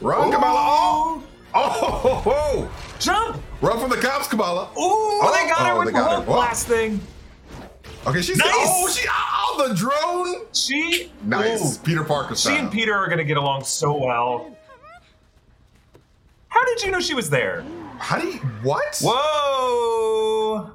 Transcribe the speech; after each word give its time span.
Run, 0.00 0.32
Kamala! 0.32 0.58
Oh! 0.58 1.22
Oh! 1.54 1.68
Ho, 1.68 2.14
ho. 2.14 2.70
Jump! 2.98 3.40
Run 3.60 3.78
from 3.78 3.90
the 3.90 3.96
cops, 3.96 4.26
Kamala! 4.26 4.64
Ooh, 4.72 4.72
oh, 4.76 5.32
they 5.32 5.48
got 5.48 5.66
her 5.66 5.74
oh, 5.74 5.78
with 5.78 5.86
the 5.86 5.92
got 5.92 6.10
Hulk 6.10 6.24
her. 6.24 6.30
Whoa. 6.30 6.36
blast 6.36 6.66
thing. 6.66 7.00
Okay, 8.04 8.20
she's 8.20 8.36
Nice. 8.36 8.48
oh, 8.50 8.88
she 8.90 9.08
oh 9.08 9.68
the 9.68 9.74
drone. 9.74 10.46
She 10.52 11.12
Nice, 11.22 11.78
Ooh. 11.78 11.82
Peter 11.84 12.02
Parker 12.02 12.34
She 12.34 12.50
and 12.50 12.72
Peter 12.72 12.92
are 12.92 13.08
gonna 13.08 13.24
get 13.24 13.36
along 13.36 13.64
so 13.64 13.96
well. 13.96 14.54
How 16.48 16.64
did 16.66 16.82
you 16.82 16.90
know 16.90 17.00
she 17.00 17.14
was 17.14 17.30
there? 17.30 17.64
How 17.98 18.18
do 18.18 18.26
you 18.26 18.40
what? 18.62 19.00
Whoa! 19.00 20.72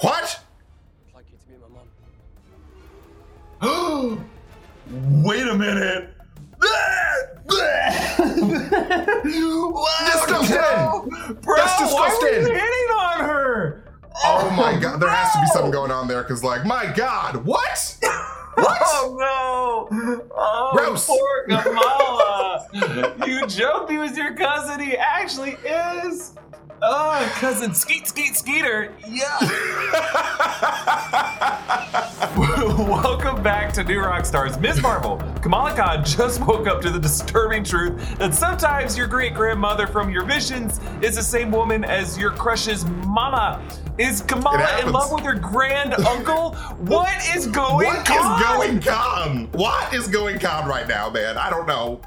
What? 0.00 0.40
I'd 1.08 1.14
like 1.14 1.26
you 1.30 1.38
to 1.38 1.50
meet 1.50 1.60
my 3.60 3.66
mom. 3.66 5.22
Wait 5.22 5.46
a 5.46 5.54
minute. 5.54 6.14
Disgusting! 10.06 10.56
Bro, 11.42 11.56
That's 11.56 11.92
why 11.92 12.18
were 12.20 12.28
you 12.30 12.46
hitting 12.46 12.90
on 12.98 13.20
her? 13.20 13.84
Oh 14.24 14.50
my 14.50 14.78
god, 14.78 15.00
there 15.00 15.08
has 15.10 15.32
to 15.34 15.40
be 15.40 15.46
something 15.48 15.70
going 15.70 15.90
on 15.90 16.08
there 16.08 16.22
because, 16.22 16.42
like, 16.42 16.64
my 16.64 16.86
god, 16.96 17.44
what? 17.44 17.98
What? 18.58 18.82
Oh 18.86 19.86
no! 19.90 20.26
Oh, 20.36 20.70
Gross. 20.74 21.06
poor 21.06 21.46
Kamala. 21.62 22.66
you 23.24 23.46
joked 23.46 23.88
he 23.88 23.98
was 23.98 24.16
your 24.16 24.34
cousin. 24.34 24.80
He 24.80 24.96
actually 24.96 25.52
is. 25.64 26.32
Oh, 26.80 27.32
cousin 27.38 27.74
Skeet 27.74 28.06
Skeet 28.06 28.36
Skeeter. 28.36 28.92
Yeah. 29.08 29.38
Welcome 32.78 33.42
back 33.42 33.72
to 33.74 33.82
New 33.84 33.98
Rockstars. 33.98 34.58
Ms. 34.60 34.80
Marvel, 34.80 35.16
Kamala 35.42 35.74
Khan 35.74 36.04
just 36.04 36.40
woke 36.46 36.68
up 36.68 36.80
to 36.82 36.90
the 36.90 36.98
disturbing 36.98 37.64
truth 37.64 38.16
that 38.18 38.32
sometimes 38.34 38.96
your 38.96 39.08
great 39.08 39.34
grandmother 39.34 39.86
from 39.88 40.10
your 40.10 40.24
visions 40.24 40.80
is 41.02 41.16
the 41.16 41.22
same 41.22 41.50
woman 41.50 41.84
as 41.84 42.16
your 42.16 42.30
crush's 42.30 42.84
mama. 42.84 43.60
Is 43.98 44.22
Kamala 44.22 44.80
in 44.80 44.92
love 44.92 45.10
with 45.10 45.24
her 45.24 45.34
grand 45.34 45.94
uncle? 45.94 46.54
What 46.54 47.12
is 47.36 47.48
going 47.48 47.86
What 47.86 48.08
on? 48.08 48.80
is 48.80 48.86
going 48.86 48.88
on? 48.94 49.46
What 49.52 49.92
is 49.92 50.06
going 50.06 50.44
on 50.46 50.68
right 50.68 50.86
now, 50.86 51.10
man? 51.10 51.36
I 51.36 51.50
don't 51.50 51.66
know. 51.66 52.00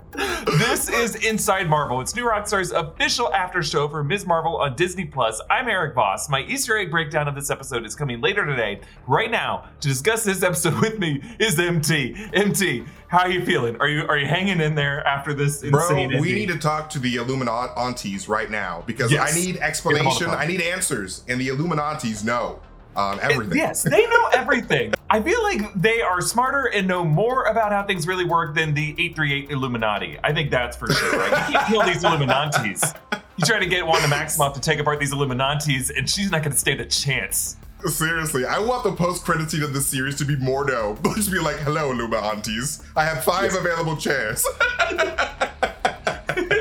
This 0.58 0.90
is 0.90 1.16
Inside 1.16 1.70
Marvel. 1.70 2.00
It's 2.00 2.16
New 2.16 2.24
Rockstar's 2.26 2.72
official 2.72 3.34
after 3.34 3.62
show 3.62 3.90
for 3.90 4.06
Ms. 4.06 4.26
Marvel 4.26 4.61
on 4.62 4.76
Disney 4.76 5.06
Plus. 5.06 5.42
I'm 5.50 5.68
Erik 5.68 5.96
Voss. 5.96 6.30
My 6.30 6.42
Easter 6.44 6.78
egg 6.78 6.92
breakdown 6.92 7.28
of 7.28 7.34
this 7.34 7.50
episode 7.50 7.84
is 7.84 7.96
coming 7.96 8.22
later 8.22 8.46
today. 8.46 8.80
Right 9.08 9.32
now, 9.32 9.68
to 9.80 9.88
discuss 9.88 10.24
this 10.24 10.44
episode 10.44 10.80
with 10.80 11.00
me 11.00 11.20
is 11.40 11.60
MT. 11.60 12.16
MT, 12.34 12.84
how 13.08 13.22
are 13.22 13.32
you 13.32 13.44
feeling? 13.44 13.76
Are 13.78 13.88
you 13.88 14.06
are 14.08 14.20
you 14.20 14.28
hanging 14.28 14.62
in 14.62 14.76
there 14.76 15.06
after 15.06 15.34
this 15.34 15.64
Bro, 15.64 15.82
insane 15.82 16.22
we 16.22 16.34
need 16.34 16.50
to 16.50 16.60
talk 16.60 16.92
to 16.92 17.00
the 17.00 17.16
Illuminaunties 17.16 18.30
right 18.30 18.52
now 18.52 18.84
because 18.86 19.12
Yes. 19.12 19.32
I 19.32 19.36
need 19.36 19.42
Get 19.42 19.54
them 19.54 19.58
on 19.58 19.60
the 19.60 19.68
explanation. 19.68 20.30
I 20.30 20.46
need 20.46 20.62
answers, 20.62 21.24
and 21.28 21.42
the 21.42 21.48
Illuminaunties 21.48 22.24
know 22.24 22.60
um, 22.96 23.20
everything. 23.22 23.58
Yes, 23.58 23.82
they 23.82 24.06
know 24.06 24.30
everything. 24.34 24.94
I 25.10 25.22
feel 25.22 25.42
like 25.42 25.74
they 25.74 26.02
are 26.02 26.22
smarter 26.22 26.66
and 26.66 26.88
know 26.88 27.04
more 27.04 27.46
about 27.46 27.72
how 27.72 27.84
things 27.84 28.08
really 28.08 28.26
work 28.26 28.56
than 28.56 28.74
the 28.76 28.92
838 28.92 29.50
Illuminati. 29.50 30.18
I 30.24 30.34
think 30.34 30.52
that's 30.52 30.78
for 30.78 30.92
sure. 30.92 31.18
Right? 31.18 31.50
You 31.50 31.58
can't 31.58 31.68
kill 31.68 31.84
these 31.84 32.04
Illuminaunties. 32.04 32.96
You 33.42 33.48
try 33.48 33.58
to 33.58 33.66
get 33.66 33.88
Wanda 33.88 34.08
Maximoff 34.08 34.54
to 34.54 34.60
take 34.60 34.78
apart 34.78 35.00
these 35.00 35.12
Illuminaunties, 35.12 35.90
and 35.98 36.08
she's 36.08 36.30
not 36.30 36.44
going 36.44 36.52
to 36.52 36.58
stand 36.60 36.80
a 36.80 36.86
chance. 36.86 37.58
Seriously, 37.88 38.46
I 38.46 38.60
want 38.60 38.84
the 38.84 38.92
post-credit 38.92 39.50
scene 39.50 39.64
of 39.64 39.74
this 39.74 39.88
series 39.88 40.16
to 40.18 40.26
be 40.26 40.36
Mordo. 40.36 41.02
But 41.02 41.16
just 41.16 41.32
be 41.32 41.40
like, 41.40 41.56
"Hello, 41.56 41.92
Illuminaunties. 41.92 42.86
I 42.96 43.04
have 43.04 43.24
five 43.24 43.56
available 43.56 43.98
chairs." 43.98 44.46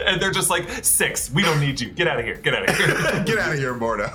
and 0.06 0.22
they're 0.22 0.30
just 0.30 0.48
like, 0.48 0.68
six, 0.82 1.30
we 1.30 1.42
don't 1.42 1.60
need 1.60 1.78
you. 1.80 1.90
Get 1.90 2.08
out 2.08 2.18
of 2.18 2.24
here. 2.24 2.36
Get 2.36 2.54
out 2.54 2.68
of 2.68 2.76
here. 2.76 2.86
Get 3.26 3.38
out 3.38 3.52
of 3.52 3.58
here, 3.58 3.74
Mordo. 3.74 4.10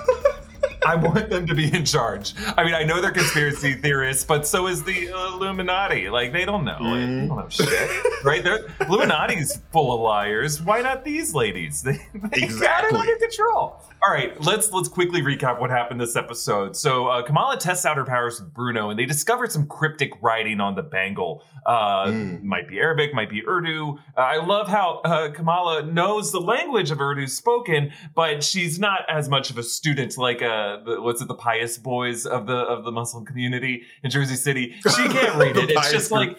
I 0.84 0.96
want 0.96 1.30
them 1.30 1.46
to 1.46 1.54
be 1.54 1.72
in 1.72 1.84
charge. 1.84 2.34
I 2.56 2.64
mean, 2.64 2.74
I 2.74 2.82
know 2.82 3.00
they're 3.00 3.10
conspiracy 3.10 3.74
theorists, 3.74 4.24
but 4.24 4.46
so 4.46 4.66
is 4.66 4.82
the 4.84 5.10
uh, 5.10 5.34
Illuminati. 5.34 6.08
Like, 6.08 6.32
they 6.32 6.44
don't 6.44 6.64
know. 6.64 6.78
Like, 6.80 6.92
they 6.92 7.06
don't 7.06 7.28
know 7.28 7.34
mm-hmm. 7.34 7.48
shit, 7.48 8.24
right? 8.24 8.42
They're 8.42 8.66
Illuminati's 8.80 9.60
full 9.72 9.94
of 9.94 10.00
liars. 10.00 10.60
Why 10.60 10.82
not 10.82 11.04
these 11.04 11.34
ladies? 11.34 11.86
They, 12.26 12.40
they 12.40 12.46
got 12.48 12.84
it 12.84 12.94
under 12.94 13.16
control. 13.16 13.80
All 14.06 14.12
right, 14.12 14.40
let's 14.40 14.70
let's 14.70 14.88
quickly 14.88 15.20
recap 15.20 15.58
what 15.58 15.68
happened 15.70 16.00
this 16.00 16.14
episode. 16.14 16.76
So 16.76 17.08
uh, 17.08 17.22
Kamala 17.22 17.56
tests 17.56 17.84
out 17.84 17.96
her 17.96 18.04
powers 18.04 18.40
with 18.40 18.54
Bruno, 18.54 18.88
and 18.90 18.96
they 18.96 19.04
discovered 19.04 19.50
some 19.50 19.66
cryptic 19.66 20.12
writing 20.22 20.60
on 20.60 20.76
the 20.76 20.82
bangle. 20.82 21.42
Uh, 21.64 22.06
Mm. 22.06 22.42
Might 22.44 22.68
be 22.68 22.78
Arabic, 22.78 23.12
might 23.14 23.28
be 23.28 23.42
Urdu. 23.46 23.98
Uh, 24.16 24.20
I 24.20 24.36
love 24.36 24.68
how 24.68 25.00
uh, 25.04 25.32
Kamala 25.32 25.82
knows 25.82 26.30
the 26.30 26.40
language 26.40 26.92
of 26.92 27.00
Urdu 27.00 27.26
spoken, 27.26 27.90
but 28.14 28.44
she's 28.44 28.78
not 28.78 29.00
as 29.08 29.28
much 29.28 29.50
of 29.50 29.58
a 29.58 29.62
student 29.64 30.16
like 30.16 30.40
uh, 30.40 30.78
the, 30.84 31.02
what's 31.02 31.20
it, 31.20 31.26
the 31.26 31.34
pious 31.34 31.76
boys 31.76 32.26
of 32.26 32.46
the 32.46 32.54
of 32.56 32.84
the 32.84 32.92
Muslim 32.92 33.24
community 33.24 33.82
in 34.04 34.10
Jersey 34.10 34.36
City. 34.36 34.76
She 34.82 35.08
can't 35.08 35.34
read 35.34 35.56
it. 35.56 35.70
It's 35.70 35.90
just 35.90 36.10
group. 36.12 36.28
like 36.28 36.38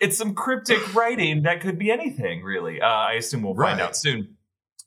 it's 0.00 0.18
some 0.18 0.34
cryptic 0.34 0.94
writing 0.94 1.42
that 1.42 1.60
could 1.60 1.78
be 1.78 1.90
anything, 1.92 2.42
really. 2.42 2.80
Uh, 2.80 2.86
I 2.86 3.12
assume 3.12 3.42
we'll 3.42 3.54
find 3.54 3.80
out 3.80 3.96
soon. 3.96 4.33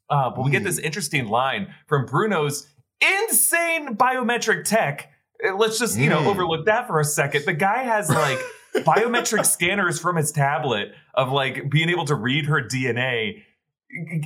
Uh, 0.09 0.29
but 0.29 0.44
we 0.45 0.51
get 0.51 0.63
this 0.63 0.78
interesting 0.79 1.28
line 1.28 1.73
from 1.88 2.06
Bruno's 2.06 2.68
insane 3.01 3.95
biometric 3.95 4.63
tech. 4.63 5.09
Uh, 5.45 5.56
Let's 5.56 5.79
just, 5.79 5.97
you 5.97 6.09
know, 6.09 6.22
Hmm. 6.22 6.28
overlook 6.29 6.66
that 6.66 6.88
for 6.88 7.00
a 7.00 7.03
second. 7.06 7.45
The 7.45 7.53
guy 7.53 7.84
has 7.84 8.09
like 8.09 8.40
biometric 8.85 9.45
scanners 9.45 10.00
from 10.00 10.16
his 10.16 10.31
tablet 10.31 10.94
of 11.13 11.31
like 11.31 11.69
being 11.69 11.90
able 11.90 12.06
to 12.06 12.16
read 12.16 12.45
her 12.45 12.62
DNA. 12.62 13.44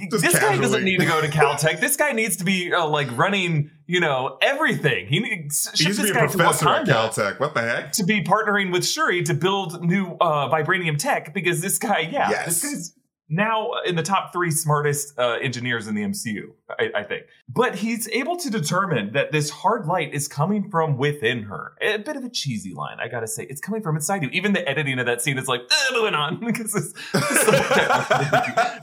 Just 0.09 0.23
this 0.23 0.39
guy 0.39 0.57
doesn't 0.57 0.83
need 0.83 0.99
to 0.99 1.05
go 1.05 1.21
to 1.21 1.27
Caltech. 1.37 1.79
this 1.79 1.95
guy 1.95 2.13
needs 2.13 2.37
to 2.37 2.43
be 2.43 2.73
uh, 2.73 2.87
like 2.87 3.15
running, 3.15 3.69
you 3.85 3.99
know, 3.99 4.37
everything. 4.41 5.05
He 5.07 5.19
needs 5.19 5.69
He 5.79 5.85
used 5.85 5.99
to 5.99 6.05
be 6.05 6.09
a 6.11 6.13
professor 6.27 6.67
at 6.69 6.87
Caltech. 6.87 7.39
What 7.39 7.53
the 7.53 7.61
heck? 7.61 7.91
to 7.93 8.03
be 8.03 8.23
partnering 8.23 8.71
with 8.71 8.85
Shuri 8.85 9.21
to 9.23 9.33
build 9.35 9.83
new 9.83 10.17
uh, 10.19 10.49
vibranium 10.49 10.97
tech 10.97 11.33
because 11.33 11.61
this 11.61 11.77
guy, 11.77 11.99
yeah, 12.11 12.29
Yes. 12.31 12.61
this 12.61 12.63
guy's 12.73 12.93
now 13.31 13.71
in 13.85 13.95
the 13.95 14.03
top 14.03 14.33
three 14.33 14.51
smartest 14.51 15.17
uh, 15.17 15.37
engineers 15.41 15.87
in 15.87 15.95
the 15.95 16.03
MCU, 16.03 16.51
I, 16.69 16.89
I 16.93 17.03
think. 17.03 17.23
But 17.47 17.75
he's 17.75 18.09
able 18.09 18.35
to 18.35 18.49
determine 18.49 19.13
that 19.13 19.31
this 19.31 19.49
hard 19.49 19.85
light 19.87 20.13
is 20.13 20.27
coming 20.27 20.69
from 20.69 20.97
within 20.97 21.43
her. 21.43 21.73
A 21.81 21.97
bit 21.97 22.17
of 22.17 22.25
a 22.25 22.29
cheesy 22.29 22.73
line, 22.73 22.97
I 22.99 23.07
gotta 23.07 23.27
say. 23.27 23.47
It's 23.49 23.61
coming 23.61 23.81
from 23.81 23.95
inside 23.95 24.21
you. 24.21 24.29
Even 24.33 24.51
the 24.51 24.67
editing 24.67 24.99
of 24.99 25.05
that 25.05 25.21
scene 25.21 25.37
is 25.37 25.47
like, 25.47 25.61
"Eh, 25.61 25.93
moving 25.93 26.13
on, 26.13 26.39
because 26.45 26.75
it's, 26.75 26.93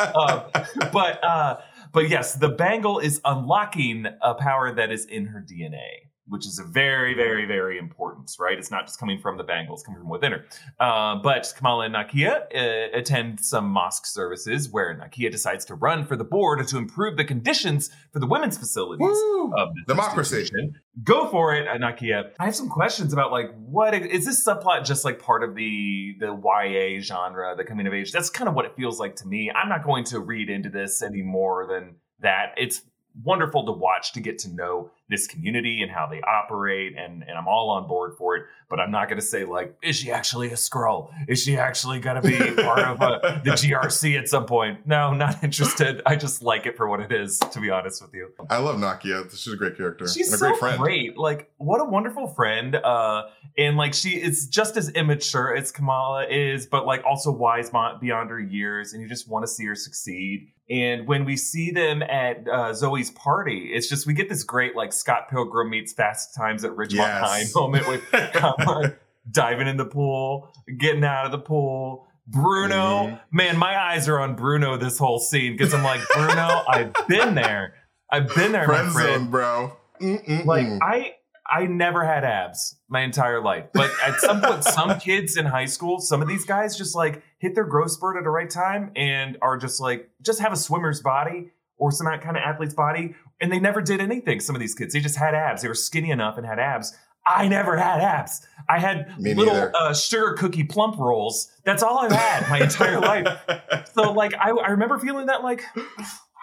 uh, 0.01 0.49
but 0.93 1.23
uh, 1.23 1.57
but 1.93 2.09
yes, 2.09 2.35
the 2.35 2.49
bangle 2.49 2.99
is 2.99 3.21
unlocking 3.25 4.07
a 4.23 4.35
power 4.35 4.75
that 4.75 4.91
is 4.91 5.05
in 5.05 5.27
her 5.27 5.45
DNA, 5.47 6.08
which 6.29 6.47
is 6.47 6.59
a 6.59 6.65
very, 6.65 7.15
very, 7.15 7.47
very 7.47 7.79
important, 7.79 8.31
right? 8.39 8.59
It's 8.59 8.71
not 8.71 8.87
just 8.87 8.99
coming 9.01 9.19
from 9.19 9.37
the 9.37 9.45
Bengals, 9.45 9.75
it's 9.75 9.83
coming 9.83 10.01
from 10.01 10.09
within 10.09 10.33
her. 10.33 10.45
Uh, 10.79 11.17
but 11.17 11.53
Kamala 11.57 11.87
and 11.87 11.95
Nakia 11.95 12.43
uh, 12.55 12.97
attend 12.97 13.41
some 13.41 13.67
mosque 13.67 14.07
services 14.07 14.69
where 14.71 14.95
Nakia 14.95 15.31
decides 15.31 15.65
to 15.67 15.75
run 15.75 16.05
for 16.05 16.17
the 16.17 16.25
board 16.25 16.67
to 16.67 16.79
improve 16.79 17.17
the 17.17 17.25
conditions 17.25 17.91
for 18.13 18.19
the 18.19 18.27
women's 18.27 18.59
facilities 18.59 19.07
Woo! 19.07 19.53
of 19.57 19.75
the 19.75 19.95
Democracy. 19.95 20.41
institution. 20.41 20.75
Go 21.05 21.29
for 21.29 21.55
it, 21.55 21.67
Nakia. 21.81 22.31
I 22.41 22.47
have 22.47 22.57
some 22.57 22.69
questions 22.69 23.13
about 23.13 23.31
like 23.33 23.55
what 23.57 23.95
is 23.95 24.27
this 24.27 24.45
subplot 24.45 24.85
just 24.85 25.05
like 25.05 25.21
part 25.21 25.45
of 25.45 25.55
the 25.55 26.17
the 26.19 26.35
YA 26.35 27.01
genre, 27.01 27.55
the 27.57 27.65
coming 27.65 27.87
of 27.87 27.95
age? 27.95 28.13
That's 28.13 28.31
kind 28.31 28.49
of 28.49 28.55
what 28.55 28.65
it 28.65 28.75
feels 28.77 28.99
like 28.99 29.17
to 29.17 29.27
me. 29.27 29.51
I'm 29.55 29.69
not 29.69 29.85
going 29.85 30.05
to 30.05 30.21
read 30.21 30.51
into 30.51 30.69
this 30.69 31.03
any 31.03 31.23
more 31.23 31.67
than 31.67 31.97
that. 32.21 32.55
It's 32.57 32.83
wonderful 33.23 33.65
to 33.67 33.73
watch 33.73 34.13
to 34.13 34.21
get 34.21 34.39
to 34.41 34.49
know 34.51 34.91
this 35.09 35.27
community 35.27 35.83
and 35.83 35.91
how 35.91 36.07
they 36.07 36.21
operate 36.21 36.95
and, 36.97 37.23
and 37.23 37.39
I'm 37.39 37.49
all 37.49 37.71
on 37.71 37.89
board 37.89 38.15
for 38.17 38.37
it. 38.37 38.45
But 38.69 38.81
I'm 38.81 38.91
not 38.91 39.09
gonna 39.09 39.23
say 39.23 39.45
like, 39.45 39.77
is 39.83 39.97
she 39.97 40.11
actually 40.11 40.49
a 40.49 40.55
Skrull? 40.55 41.11
Is 41.27 41.43
she 41.43 41.57
actually 41.57 42.01
gonna 42.01 42.21
be 42.21 42.37
part 42.37 42.81
of 42.81 43.01
uh, 43.01 43.19
the 43.45 43.53
GRC 43.53 44.19
at 44.19 44.29
some 44.29 44.45
point? 44.45 44.87
No, 44.87 45.15
not 45.15 45.43
interested. 45.43 46.03
I 46.05 46.17
just 46.17 46.43
like 46.43 46.67
it 46.67 46.77
for 46.77 46.87
what 46.87 47.01
it 47.01 47.11
is, 47.11 47.39
to 47.39 47.61
be 47.61 47.71
honest 47.71 48.03
with 48.03 48.13
you. 48.13 48.31
I 48.51 48.59
love 48.59 48.77
Nakia. 48.77 49.31
She's 49.31 49.53
a 49.53 49.57
great 49.57 49.77
character 49.77 50.07
She's 50.07 50.27
and 50.27 50.35
a 50.35 50.39
so 50.39 50.49
great 50.51 50.59
friend. 50.59 50.79
great. 50.79 51.17
Like, 51.17 51.51
what 51.57 51.81
a 51.81 51.85
wonderful 51.85 52.29
friend. 52.29 52.77
Uh, 52.77 53.25
and 53.57 53.79
like, 53.79 53.95
she 53.95 54.11
is 54.11 54.47
just 54.49 54.77
as 54.77 54.91
immature 54.91 55.57
as 55.57 55.73
Kamala 55.73 56.27
is, 56.27 56.67
but 56.67 56.87
like 56.87 57.03
also 57.07 57.33
wise 57.33 57.71
beyond 58.01 58.31
her 58.31 58.41
years. 58.41 58.93
And 58.93 59.03
you 59.03 59.09
just 59.09 59.29
want 59.29 59.45
to 59.45 59.49
see 59.49 59.65
her 59.65 59.75
succeed. 59.75 60.53
And 60.71 61.07
when 61.07 61.25
we 61.25 61.37
see 61.37 61.71
them 61.71 62.03
at 62.03 62.47
uh, 62.47 62.75
Zoe's 62.75 63.11
party, 63.11 63.71
it's 63.73 63.89
just 63.89 64.07
we 64.07 64.13
get 64.13 64.29
this 64.29 64.45
great 64.45 64.77
like 64.77 64.93
Scott 64.93 65.31
Pilgrim 65.31 65.71
meets 65.71 65.93
Fast 65.95 66.35
Times 66.35 66.63
at 66.65 66.73
Ridgemont 66.73 66.97
Yes. 66.97 67.21
High 67.23 67.45
moment 67.61 67.89
with 67.89 68.03
Kamala 68.35 68.95
diving 69.31 69.67
in 69.67 69.77
the 69.79 69.85
pool, 69.87 70.53
getting 70.79 71.05
out 71.05 71.25
of 71.27 71.33
the 71.33 71.39
pool. 71.39 72.07
Bruno, 72.27 73.07
Mhm. 73.07 73.21
man, 73.33 73.57
my 73.57 73.79
eyes 73.79 74.07
are 74.09 74.19
on 74.21 74.35
Bruno 74.37 74.77
this 74.77 74.99
whole 74.99 75.19
scene 75.19 75.53
because 75.57 75.73
I'm 75.73 75.83
like, 75.83 76.03
Bruno, 76.15 76.63
I've 76.69 76.93
been 77.09 77.35
there. 77.35 77.73
I've 78.11 78.29
been 78.35 78.53
there, 78.53 78.67
Friend 78.67 78.87
my 78.89 78.93
friend 78.93 79.21
zone, 79.23 79.31
bro. 79.31 79.73
Mm-mm-mm. 80.01 80.45
like 80.45 80.67
I 80.83 81.15
I 81.51 81.67
never 81.67 82.05
had 82.05 82.25
abs 82.25 82.77
my 82.89 83.01
entire 83.01 83.41
life, 83.43 83.67
but 83.73 83.91
at 84.05 84.21
some 84.21 84.41
point, 84.43 84.65
some 84.65 84.99
kids 85.01 85.37
in 85.37 85.47
high 85.47 85.65
school, 85.67 85.99
some 86.01 86.21
of 86.21 86.29
these 86.29 86.45
guys 86.45 86.77
just 86.77 86.95
like 86.95 87.23
hit 87.39 87.55
their 87.55 87.65
growth 87.65 87.91
spurt 87.93 88.17
at 88.19 88.25
the 88.25 88.31
right 88.31 88.51
time 88.51 88.91
and 88.97 89.39
are 89.41 89.57
just 89.57 89.81
like 89.81 90.11
just 90.21 90.41
have 90.41 90.53
a 90.53 90.57
swimmer's 90.57 91.01
body 91.01 91.51
or 91.79 91.91
some 91.93 92.07
kind 92.07 92.37
of 92.37 92.43
athlete's 92.43 92.75
body, 92.75 93.15
and 93.41 93.51
they 93.53 93.61
never 93.61 93.81
did 93.81 94.01
anything. 94.01 94.41
Some 94.41 94.57
of 94.57 94.61
these 94.61 94.75
kids, 94.75 94.93
they 94.93 95.01
just 95.01 95.17
had 95.17 95.35
abs. 95.35 95.63
They 95.63 95.69
were 95.69 95.75
skinny 95.75 96.11
enough 96.11 96.37
and 96.37 96.45
had 96.47 96.59
abs. 96.59 96.95
I 97.27 97.47
never 97.47 97.77
had 97.77 98.01
abs. 98.01 98.47
I 98.69 98.79
had 98.79 99.19
Me 99.21 99.35
little 99.35 99.71
uh, 99.75 99.93
sugar 99.95 100.33
cookie 100.33 100.65
plump 100.65 100.99
rolls. 100.99 101.51
That's 101.65 101.83
all 101.83 101.99
I've 101.99 102.11
had 102.13 102.49
my 102.51 102.61
entire 102.61 103.01
life. 103.01 103.27
So 103.95 104.13
like 104.13 104.33
I, 104.35 104.51
I 104.51 104.69
remember 104.71 104.99
feeling 104.99 105.27
that 105.27 105.43
like, 105.43 105.63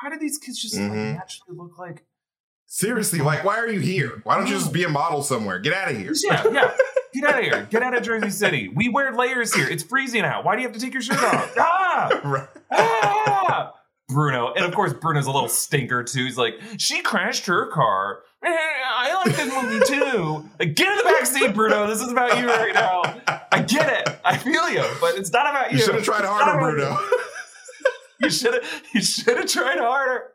how 0.01 0.09
did 0.09 0.19
these 0.19 0.37
kids 0.37 0.61
just 0.61 0.75
like, 0.75 0.91
Mhm. 0.91 1.15
naturally 1.15 1.57
look 1.57 1.77
like? 1.79 2.03
Seriously, 2.75 3.19
like, 3.19 3.45
why 3.45 3.57
are 3.57 3.69
you 3.69 3.79
here? 3.79 4.19
Why 4.25 4.35
don't 4.35 4.47
you 4.47 4.53
just 4.55 4.73
be 4.73 4.83
a 4.83 4.89
model 4.89 5.23
somewhere? 5.23 5.59
Get 5.59 5.71
out 5.71 5.91
of 5.91 5.97
here. 5.97 6.11
Yeah, 6.25 6.43
yeah. 6.51 6.75
Get 7.13 7.23
out 7.23 7.39
of 7.39 7.45
here. 7.45 7.67
Get 7.71 7.83
out 7.83 7.95
of 7.95 8.03
Jersey 8.03 8.29
City. 8.29 8.67
We 8.67 8.89
wear 8.89 9.13
layers 9.13 9.55
here. 9.55 9.65
It's 9.65 9.81
freezing 9.81 10.23
out. 10.23 10.43
Why 10.43 10.57
do 10.57 10.61
you 10.61 10.67
have 10.67 10.75
to 10.75 10.81
take 10.81 10.91
your 10.91 11.01
shirt 11.01 11.23
off? 11.23 11.53
Ah! 11.57 12.21
Right. 12.25 12.49
Ah! 12.73 13.71
Bruno. 14.09 14.51
And 14.53 14.65
of 14.65 14.75
course, 14.75 14.91
Bruno's 14.91 15.25
a 15.25 15.31
little 15.31 15.47
stinker 15.47 16.03
too. 16.03 16.25
He's 16.25 16.37
like, 16.37 16.55
she 16.77 17.01
crashed 17.01 17.45
her 17.45 17.67
car. 17.67 18.23
I 18.43 19.23
like 19.25 19.37
this 19.37 19.53
movie 19.53 19.85
too. 19.85 20.49
Like, 20.59 20.75
get 20.75 20.91
in 20.91 20.97
the 20.97 21.03
back 21.05 21.25
seat, 21.27 21.53
Bruno. 21.53 21.87
This 21.87 22.01
is 22.01 22.11
about 22.11 22.37
you 22.37 22.45
right 22.45 22.73
now. 22.73 23.03
I 23.53 23.61
get 23.61 23.87
it. 24.01 24.19
I 24.25 24.35
feel 24.35 24.69
you, 24.69 24.83
but 24.99 25.15
it's 25.15 25.31
not 25.31 25.49
about 25.49 25.71
you. 25.71 25.77
You 25.77 25.83
should 25.85 25.95
have 25.95 26.03
tried 26.03 26.25
harder, 26.25 26.59
Bruno. 26.59 26.97
You. 28.19 28.25
You 28.27 28.29
should 28.31 28.53
have. 28.53 28.83
You 28.93 29.01
should 29.01 29.37
have 29.37 29.47
tried 29.47 29.77
harder. 29.79 30.33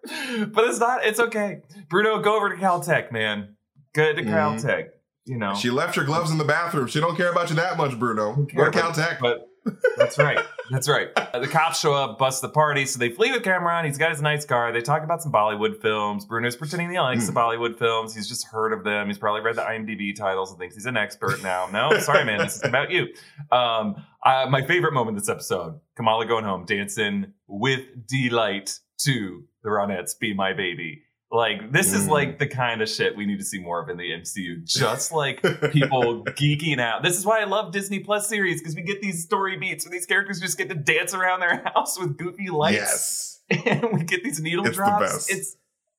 But 0.52 0.64
it's 0.64 0.78
not. 0.78 1.04
It's 1.04 1.20
okay. 1.20 1.62
Bruno, 1.88 2.20
go 2.20 2.36
over 2.36 2.48
to 2.50 2.56
Caltech, 2.56 3.10
man. 3.12 3.56
Good 3.94 4.16
to 4.16 4.22
Mhm. 4.22 4.30
Caltech. 4.30 4.88
You 5.26 5.36
know. 5.38 5.54
She 5.54 5.70
left 5.70 5.96
your 5.96 6.04
gloves 6.04 6.30
in 6.30 6.38
the 6.38 6.44
bathroom. 6.44 6.86
She 6.86 7.00
don't 7.00 7.16
care 7.16 7.30
about 7.30 7.50
you 7.50 7.56
that 7.56 7.76
much, 7.76 7.98
Bruno. 7.98 8.34
Go 8.34 8.46
care, 8.46 8.70
to 8.70 8.78
Caltech. 8.78 9.18
But 9.20 9.46
that's 9.96 10.18
right. 10.18 10.38
That's 10.70 10.88
right. 10.88 11.08
Uh, 11.16 11.38
the 11.40 11.48
cops 11.48 11.80
show 11.80 11.92
up, 11.94 12.18
bust 12.18 12.42
the 12.42 12.48
party, 12.48 12.86
so 12.86 12.98
they 12.98 13.10
flee 13.10 13.32
with 13.32 13.42
Kamran. 13.42 13.84
He's 13.84 13.98
got 13.98 14.10
his 14.10 14.22
nice 14.22 14.44
car. 14.44 14.72
They 14.72 14.80
talk 14.80 15.02
about 15.02 15.22
some 15.22 15.32
Bollywood 15.32 15.80
films. 15.80 16.24
Bruno's 16.24 16.56
pretending 16.56 16.90
he 16.90 16.98
likes 16.98 17.26
Hmm. 17.28 17.34
the 17.34 17.40
Bollywood 17.40 17.78
films. 17.78 18.14
He's 18.14 18.28
just 18.28 18.46
heard 18.46 18.72
of 18.72 18.84
them. 18.84 19.08
He's 19.08 19.18
probably 19.18 19.40
read 19.42 19.56
the 19.56 19.62
IMDb 19.62 20.14
titles 20.14 20.50
and 20.50 20.58
thinks 20.58 20.74
he's 20.76 20.86
an 20.86 20.96
expert 20.96 21.42
now. 21.42 21.68
No, 21.72 21.98
sorry, 21.98 22.24
man. 22.24 22.38
This 22.38 22.56
is 22.56 22.64
about 22.64 22.90
you. 22.90 23.08
Um, 23.52 23.96
uh, 24.24 24.46
my 24.48 24.62
favorite 24.62 24.92
moment 24.94 25.18
this 25.18 25.28
episode: 25.28 25.80
Kamala 25.96 26.26
going 26.26 26.44
home, 26.44 26.64
dancing 26.66 27.32
with 27.46 27.80
delight 28.06 28.78
to 29.00 29.44
the 29.62 29.68
Ronettes 29.70 30.18
"Be 30.18 30.32
My 30.34 30.52
Baby." 30.52 31.02
Like 31.32 31.70
this 31.70 31.92
is 31.92 32.06
Mm. 32.06 32.10
like 32.10 32.38
the 32.40 32.46
kind 32.48 32.82
of 32.82 32.88
shit 32.88 33.16
we 33.16 33.24
need 33.24 33.38
to 33.38 33.44
see 33.44 33.60
more 33.60 33.80
of 33.80 33.88
in 33.88 33.96
the 33.96 34.10
MCU. 34.10 34.62
Just 34.64 35.12
like 35.12 35.40
people 35.70 36.24
geeking 36.24 36.80
out. 36.80 37.02
This 37.04 37.16
is 37.16 37.24
why 37.24 37.40
I 37.40 37.44
love 37.44 37.72
Disney 37.72 38.00
Plus 38.00 38.28
series 38.28 38.60
because 38.60 38.74
we 38.74 38.82
get 38.82 39.00
these 39.00 39.22
story 39.22 39.56
beats 39.56 39.84
where 39.86 39.92
these 39.92 40.06
characters 40.06 40.40
just 40.40 40.58
get 40.58 40.68
to 40.70 40.74
dance 40.74 41.14
around 41.14 41.40
their 41.40 41.62
house 41.74 41.98
with 42.00 42.16
goofy 42.18 42.48
lights, 42.50 43.40
yes. 43.48 43.62
and 43.66 43.92
we 43.92 44.02
get 44.04 44.24
these 44.24 44.40
needle 44.40 44.66
It's 44.66 44.76
the 44.76 44.82
drops. 44.82 45.12
best. 45.12 45.30
It's 45.30 45.56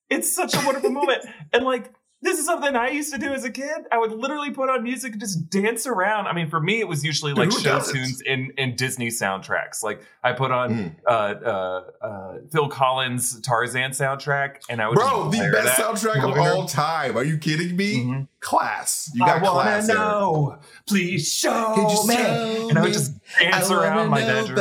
it's 0.09 0.35
such 0.35 0.53
a 0.53 0.65
wonderful 0.65 0.89
moment, 0.91 1.25
and 1.53 1.63
like. 1.63 1.93
This 2.23 2.37
is 2.37 2.45
something 2.45 2.75
I 2.75 2.89
used 2.89 3.11
to 3.13 3.19
do 3.19 3.33
as 3.33 3.43
a 3.45 3.49
kid. 3.49 3.85
I 3.91 3.97
would 3.97 4.11
literally 4.11 4.51
put 4.51 4.69
on 4.69 4.83
music 4.83 5.13
and 5.13 5.19
just 5.19 5.49
dance 5.49 5.87
around. 5.87 6.27
I 6.27 6.33
mean, 6.33 6.51
for 6.51 6.59
me, 6.59 6.79
it 6.79 6.87
was 6.87 7.03
usually 7.03 7.33
like 7.33 7.51
show 7.51 7.79
tunes 7.81 8.21
in, 8.21 8.51
in 8.59 8.75
Disney 8.75 9.07
soundtracks. 9.07 9.81
Like 9.81 10.03
I 10.23 10.33
put 10.33 10.51
on 10.51 10.71
Mm. 10.71 10.95
uh, 11.07 11.09
uh, 11.09 11.83
uh, 12.05 12.33
Phil 12.51 12.69
Collins' 12.69 13.41
Tarzan 13.41 13.89
soundtrack, 13.91 14.57
and 14.69 14.81
I 14.83 14.87
would 14.87 14.95
Bro, 14.95 15.31
the 15.31 15.49
best 15.51 15.79
soundtrack 15.81 16.23
of 16.23 16.37
all 16.37 16.67
time. 16.67 17.17
Are 17.17 17.23
you 17.23 17.39
kidding 17.39 17.75
me? 17.75 18.03
Mhm. 18.05 18.27
Class. 18.39 19.09
You 19.15 19.21
got 19.25 19.37
I 19.37 19.39
class. 19.39 19.89
Erik. 19.89 19.99
know. 19.99 20.57
Please 20.87 21.27
show 21.27 21.75
me. 22.05 22.13
show 22.15 22.69
and 22.69 22.77
I 22.77 22.81
would 22.83 22.93
just 22.93 23.13
dance 23.39 23.71
around 23.71 24.09
my 24.09 24.21
bedroom. 24.21 24.59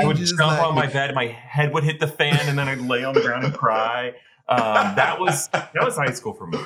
I 0.00 0.04
would 0.06 0.18
jump 0.18 0.38
like 0.40 0.62
on 0.62 0.74
my 0.76 0.86
me. 0.86 0.92
bed, 0.92 1.14
my 1.16 1.26
head 1.26 1.72
would 1.74 1.82
hit 1.84 1.98
the 1.98 2.06
fan, 2.08 2.38
and 2.48 2.56
then 2.56 2.68
I'd 2.68 2.80
lay 2.80 3.02
on 3.02 3.14
the 3.14 3.20
ground 3.22 3.44
and 3.44 3.54
cry. 3.54 4.14
Um, 4.48 4.94
that 4.96 5.18
was 5.18 5.48
that 5.48 5.72
was 5.74 5.96
high 5.96 6.12
school 6.12 6.34
for 6.34 6.46
me. 6.46 6.58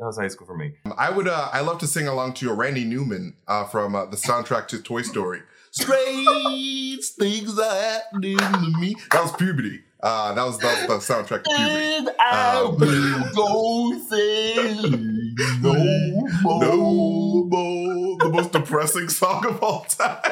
That 0.00 0.06
was 0.06 0.16
high 0.16 0.28
school 0.28 0.46
for 0.46 0.56
me. 0.56 0.72
I 0.96 1.10
would. 1.10 1.28
Uh, 1.28 1.50
I 1.52 1.60
love 1.60 1.78
to 1.80 1.86
sing 1.86 2.08
along 2.08 2.32
to 2.34 2.50
a 2.50 2.54
Randy 2.54 2.84
Newman 2.84 3.34
uh, 3.46 3.64
from 3.66 3.94
uh, 3.94 4.06
the 4.06 4.16
soundtrack 4.16 4.66
to 4.68 4.80
Toy 4.80 5.02
Story. 5.02 5.42
Strange 5.72 7.04
things 7.04 7.58
are 7.58 7.80
happening 7.82 8.38
to 8.38 8.72
me. 8.80 8.96
That 9.12 9.22
was 9.24 9.32
puberty. 9.36 9.82
Uh, 10.02 10.32
that 10.32 10.42
was 10.42 10.58
that 10.60 10.88
was 10.88 11.06
the 11.06 11.12
soundtrack 11.14 11.44
to 11.44 11.50
puberty. 11.54 11.96
And 11.96 12.10
I 12.18 12.60
Um, 12.62 12.78
will 12.78 13.34
go 13.34 13.98
sailing 14.08 15.34
no 15.60 15.74
more. 15.74 16.60
No 16.64 17.44
more. 17.44 18.18
The 18.20 18.30
most 18.32 18.52
depressing 18.52 19.10
song 19.10 19.44
of 19.46 19.62
all 19.62 19.82
time. 19.84 20.22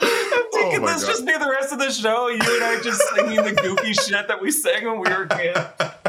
Can 0.00 0.08
Oh 0.54 0.80
my 0.80 0.92
this 0.92 1.04
God. 1.04 1.10
just 1.10 1.26
be 1.26 1.32
the 1.32 1.50
rest 1.50 1.72
of 1.72 1.80
the 1.80 1.90
show? 1.90 2.28
You 2.28 2.34
and 2.34 2.64
I 2.64 2.80
just 2.82 3.02
singing 3.14 3.42
the 3.42 3.52
goofy 3.52 3.92
shit 3.94 4.28
that 4.28 4.40
we 4.40 4.50
sang 4.52 4.84
when 4.86 5.00
we 5.00 5.10
were 5.12 5.26
kids. 5.26 5.58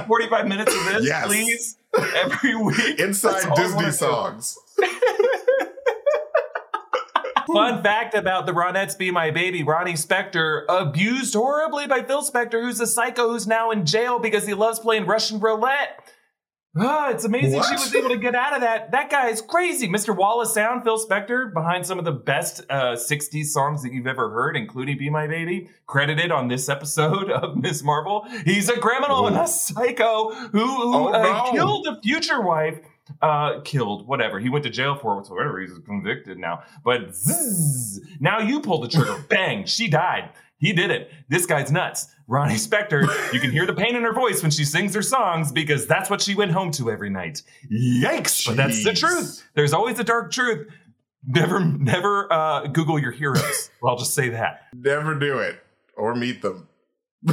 Forty-five 0.08 0.48
minutes 0.48 0.74
of 0.76 0.86
this, 0.86 1.06
Yes. 1.06 1.28
please, 1.28 1.78
every 2.16 2.56
week. 2.64 3.00
Inside 3.00 3.56
Disney 3.56 3.92
songs. 3.92 4.58
Fun 7.48 7.84
fact 7.84 8.16
about 8.16 8.46
the 8.46 8.52
Ronettes 8.54 8.98
Be 8.98 9.12
My 9.12 9.30
Baby, 9.30 9.64
Ronnie 9.64 9.94
Spector 9.94 10.64
abused 10.70 11.34
horribly 11.36 11.86
by 11.88 12.02
Phil 12.02 12.24
Spector, 12.24 12.62
who's 12.64 12.80
a 12.80 12.88
psycho 12.88 13.30
who's 13.30 13.46
now 13.46 13.70
in 13.72 13.86
jail 13.86 14.18
because 14.18 14.48
he 14.48 14.54
loves 14.54 14.80
playing 14.80 15.06
Russian 15.06 15.40
roulette. 15.40 16.00
Ah, 16.75 17.12
it's 17.12 17.24
amazing 17.24 17.60
What? 17.60 17.68
she 17.68 17.74
was 17.75 17.94
able 17.94 18.10
to 18.10 18.18
get 18.18 18.34
out 18.34 18.56
of 18.56 18.62
that. 18.62 18.90
That 18.92 19.12
guy 19.12 19.30
is 19.30 19.42
crazy. 19.42 19.88
Mr. 19.88 20.16
Wall 20.16 20.42
of 20.42 20.48
Sound, 20.48 20.84
Phil 20.84 20.98
Spector, 20.98 21.54
behind 21.54 21.86
some 21.86 22.00
of 22.00 22.06
the 22.06 22.12
best 22.12 22.62
uh, 22.68 22.94
60s 22.96 23.46
songs 23.46 23.84
that 23.84 23.94
you've 23.94 24.08
ever 24.08 24.31
heard, 24.31 24.58
including 24.58 24.98
Be 24.98 25.08
My 25.12 25.28
Baby, 25.28 25.70
credited 25.86 26.31
on 26.31 26.48
this 26.48 26.70
episode 26.70 27.30
of 27.31 27.56
Miss 27.58 27.84
Marvel. 27.84 28.25
He's 28.44 28.70
a 28.70 28.80
criminal 28.80 29.28
and 29.28 29.36
a 29.38 29.48
psycho 29.48 30.31
who, 30.34 30.60
who 30.66 30.96
Oh, 30.96 31.08
uh, 31.14 31.22
no. 31.22 31.52
killed 31.52 31.88
a 31.88 32.02
future 32.02 32.42
wife 32.42 32.80
uh 33.22 33.60
killed 33.66 34.08
whatever 34.08 34.40
he 34.40 34.48
went 34.50 34.64
to 34.64 34.70
jail 34.70 34.96
for 34.96 35.22
whatever 35.22 35.60
he's 35.60 35.78
convicted 35.86 36.38
now 36.38 36.64
but 36.86 37.14
zzz, 37.14 38.00
now 38.22 38.40
you 38.40 38.62
pulled 38.62 38.81
the 38.81 38.88
trigger 38.88 39.18
bang 39.30 39.66
she 39.66 39.90
died 39.90 40.30
he 40.63 40.71
did 40.74 40.92
it. 40.92 41.12
This 41.27 41.45
guy's 41.45 41.71
nuts. 41.71 42.07
Ronnie 42.25 42.56
spector 42.56 43.01
you 43.33 43.39
can 43.42 43.51
hear 43.51 43.65
the 43.65 43.74
pain 43.74 43.98
in 43.98 44.04
her 44.04 44.13
voice 44.13 44.42
when 44.42 44.50
she 44.50 44.63
sings 44.63 44.95
her 44.95 45.01
songs 45.01 45.51
because 45.51 45.86
that's 45.86 46.10
what 46.10 46.21
she 46.21 46.36
went 46.36 46.51
home 46.51 46.71
to 46.71 46.89
every 46.89 47.10
night. 47.10 47.42
Yikes 47.69 48.45
but 48.48 48.56
that's 48.56 48.83
the 48.83 48.94
truth. 48.94 49.45
There's 49.56 49.74
always 49.74 50.00
a 50.00 50.06
dark 50.06 50.31
truth. 50.31 50.68
Never 51.27 51.60
never 51.60 52.31
uh 52.31 52.68
google 52.68 52.98
your 52.98 53.12
heroes. 53.12 53.69
Well, 53.81 53.92
i'll 53.92 54.00
just 54.00 54.13
say 54.13 54.30
that. 54.30 54.62
Never 54.74 55.15
do 55.15 55.39
it 55.39 55.62
or 55.98 56.15
meet 56.15 56.42
them. 56.42 56.69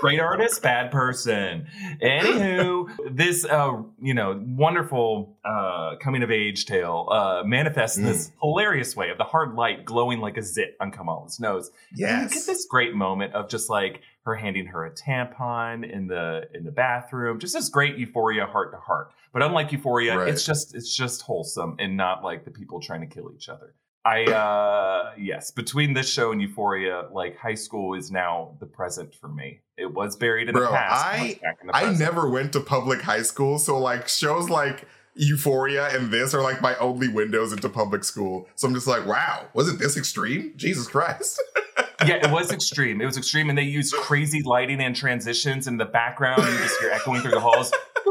great 0.00 0.20
artist, 0.20 0.62
bad 0.62 0.90
person. 0.90 1.66
Anywho, 2.02 2.88
this 3.10 3.44
uh, 3.44 3.82
you 4.00 4.14
know 4.14 4.40
wonderful 4.46 5.36
uh, 5.44 5.96
coming 6.00 6.22
of 6.22 6.30
age 6.30 6.66
tale 6.66 7.08
uh, 7.10 7.42
manifests 7.44 7.96
in 7.98 8.04
this 8.04 8.32
hilarious 8.42 8.94
way 8.96 9.10
of 9.10 9.18
the 9.18 9.24
hard 9.24 9.54
light 9.54 9.84
glowing 9.84 10.20
like 10.20 10.36
a 10.36 10.42
zit 10.42 10.76
on 10.80 10.90
Kamala's 10.90 11.40
nose. 11.40 11.70
And 11.90 11.98
you 12.30 12.36
get 12.38 12.46
this 12.46 12.66
great 12.66 12.94
moment 12.94 13.34
of 13.34 13.48
just 13.48 13.70
like 13.70 14.00
her 14.24 14.34
handing 14.34 14.66
her 14.66 14.84
a 14.84 14.90
tampon 14.90 15.88
in 15.90 16.06
the 16.08 16.48
in 16.54 16.64
the 16.64 16.72
bathroom. 16.72 17.38
Just 17.38 17.54
this 17.54 17.68
great 17.68 17.96
euphoria, 17.96 18.46
heart 18.46 18.72
to 18.72 18.78
heart. 18.78 19.12
But 19.32 19.42
unlike 19.42 19.70
euphoria, 19.72 20.18
Right. 20.18 20.28
it's 20.28 20.44
just 20.44 20.74
it's 20.74 20.94
just 20.94 21.22
wholesome 21.22 21.76
and 21.78 21.96
not 21.96 22.24
like 22.24 22.44
the 22.44 22.50
people 22.50 22.80
trying 22.80 23.00
to 23.02 23.06
kill 23.06 23.30
each 23.34 23.48
other. 23.48 23.74
I 24.06 24.24
uh 24.24 25.12
yes, 25.18 25.50
between 25.50 25.92
this 25.92 26.08
show 26.08 26.30
and 26.30 26.40
Euphoria, 26.40 27.08
like 27.12 27.36
high 27.36 27.54
school 27.56 27.94
is 27.94 28.10
now 28.12 28.56
the 28.60 28.66
present 28.66 29.14
for 29.14 29.26
me. 29.26 29.62
It 29.76 29.92
was 29.92 30.16
buried 30.16 30.48
in 30.48 30.54
Bro, 30.54 30.66
the 30.66 30.76
past. 30.76 31.06
I- 31.06 31.24
it's 31.24 31.40
back 31.40 31.58
in 31.60 31.66
the 31.66 31.76
I 31.76 31.92
never 31.92 32.30
went 32.30 32.52
to 32.52 32.60
public 32.60 33.02
high 33.02 33.22
school, 33.22 33.58
so 33.58 33.78
like 33.78 34.06
shows 34.06 34.48
like 34.48 34.84
Euphoria 35.16 35.88
and 35.88 36.12
this 36.12 36.34
are 36.34 36.42
like 36.42 36.62
my 36.62 36.76
only 36.76 37.08
windows 37.08 37.52
into 37.52 37.68
public 37.68 38.04
school. 38.04 38.46
So 38.54 38.68
I'm 38.68 38.74
just 38.74 38.86
like, 38.86 39.06
wow, 39.06 39.46
was 39.54 39.68
it 39.68 39.80
this 39.80 39.96
extreme? 39.96 40.52
Jesus 40.56 40.86
Christ. 40.86 41.42
yeah, 42.06 42.24
it 42.24 42.30
was 42.30 42.52
extreme. 42.52 43.00
It 43.00 43.06
was 43.06 43.16
extreme, 43.16 43.48
and 43.48 43.58
they 43.58 43.62
used 43.62 43.92
crazy 43.94 44.42
lighting 44.42 44.80
and 44.80 44.94
transitions 44.94 45.66
in 45.66 45.78
the 45.78 45.84
background. 45.84 46.42
You 46.42 46.58
just 46.58 46.78
hear 46.80 46.90
echoing 46.90 47.22
through 47.22 47.32
the 47.32 47.40
halls. 47.40 47.72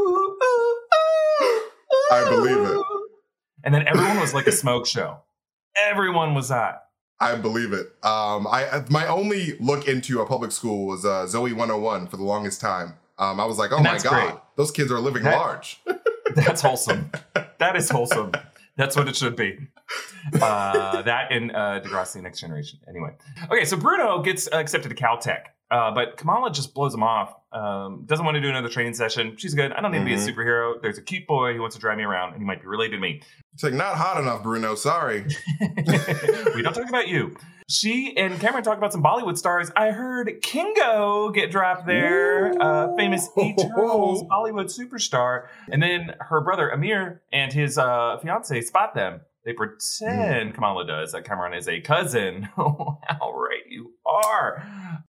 I 2.12 2.30
believe 2.30 2.58
it. 2.58 2.82
And 3.64 3.74
then 3.74 3.88
everyone 3.88 4.20
was 4.20 4.34
like 4.34 4.48
a 4.48 4.52
smoke 4.52 4.86
show. 4.88 5.20
Everyone 5.82 6.34
was 6.34 6.50
hot. 6.50 6.82
I 7.20 7.36
believe 7.36 7.72
it. 7.74 7.88
Um, 8.04 8.46
I 8.48 8.84
my 8.90 9.08
only 9.08 9.58
look 9.60 9.88
into 9.88 10.22
a 10.22 10.26
public 10.26 10.52
school 10.52 10.86
was 10.86 11.06
uh, 11.06 11.26
Zoey 11.26 11.54
101 11.54 12.08
for 12.08 12.18
the 12.18 12.24
longest 12.24 12.60
time. 12.62 12.94
Um, 13.18 13.40
I 13.40 13.46
was 13.46 13.58
like, 13.58 13.72
oh 13.72 13.80
my 13.82 13.98
god, 13.98 14.10
great. 14.10 14.34
those 14.58 14.72
kids 14.72 14.92
are 14.92 15.00
living 15.00 15.24
That- 15.24 15.38
large. 15.38 15.82
That's 16.36 16.62
wholesome. 16.62 17.12
that 17.60 17.76
is 17.78 17.90
wholesome. 17.90 18.32
That's 18.78 18.98
what 18.98 19.08
it 19.08 19.16
should 19.16 19.38
be. 19.38 19.58
Uh, 20.42 21.02
that 21.04 21.32
in 21.32 21.52
uh, 21.52 21.80
Degrassi 21.82 22.22
Next 22.22 22.42
Generation. 22.42 22.80
Anyway, 22.90 23.12
okay. 23.50 23.64
So 23.64 23.78
Bruno 23.78 24.22
gets 24.22 24.48
uh, 24.52 24.58
accepted 24.58 24.90
to 24.90 24.96
Caltech, 24.96 25.44
Uh, 25.72 25.92
but 25.92 26.16
Kamala 26.18 26.52
just 26.52 26.74
blows 26.76 26.94
him 26.94 27.02
off. 27.04 27.34
Um, 27.52 28.04
doesn't 28.06 28.24
want 28.24 28.36
to 28.36 28.42
do 28.42 28.50
another 28.50 28.70
training 28.70 28.94
session. 28.94 29.36
She's 29.38 29.56
good. 29.56 29.72
I 29.72 29.82
don't 29.82 29.92
need 29.92 30.00
to 30.00 30.06
be 30.06 30.14
a 30.14 30.18
Mhm. 30.18 30.34
superhero. 30.36 30.80
There's 30.82 30.98
a 30.98 31.02
cute 31.02 31.26
boy 31.26 31.54
who 31.56 31.62
wants 31.62 31.76
to 31.76 31.82
drive 31.82 31.98
me 31.98 32.04
around, 32.04 32.34
and 32.34 32.42
he 32.42 32.46
might 32.46 32.62
be 32.62 32.68
related 32.68 32.98
to 32.98 33.02
me. 33.02 33.22
It's 33.54 33.64
like 33.64 33.74
not 33.74 33.96
hot 33.96 34.20
enough, 34.22 34.44
Bruno. 34.44 34.76
Sorry. 34.76 35.26
we 36.56 36.62
don't 36.62 36.74
talk 36.74 36.88
about 36.90 37.08
you. 37.08 37.36
She 37.68 38.16
and 38.16 38.40
Kamran 38.40 38.64
talk 38.64 38.78
about 38.78 38.92
some 38.94 39.02
Bollywood 39.02 39.38
stars. 39.40 39.72
I 39.76 39.90
heard 39.90 40.32
Kingo 40.44 41.32
get 41.32 41.50
dropped 41.50 41.88
there, 41.88 42.54
uh, 42.62 42.96
famous 42.96 43.28
Eternals 43.36 44.24
Bollywood 44.24 44.66
superstar. 44.78 45.48
And 45.72 45.82
then 45.82 46.14
her 46.20 46.42
brother 46.42 46.70
Amir 46.70 47.24
and 47.34 47.52
his 47.52 47.80
uh, 47.80 48.20
fiance 48.22 48.62
spot 48.62 48.94
them. 48.94 49.22
They 49.46 49.52
hmm. 49.52 49.58
pretend 49.58 50.54
Kamala 50.56 50.86
does 50.86 51.14
that 51.14 51.24
Kamran 51.24 51.54
is 51.54 51.68
a 51.68 51.80
cousin. 51.80 52.44
How 52.56 53.34
right 53.34 53.64
you 53.70 53.94
are. 54.06 54.66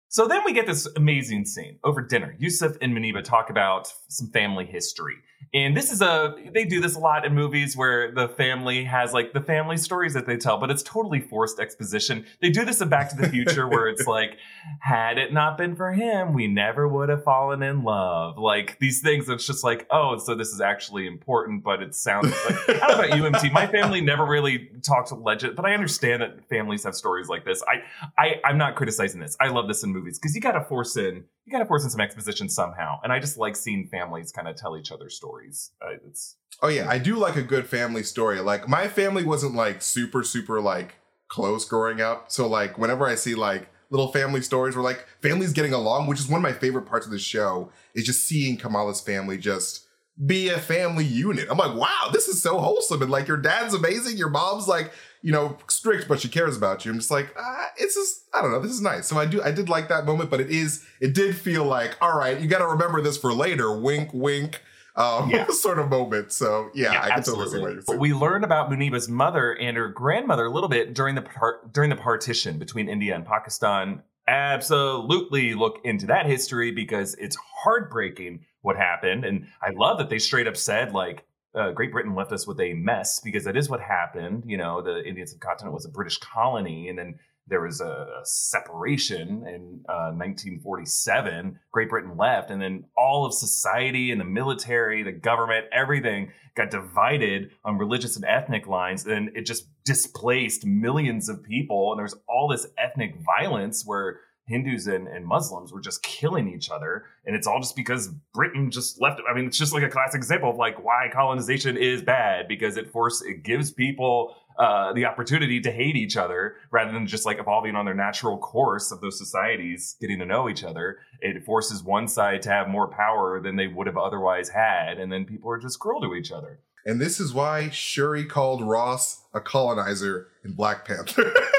So 0.07 0.27
then 0.27 0.41
we 0.45 0.53
get 0.53 0.67
this 0.67 0.87
amazing 0.95 1.45
scene 1.45 1.79
over 1.83 2.01
dinner. 2.01 2.35
Yusuf 2.37 2.77
and 2.81 2.95
Muneeba 2.95 3.23
talk 3.23 3.49
about 3.49 3.91
some 4.07 4.29
family 4.31 4.65
history. 4.65 5.15
And 5.53 5.75
this 5.75 5.91
is 5.91 6.01
a, 6.01 6.35
they 6.53 6.65
do 6.65 6.79
this 6.79 6.95
a 6.95 6.99
lot 6.99 7.25
in 7.25 7.33
movies 7.33 7.75
where 7.75 8.11
the 8.11 8.27
family 8.29 8.83
has 8.83 9.13
like 9.13 9.33
the 9.33 9.41
family 9.41 9.77
stories 9.77 10.13
that 10.13 10.25
they 10.25 10.37
tell, 10.37 10.57
but 10.57 10.69
it's 10.69 10.83
totally 10.83 11.19
forced 11.19 11.59
exposition. 11.59 12.25
They 12.41 12.49
do 12.49 12.65
this 12.65 12.81
in 12.81 12.89
Back 12.89 13.09
to 13.09 13.15
the 13.15 13.29
Future 13.29 13.67
where 13.67 13.87
it's 13.87 14.05
like, 14.07 14.37
had 14.79 15.17
it 15.17 15.33
not 15.33 15.57
been 15.57 15.75
for 15.75 15.91
him, 15.91 16.33
we 16.33 16.47
never 16.47 16.87
would 16.87 17.09
have 17.09 17.23
fallen 17.23 17.63
in 17.63 17.83
love. 17.83 18.37
Like 18.37 18.77
these 18.79 19.01
things, 19.01 19.29
it's 19.29 19.47
just 19.47 19.63
like, 19.63 19.87
oh, 19.89 20.17
so 20.17 20.35
this 20.35 20.49
is 20.49 20.61
actually 20.61 21.07
important, 21.07 21.63
but 21.63 21.81
it 21.81 21.95
sounds 21.95 22.33
like, 22.45 22.67
know 22.67 22.75
about 22.75 23.09
UMT. 23.09 23.51
My 23.51 23.67
family 23.67 24.01
never 24.01 24.25
really 24.25 24.69
talked 24.83 25.11
legend, 25.11 25.55
but 25.55 25.65
I 25.65 25.73
understand 25.73 26.21
that 26.21 26.47
families 26.49 26.83
have 26.83 26.95
stories 26.95 27.27
like 27.27 27.45
this. 27.45 27.63
I, 27.67 27.83
I, 28.17 28.41
I'm 28.43 28.57
not 28.57 28.75
criticizing 28.75 29.19
this. 29.19 29.35
I 29.39 29.47
love 29.47 29.67
this 29.67 29.83
in 29.83 29.91
movies 29.91 30.19
because 30.19 30.35
you 30.35 30.41
got 30.41 30.53
to 30.53 30.63
force 30.63 30.97
in, 30.97 31.25
you 31.47 31.51
got 31.51 31.59
to 31.59 31.65
force 31.65 31.85
in 31.85 31.89
some 31.89 32.01
exposition 32.01 32.49
somehow. 32.49 32.99
And 33.03 33.13
I 33.13 33.19
just 33.19 33.37
like 33.37 33.55
seeing 33.55 33.87
families 33.87 34.33
kind 34.33 34.49
of 34.49 34.57
tell 34.57 34.77
each 34.77 34.91
other 34.91 35.09
stories. 35.09 35.71
Uh, 35.81 35.93
it's 36.05 36.35
Oh 36.61 36.67
yeah, 36.67 36.89
I 36.89 36.97
do 36.97 37.15
like 37.15 37.37
a 37.37 37.41
good 37.41 37.67
family 37.67 38.03
story. 38.03 38.41
Like 38.41 38.67
my 38.67 38.87
family 38.87 39.23
wasn't 39.23 39.55
like 39.55 39.81
super 39.81 40.23
super 40.23 40.59
like 40.59 40.95
close 41.29 41.63
growing 41.63 42.01
up. 42.01 42.29
So 42.31 42.47
like 42.47 42.77
whenever 42.77 43.07
I 43.07 43.15
see 43.15 43.33
like 43.33 43.69
little 43.89 44.11
family 44.11 44.41
stories 44.41 44.75
where 44.75 44.83
like 44.83 45.05
families 45.21 45.53
getting 45.53 45.73
along, 45.73 46.07
which 46.07 46.19
is 46.19 46.27
one 46.27 46.39
of 46.39 46.43
my 46.43 46.51
favorite 46.51 46.85
parts 46.85 47.05
of 47.05 47.13
the 47.13 47.19
show, 47.19 47.71
is 47.95 48.05
just 48.05 48.25
seeing 48.25 48.57
Kamala's 48.57 48.99
family 48.99 49.37
just 49.37 49.87
be 50.25 50.49
a 50.49 50.57
family 50.57 51.05
unit. 51.05 51.47
I'm 51.49 51.57
like, 51.57 51.75
wow, 51.75 52.09
this 52.11 52.27
is 52.27 52.41
so 52.41 52.57
wholesome. 52.57 53.01
And 53.01 53.11
like 53.11 53.27
your 53.27 53.37
dad's 53.37 53.73
amazing, 53.73 54.17
your 54.17 54.29
mom's 54.29 54.67
like, 54.67 54.91
you 55.21 55.31
know, 55.31 55.57
strict, 55.67 56.07
but 56.07 56.19
she 56.19 56.29
cares 56.29 56.55
about 56.55 56.85
you. 56.85 56.91
I'm 56.91 56.97
just 56.99 57.11
like, 57.11 57.33
ah, 57.37 57.67
it's 57.77 57.95
just, 57.95 58.25
I 58.33 58.41
don't 58.41 58.51
know, 58.51 58.59
this 58.61 58.71
is 58.71 58.81
nice. 58.81 59.07
So 59.07 59.17
I 59.17 59.25
do, 59.25 59.41
I 59.41 59.51
did 59.51 59.69
like 59.69 59.89
that 59.89 60.05
moment, 60.05 60.29
but 60.29 60.39
it 60.39 60.49
is, 60.49 60.85
it 61.01 61.13
did 61.13 61.35
feel 61.35 61.65
like, 61.65 61.97
all 62.01 62.17
right, 62.17 62.39
you 62.39 62.47
got 62.47 62.59
to 62.59 62.67
remember 62.67 63.01
this 63.01 63.17
for 63.17 63.33
later. 63.33 63.75
Wink, 63.77 64.09
wink. 64.13 64.61
Um, 64.95 65.29
Yeah. 65.29 65.45
sort 65.49 65.77
of 65.77 65.89
moment. 65.89 66.31
So 66.31 66.69
yeah, 66.73 66.99
I 67.01 67.09
can 67.09 67.23
totally 67.23 67.49
see 67.49 67.59
what 67.59 67.73
you're 67.73 67.81
saying. 67.83 67.99
We 67.99 68.13
learned 68.13 68.43
about 68.43 68.71
Muneeba's 68.71 69.07
mother 69.07 69.53
and 69.53 69.77
her 69.77 69.89
grandmother 69.89 70.45
a 70.45 70.49
little 70.49 70.69
bit 70.69 70.95
during 70.95 71.13
the 71.13 71.21
par- 71.21 71.59
during 71.71 71.91
the 71.91 71.95
partition 71.95 72.57
between 72.57 72.89
India 72.89 73.13
and 73.13 73.23
Pakistan. 73.23 74.01
Absolutely 74.27 75.53
look 75.53 75.79
into 75.83 76.07
that 76.07 76.25
history 76.25 76.71
because 76.71 77.13
it's 77.15 77.37
heartbreaking 77.63 78.39
what 78.61 78.75
happened, 78.75 79.23
and 79.23 79.45
I 79.61 79.69
love 79.69 79.99
that 79.99 80.09
they 80.09 80.17
straight 80.19 80.47
up 80.47 80.57
said 80.57 80.93
like. 80.93 81.26
Uh, 81.57 81.71
Great 81.71 81.91
Britain 81.91 82.13
left 82.13 82.31
us 82.31 82.45
with 82.45 82.59
a 82.59 82.73
mess 82.73 83.19
because 83.19 83.43
that 83.45 83.57
is 83.57 83.69
what 83.69 83.81
happened. 83.81 84.43
You 84.45 84.57
know, 84.57 84.81
the 84.81 85.03
Indian 85.03 85.27
subcontinent 85.27 85.73
was 85.73 85.85
a 85.85 85.89
British 85.89 86.17
colony, 86.19 86.89
and 86.89 86.97
then 86.97 87.19
there 87.47 87.61
was 87.61 87.79
a 87.79 88.07
separation 88.23 89.47
in 89.47 89.81
uh, 89.87 90.11
1947. 90.11 91.59
Great 91.71 91.89
Britain 91.89 92.17
left, 92.17 92.51
and 92.51 92.61
then 92.61 92.83
all 92.97 93.25
of 93.25 93.33
society 93.33 94.11
and 94.11 94.19
the 94.19 94.25
military, 94.25 95.01
the 95.01 95.13
government, 95.13 95.65
everything 95.71 96.31
got 96.55 96.69
divided 96.69 97.51
on 97.63 97.77
religious 97.77 98.17
and 98.17 98.25
ethnic 98.25 98.67
lines. 98.67 99.05
And 99.05 99.29
it 99.35 99.45
just 99.45 99.67
displaced 99.85 100.65
millions 100.65 101.29
of 101.29 101.41
people. 101.43 101.93
And 101.93 101.99
there's 101.99 102.15
all 102.27 102.49
this 102.49 102.67
ethnic 102.77 103.15
violence 103.39 103.83
where 103.85 104.19
Hindus 104.47 104.87
and, 104.87 105.07
and 105.07 105.25
Muslims 105.25 105.73
were 105.73 105.81
just 105.81 106.01
killing 106.03 106.47
each 106.47 106.69
other. 106.69 107.05
And 107.25 107.35
it's 107.35 107.47
all 107.47 107.59
just 107.59 107.75
because 107.75 108.07
Britain 108.33 108.71
just 108.71 109.01
left. 109.01 109.21
I 109.29 109.33
mean, 109.33 109.45
it's 109.45 109.57
just 109.57 109.73
like 109.73 109.83
a 109.83 109.89
classic 109.89 110.17
example 110.17 110.49
of 110.49 110.57
like 110.57 110.83
why 110.83 111.09
colonization 111.11 111.77
is 111.77 112.01
bad 112.01 112.47
because 112.47 112.77
it 112.77 112.91
force 112.91 113.21
it 113.21 113.43
gives 113.43 113.71
people 113.71 114.35
uh, 114.57 114.91
the 114.93 115.05
opportunity 115.05 115.61
to 115.61 115.71
hate 115.71 115.95
each 115.95 116.17
other 116.17 116.55
rather 116.71 116.91
than 116.91 117.05
just 117.05 117.25
like 117.25 117.39
evolving 117.39 117.75
on 117.75 117.85
their 117.85 117.93
natural 117.93 118.37
course 118.37 118.91
of 118.91 119.01
those 119.01 119.17
societies 119.17 119.95
getting 120.01 120.17
to 120.17 120.25
know 120.25 120.49
each 120.49 120.63
other. 120.63 120.97
It 121.21 121.43
forces 121.43 121.83
one 121.83 122.07
side 122.07 122.41
to 122.43 122.49
have 122.49 122.67
more 122.67 122.87
power 122.87 123.39
than 123.39 123.55
they 123.55 123.67
would 123.67 123.85
have 123.85 123.97
otherwise 123.97 124.49
had, 124.49 124.97
and 124.97 125.11
then 125.11 125.25
people 125.25 125.51
are 125.51 125.59
just 125.59 125.79
cruel 125.79 126.01
to 126.01 126.15
each 126.15 126.31
other. 126.31 126.59
And 126.85 127.01
this 127.01 127.19
is 127.19 127.33
why 127.33 127.69
Shuri 127.69 128.23
called 128.23 128.61
Ross 128.61 129.23
a 129.33 129.41
colonizer 129.41 130.29
in 130.43 130.53
Black 130.53 130.85
Panther. 130.85 131.33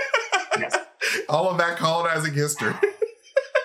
All 1.29 1.49
of 1.49 1.59
that 1.59 1.77
colonizing 1.77 2.35
history. 2.35 2.75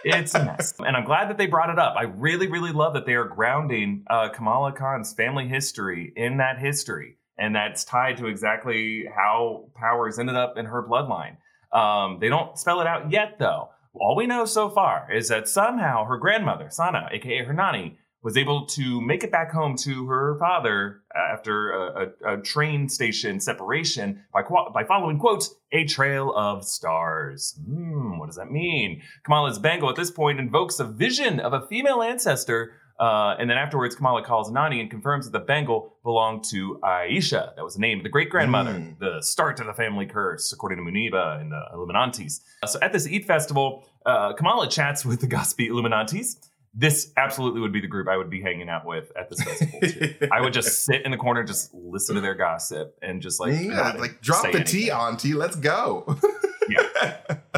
It's 0.06 0.36
a 0.36 0.44
mess. 0.44 0.74
and 0.80 0.98
I'm 0.98 1.06
glad 1.06 1.30
that 1.30 1.38
they 1.38 1.48
brought 1.48 1.70
it 1.70 1.80
up. 1.80 1.96
I 1.98 2.04
really, 2.04 2.48
really 2.48 2.74
love 2.74 2.94
that 2.94 3.06
they 3.06 3.14
are 3.14 3.24
grounding 3.24 4.04
uh, 4.10 4.30
Kamala 4.30 4.74
Khan's 4.74 5.14
family 5.14 5.48
history 5.48 6.12
in 6.18 6.38
that 6.38 6.60
history. 6.60 7.16
And 7.38 7.56
that's 7.56 7.86
tied 7.86 8.18
to 8.18 8.28
exactly 8.28 9.06
how 9.16 9.70
powers 9.76 10.20
ended 10.20 10.36
up 10.36 10.58
in 10.58 10.66
her 10.66 10.84
bloodline. 10.84 11.38
Um, 11.72 12.18
they 12.20 12.30
don't 12.30 12.58
spell 12.60 12.82
it 12.82 12.88
out 12.88 13.12
yet, 13.12 13.40
though. 13.40 13.70
All 13.94 14.16
we 14.16 14.28
know 14.28 14.46
so 14.46 14.70
far 14.70 15.08
is 15.12 15.30
that 15.30 15.48
somehow 15.48 16.06
her 16.06 16.18
grandmother, 16.18 16.68
Sana, 16.70 17.08
aka 17.12 17.44
her 17.46 17.54
nani, 17.54 17.98
was 18.24 18.38
able 18.38 18.66
to 18.66 19.02
make 19.02 19.24
it 19.24 19.32
back 19.32 19.52
home 19.52 19.76
to 19.78 20.08
her 20.08 20.38
father 20.40 21.02
after 21.14 21.72
a, 21.72 22.12
a, 22.26 22.34
a 22.36 22.42
train 22.42 22.88
station 22.88 23.40
separation 23.40 24.24
by, 24.34 24.42
by 24.74 24.84
following, 24.86 25.20
quotes, 25.20 25.54
a 25.74 25.84
trail 25.86 26.34
of 26.36 26.64
stars. 26.64 27.60
Hmm, 27.66 28.18
what 28.18 28.28
does 28.28 28.38
that 28.38 28.50
mean? 28.52 29.02
Kamala's 29.26 29.60
bangle 29.60 29.90
at 29.90 29.96
this 29.96 30.10
point 30.12 30.40
invokes 30.40 30.80
a 30.80 30.86
vision 30.86 31.40
of 31.40 31.54
a 31.54 31.68
female 31.68 32.02
ancestor. 32.02 32.74
Uh, 33.00 33.36
and 33.40 33.50
then 33.50 33.58
afterwards, 33.58 33.96
Kamala 33.96 34.24
calls 34.24 34.52
Nani 34.52 34.80
and 34.80 34.90
confirms 34.90 35.26
that 35.26 35.38
the 35.38 35.44
bangle 35.44 35.98
belonged 36.04 36.44
to 36.52 36.80
Aisha. 36.84 37.54
That 37.56 37.64
was 37.64 37.74
the 37.74 37.82
name 37.82 37.98
of 37.98 38.04
the 38.04 38.10
great 38.10 38.30
grandmother, 38.30 38.72
Mm. 38.72 39.00
the 39.00 39.22
start 39.22 39.60
of 39.60 39.66
the 39.66 39.74
family 39.74 40.06
curse, 40.06 40.54
according 40.54 40.78
to 40.78 40.84
Muneeba 40.90 41.42
and 41.42 41.52
the 41.52 41.62
Illuminaunties. 41.74 42.40
Uh, 42.62 42.68
so 42.68 42.80
at 42.82 42.94
this 42.94 43.08
Eid 43.08 43.26
festival, 43.26 43.84
uh, 44.06 44.34
Kamala 44.34 44.70
chats 44.70 45.04
with 45.04 45.22
the 45.22 45.28
Gospel 45.28 45.66
Illuminaunties. 45.66 46.36
This 46.76 47.12
absolutely 47.18 47.62
would 47.62 47.72
be 47.72 47.82
the 47.82 47.88
group 47.88 48.08
I 48.08 48.18
would 48.18 48.32
be 48.32 48.42
hanging 48.42 48.68
out 48.68 48.84
with 48.86 49.12
at 49.16 49.30
this 49.30 49.42
festival. 49.44 49.80
Too. 49.82 50.16
I 50.32 50.42
would 50.42 50.54
just 50.54 50.86
sit 50.86 51.04
in 51.06 51.12
the 51.12 51.18
corner, 51.18 51.44
just 51.44 51.72
listen 51.74 52.16
to 52.16 52.22
their 52.22 52.34
gossip, 52.34 52.98
and 53.02 53.22
just 53.22 53.40
like 53.40 53.54
yeah, 53.62 53.94
like 54.00 54.22
drop 54.22 54.52
the 54.52 54.64
tea, 54.64 54.90
anything. 54.90 54.92
auntie. 54.92 55.34
Let's 55.36 55.56
go. 55.56 56.18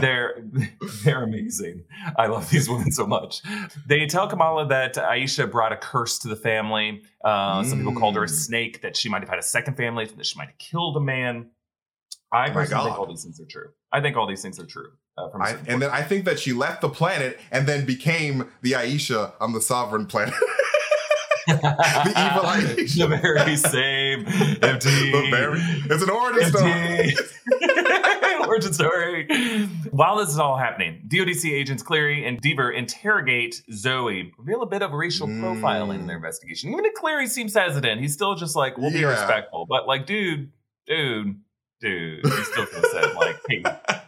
They're 0.01 0.43
they're 1.03 1.24
amazing. 1.24 1.84
I 2.17 2.27
love 2.27 2.50
these 2.50 2.67
women 2.69 2.91
so 2.91 3.07
much. 3.07 3.41
They 3.88 4.05
tell 4.07 4.27
Kamala 4.27 4.67
that 4.67 4.95
Aisha 4.95 5.50
brought 5.50 5.72
a 5.72 5.77
curse 5.77 6.19
to 6.19 6.27
the 6.27 6.36
family. 6.36 7.01
Uh, 7.24 7.63
Some 7.63 7.77
people 7.79 7.93
called 7.95 8.15
her 8.15 8.24
a 8.24 8.27
Mm. 8.27 8.29
snake. 8.31 8.81
That 8.81 8.98
she 8.98 9.07
might 9.07 9.22
have 9.22 9.29
had 9.29 9.39
a 9.39 9.43
second 9.43 9.77
family. 9.77 10.05
That 10.05 10.25
she 10.25 10.38
might 10.38 10.48
have 10.50 10.57
killed 10.57 10.98
a 10.98 11.00
man. 11.00 11.51
I 12.34 12.50
Oh 12.50 12.53
personally 12.53 12.86
think 12.89 13.00
all 13.00 13.05
these 13.07 13.24
things 13.24 13.39
are 13.39 13.45
true. 13.45 13.69
I 13.93 14.01
think 14.01 14.17
all 14.17 14.27
these 14.27 14.41
things 14.41 14.60
are 14.60 14.65
true. 14.65 14.91
Uh, 15.17 15.29
I, 15.39 15.55
and 15.67 15.81
then. 15.81 15.89
I 15.91 16.01
think 16.01 16.25
that 16.25 16.39
she 16.39 16.51
left 16.53 16.81
the 16.81 16.89
planet 16.89 17.39
and 17.51 17.67
then 17.67 17.86
became 17.86 18.50
the 18.62 18.74
Aisha 18.74 19.31
on 19.39 19.53
the 19.53 19.62
sovereign 19.62 20.05
planet. 20.07 20.34
The 21.48 21.53
evil 21.53 21.62
Aisha. 22.50 23.07
the 23.07 23.17
very 23.22 23.55
same 23.55 24.25
empty. 24.63 24.89
the 25.12 25.27
very, 25.29 25.60
it's 25.62 26.01
an 26.03 26.10
origin 26.10 26.50
story. 26.50 27.15
Origin 28.48 28.74
story. 28.74 29.67
While 29.91 30.17
this 30.17 30.29
is 30.29 30.39
all 30.39 30.57
happening, 30.57 31.03
DODC 31.07 31.51
agents 31.51 31.84
Cleary 31.84 32.25
and 32.25 32.41
Deever 32.41 32.75
interrogate 32.75 33.62
Zoe, 33.72 34.31
reveal 34.39 34.63
a 34.63 34.65
bit 34.65 34.81
of 34.81 34.91
racial 34.93 35.27
Mm. 35.27 35.41
profiling 35.41 35.95
in 36.00 36.07
their 36.07 36.15
investigation. 36.17 36.72
Even 36.72 36.84
if 36.86 36.95
Cleary 36.95 37.27
seems 37.27 37.53
hesitant, 37.53 38.01
he's 38.01 38.13
still 38.13 38.34
just 38.34 38.55
like, 38.55 38.75
we'll 38.79 38.91
be 38.91 39.03
respectful. 39.05 39.67
But 39.69 39.88
like, 39.88 40.07
dude, 40.07 40.51
dude, 40.88 41.39
dude, 41.89 42.25
he's 42.25 42.48
still 42.48 42.65
gonna 42.65 42.88
say 42.89 43.13
like, 43.13 43.39
hey, 43.50 43.63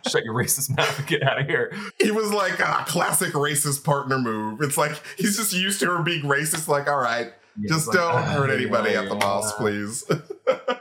shut 0.10 0.24
your 0.26 0.34
racist 0.34 0.70
mouth 0.78 0.98
and 1.00 1.08
get 1.08 1.24
out 1.24 1.40
of 1.42 1.48
here. 1.48 1.74
He 2.00 2.12
was 2.12 2.32
like 2.32 2.60
a 2.60 2.84
classic 2.88 3.34
racist 3.34 3.84
partner 3.84 4.18
move. 4.20 4.62
It's 4.62 4.78
like 4.78 5.00
he's 5.18 5.38
just 5.38 5.54
used 5.54 5.80
to 5.82 5.86
her 5.88 6.02
being 6.04 6.24
racist. 6.24 6.68
Like, 6.68 6.88
all 6.88 6.98
right, 7.00 7.32
Yeah, 7.60 7.70
Just 7.70 7.88
like, 7.88 7.98
don't 7.98 8.16
"Ah, 8.16 8.22
hurt 8.24 8.50
anybody 8.50 8.92
yeah, 8.92 9.02
at 9.04 9.10
the 9.10 9.16
yeah." 9.16 9.20
boss, 9.22 9.54
please. 9.54 10.04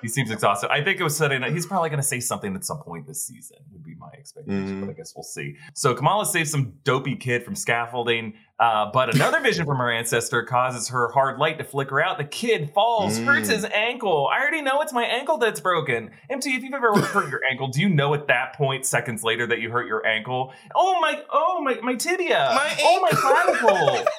He 0.03 0.09
seems 0.09 0.31
exhausted. 0.31 0.71
I 0.71 0.85
think 0.85 1.01
it 1.01 1.03
was 1.03 1.17
setting. 1.17 1.41
That 1.41 1.51
he's 1.51 1.67
probably 1.67 1.89
going 1.89 2.01
to 2.01 2.07
say 2.07 2.21
something 2.21 2.55
at 2.55 2.65
some 2.65 2.79
point 2.79 3.09
this 3.09 3.25
season. 3.25 3.57
Would 3.73 3.83
be 3.83 3.97
my 3.97 4.11
expectation, 4.17 4.77
Mhm. 4.77 4.87
but 4.87 4.91
I 4.91 4.93
guess 4.93 5.13
we'll 5.17 5.25
see. 5.25 5.57
So 5.75 5.93
Kamala 5.95 6.25
saves 6.27 6.51
some 6.53 6.75
dopey 6.85 7.17
kid 7.17 7.43
from 7.43 7.57
scaffolding, 7.57 8.35
uh, 8.59 8.91
but 8.93 9.15
another 9.15 9.41
vision 9.41 9.67
from 9.67 9.77
her 9.79 9.91
ancestor 9.91 10.43
causes 10.43 10.89
her 10.89 11.09
hard 11.13 11.39
light 11.39 11.59
to 11.59 11.65
flicker 11.65 12.01
out. 12.01 12.17
The 12.19 12.25
kid 12.25 12.71
falls, 12.75 13.19
Mm. 13.19 13.25
hurts 13.27 13.49
his 13.51 13.65
ankle. 13.67 14.29
I 14.33 14.41
already 14.41 14.63
know 14.63 14.81
it's 14.81 14.93
my 14.93 15.05
ankle 15.05 15.37
that's 15.39 15.61
broken. 15.61 16.11
MT, 16.31 16.57
if 16.57 16.63
you've 16.63 16.73
ever 16.75 16.99
hurt 17.01 17.29
your 17.31 17.41
ankle, 17.51 17.69
do 17.69 17.81
you 17.81 17.89
know 17.89 18.15
at 18.15 18.29
that 18.29 18.55
point, 18.55 18.87
seconds 18.87 19.23
later, 19.23 19.47
that 19.47 19.61
you 19.61 19.71
hurt 19.71 19.87
your 19.87 20.07
ankle? 20.07 20.53
Oh 20.75 20.99
my! 21.01 21.21
Oh 21.31 21.61
my! 21.63 21.75
My 21.83 21.95
tibia! 21.97 22.51
My 22.55 22.77
oh 22.83 23.01
my 23.01 23.11
clavicle! 23.11 24.07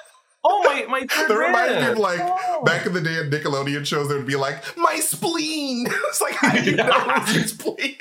Oh 0.49 0.63
my! 0.63 0.85
My 0.87 0.99
third 1.01 1.29
That 1.29 1.35
reminds 1.35 1.73
me 1.83 1.91
of 1.91 1.97
like 1.97 2.19
Oh. 2.21 2.61
back 2.63 2.85
in 2.85 2.93
the 2.93 3.01
day 3.01 3.17
in 3.19 3.29
Nickelodeon 3.29 3.85
shows, 3.85 4.07
they 4.07 4.15
would 4.15 4.27
be 4.27 4.37
like, 4.37 4.63
"My 4.77 4.97
spleen." 5.01 5.87
it's 6.07 6.21
like, 6.21 6.35
how 6.35 6.51
do 6.53 6.63
you 6.63 6.75
know 6.77 6.89
it's 7.17 7.35
your 7.35 7.43
spleen? 7.47 7.97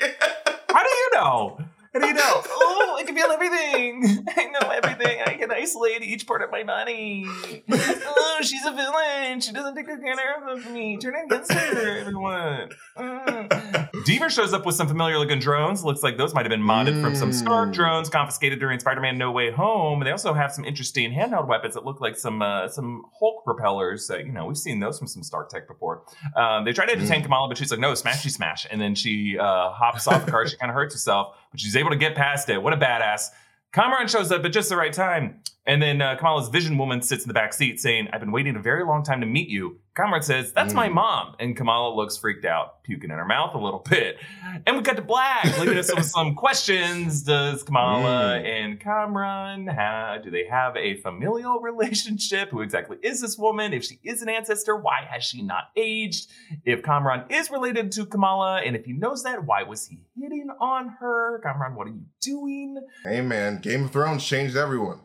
How 0.69 0.83
do 0.83 0.89
you 0.89 1.09
know? 1.13 1.59
How 1.93 1.99
do 1.99 2.07
you 2.07 2.13
know? 2.13 2.21
Oh, 2.45 2.86
I 2.97 3.03
can 3.03 3.15
feel 3.15 3.27
everything. 3.31 4.25
I 4.37 4.45
know 4.45 4.69
everything. 4.69 5.19
I 5.25 5.33
can 5.35 5.51
isolate 5.51 6.01
each 6.03 6.25
part 6.27 6.41
of 6.41 6.51
my 6.51 6.63
body. 6.63 7.25
Oh, 7.27 8.39
she's 8.41 8.65
a 8.65 8.71
villain. 8.71 9.39
She 9.41 9.51
doesn't 9.51 9.75
take 9.75 9.85
good 9.85 10.01
care 10.01 10.47
of 10.49 10.69
me. 10.71 10.97
Turn 10.97 11.15
against 11.25 11.51
her, 11.51 11.97
everyone. 11.99 12.69
Mm. 12.97 13.91
Deever 14.05 14.29
shows 14.29 14.53
up 14.53 14.65
with 14.65 14.75
some 14.75 14.87
familiar 14.87 15.17
looking 15.19 15.39
drones. 15.39 15.83
Looks 15.83 16.03
like 16.03 16.17
those 16.17 16.33
might 16.33 16.45
have 16.45 16.49
been 16.49 16.61
modded 16.61 17.01
from 17.01 17.15
some 17.15 17.31
Stark 17.33 17.69
Mm. 17.69 17.73
drones 17.73 18.09
confiscated 18.09 18.59
during 18.59 18.79
Spider-Man 18.79 19.17
No 19.17 19.31
Way 19.31 19.51
Home. 19.51 19.99
They 20.03 20.11
also 20.11 20.33
have 20.33 20.51
some 20.51 20.63
interesting 20.65 21.11
handheld 21.11 21.47
weapons 21.47 21.73
that 21.73 21.85
look 21.85 21.99
like 22.01 22.15
some 22.17 22.41
uh, 22.41 22.67
some 22.69 23.03
Hulk 23.19 23.43
propellers. 23.45 24.07
That, 24.07 24.25
you 24.25 24.31
know, 24.31 24.45
we've 24.45 24.57
seen 24.57 24.79
those 24.79 24.97
from 24.97 25.07
some 25.07 25.23
Stark 25.23 25.49
tech 25.49 25.67
before. 25.67 26.03
Um, 26.35 26.65
they 26.65 26.73
try 26.73 26.85
to 26.85 26.95
detain 26.95 27.21
Mm. 27.21 27.23
Kamala, 27.23 27.47
but 27.47 27.57
she's 27.57 27.71
like, 27.71 27.79
no, 27.79 27.93
smashy 27.93 28.29
smash. 28.29 28.65
And 28.69 28.79
then 28.79 28.93
she 28.95 29.37
uh, 29.39 29.71
hops 29.71 30.07
off 30.07 30.25
the 30.25 30.31
car. 30.31 30.47
She 30.47 30.55
kind 30.57 30.69
of 30.69 30.75
hurts 30.75 30.93
herself, 30.93 31.35
but 31.51 31.59
she's 31.59 31.75
able 31.75 31.89
to 31.89 31.95
get 31.95 32.15
past 32.15 32.49
it. 32.49 32.61
What 32.61 32.73
a 32.73 32.77
badass. 32.87 33.29
Kamran 33.73 34.07
shows 34.07 34.31
up 34.31 34.45
at 34.45 34.53
just 34.53 34.69
the 34.69 34.77
right 34.77 34.93
time. 34.93 35.41
And 35.67 35.81
then 35.81 36.01
uh, 36.01 36.15
Kamala's 36.15 36.47
vision 36.49 36.77
woman 36.77 37.01
sits 37.01 37.23
in 37.25 37.27
the 37.27 37.33
back 37.33 37.51
seat 37.53 37.79
saying, 37.81 38.07
I've 38.13 38.21
been 38.21 38.31
waiting 38.31 38.55
a 38.55 38.59
very 38.61 38.85
long 38.85 39.03
time 39.03 39.19
to 39.19 39.27
meet 39.27 39.49
you. 39.49 39.79
Kamran 39.97 40.21
says, 40.21 40.53
That's 40.53 40.73
my 40.73 40.87
Mm. 40.89 40.93
mom. 40.93 41.35
And 41.39 41.57
Kamala 41.57 41.93
looks 41.93 42.15
freaked 42.17 42.45
out, 42.45 42.83
puking 42.83 43.09
in 43.11 43.17
her 43.17 43.25
mouth 43.25 43.53
a 43.53 43.57
little 43.57 43.83
bit. 43.89 44.17
And 44.65 44.77
we 44.77 44.81
cut 44.83 44.95
to 44.95 45.01
black, 45.01 45.43
leaving 45.59 45.77
us 45.77 45.93
with 45.93 46.05
some 46.05 46.35
questions. 46.35 47.23
Does 47.23 47.63
Kamala 47.63 48.39
Mm. 48.39 48.45
and 48.45 48.79
Kamran 48.79 49.67
have, 49.67 50.23
do 50.23 50.31
they 50.31 50.45
have 50.45 50.77
a 50.77 51.01
familial 51.01 51.59
relationship? 51.59 52.49
Who 52.51 52.61
exactly 52.61 52.97
is 53.03 53.19
this 53.21 53.37
woman? 53.37 53.73
If 53.73 53.83
she 53.83 53.99
is 54.03 54.21
an 54.21 54.29
ancestor, 54.29 54.75
why 54.77 55.01
has 55.09 55.23
she 55.23 55.41
not 55.41 55.65
aged? 55.75 56.29
If 56.63 56.81
Kamran 56.83 57.25
is 57.29 57.51
related 57.51 57.91
to 57.93 58.05
Kamala, 58.05 58.61
and 58.61 58.75
if 58.75 58.85
he 58.85 58.93
knows 58.93 59.23
that, 59.23 59.43
why 59.45 59.63
was 59.63 59.87
he 59.87 59.99
hitting 60.17 60.47
on 60.61 60.89
her? 60.99 61.39
Kamran, 61.43 61.75
what 61.75 61.87
are 61.87 61.91
you 61.91 62.05
doing? 62.21 62.77
hey 63.03 63.21
man, 63.21 63.59
Game 63.61 63.85
of 63.85 63.91
Thrones 63.91 64.23
changed 64.25 64.55
everyone. 64.55 64.99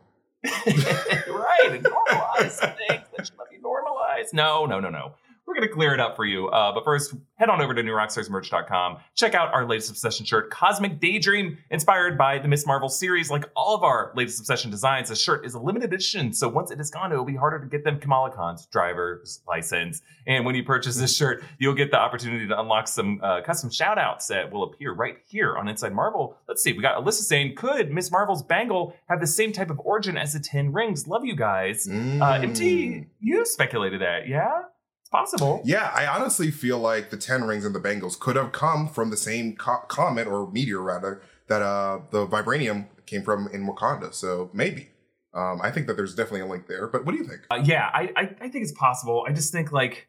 right, 0.67 1.83
normalize 1.83 2.59
things 2.77 3.07
that 3.17 3.27
should 3.27 3.39
not 3.39 3.51
be 3.51 3.59
normalized. 3.63 4.35
No, 4.35 4.67
no, 4.67 4.81
no, 4.81 4.91
no. 4.91 5.15
We're 5.47 5.55
going 5.55 5.69
to 5.69 5.75
clear 5.75 5.93
it 5.93 6.01
up 6.01 6.17
for 6.17 6.25
you. 6.25 6.49
Uh, 6.49 6.73
but 6.73 6.85
first, 6.85 7.15
head 7.35 7.51
on 7.51 7.61
over 7.61 7.75
to 7.75 7.83
newrockstarsmerch.com. 7.83 8.99
Check 9.17 9.35
out 9.35 9.53
our 9.53 9.67
latest 9.67 9.91
Obsession 9.91 10.25
shirt, 10.25 10.51
Cosmic 10.51 11.01
Daydream, 11.01 11.59
inspired 11.71 12.17
by 12.17 12.39
the 12.39 12.49
Miss 12.49 12.67
Marvel 12.67 12.89
series. 12.89 13.31
Like 13.31 13.45
all 13.57 13.75
of 13.75 13.83
our 13.83 14.13
latest 14.15 14.39
Obsession 14.41 14.71
designs, 14.71 15.09
the 15.09 15.17
shirt 15.17 15.45
is 15.45 15.55
a 15.55 15.59
limited 15.59 15.93
edition. 15.93 16.33
So 16.33 16.49
once 16.49 16.71
it 16.71 16.81
is 16.81 16.91
gone, 16.91 17.13
it 17.13 17.17
will 17.17 17.25
be 17.25 17.37
harder 17.37 17.59
to 17.59 17.67
get 17.67 17.85
them 17.85 17.99
Kamala 17.99 18.31
Khan's 18.31 18.67
driver's 18.67 19.41
license. 19.47 20.01
And 20.27 20.47
when 20.47 20.55
you 20.55 20.63
purchase 20.65 20.97
this 20.97 21.15
shirt, 21.17 21.43
you'll 21.59 21.75
get 21.75 21.91
the 21.91 21.99
opportunity 21.99 22.47
to 22.49 22.59
unlock 22.61 22.87
some 22.89 23.21
uh, 23.23 23.43
custom 23.43 23.69
shout 23.71 23.99
outs 23.99 24.29
that 24.29 24.51
will 24.53 24.63
appear 24.63 24.93
right 24.95 25.17
here 25.27 25.57
on 25.57 25.69
Inside 25.69 25.93
Marvel. 25.93 26.37
Let's 26.49 26.63
see. 26.63 26.73
We 26.73 26.81
got 26.83 27.03
Alyssa 27.03 27.23
saying, 27.23 27.57
Could 27.57 27.91
Miss 27.91 28.11
Marvel's 28.11 28.43
bangle 28.43 28.95
have 29.09 29.21
the 29.21 29.27
same 29.27 29.53
type 29.53 29.71
of 29.71 29.81
origin 29.81 30.17
as 30.17 30.33
the 30.35 30.41
10 30.41 30.73
rings? 30.73 31.07
Love 31.09 31.25
you 31.25 31.35
guys. 31.37 31.87
Uh, 31.89 31.93
Mm. 31.93 32.43
MT, 32.45 33.05
you 33.21 33.45
speculated 33.45 34.01
that, 34.01 34.29
yeah? 34.29 34.63
Possible. 35.13 35.61
Yeah, 35.65 35.93
I 35.95 36.07
honestly 36.07 36.51
feel 36.51 36.79
like 36.79 37.11
the 37.11 37.17
Ten 37.17 37.45
Rings 37.45 37.65
and 37.65 37.75
the 37.75 37.81
Bengals 37.81 38.19
could 38.19 38.35
have 38.35 38.51
come 38.51 38.89
from 38.89 39.11
the 39.11 39.17
same 39.17 39.55
co- 39.55 39.85
comet 39.87 40.27
or 40.27 40.51
meteor, 40.51 40.81
rather, 40.81 41.23
that 41.49 41.63
uh, 41.63 42.01
the 42.11 42.27
vibranium 42.27 42.87
came 43.07 43.23
from 43.23 43.47
in 43.49 43.67
Wakanda. 43.67 44.15
So 44.15 44.51
maybe. 44.53 44.89
Um, 45.35 45.61
I 45.63 45.71
think 45.71 45.87
that 45.87 45.97
there's 45.97 46.15
definitely 46.15 46.41
a 46.41 46.47
link 46.47 46.67
there. 46.67 46.87
But 46.89 47.05
what 47.05 47.13
do 47.13 47.19
you 47.19 47.25
think? 47.25 47.43
Uh, 47.51 47.63
yeah, 47.63 47.91
I, 47.93 48.11
I, 48.17 48.23
I 48.41 48.49
think 48.49 48.63
it's 48.65 48.73
possible. 48.73 49.25
I 49.29 49.33
just 49.33 49.53
think 49.53 49.71
like 49.71 50.09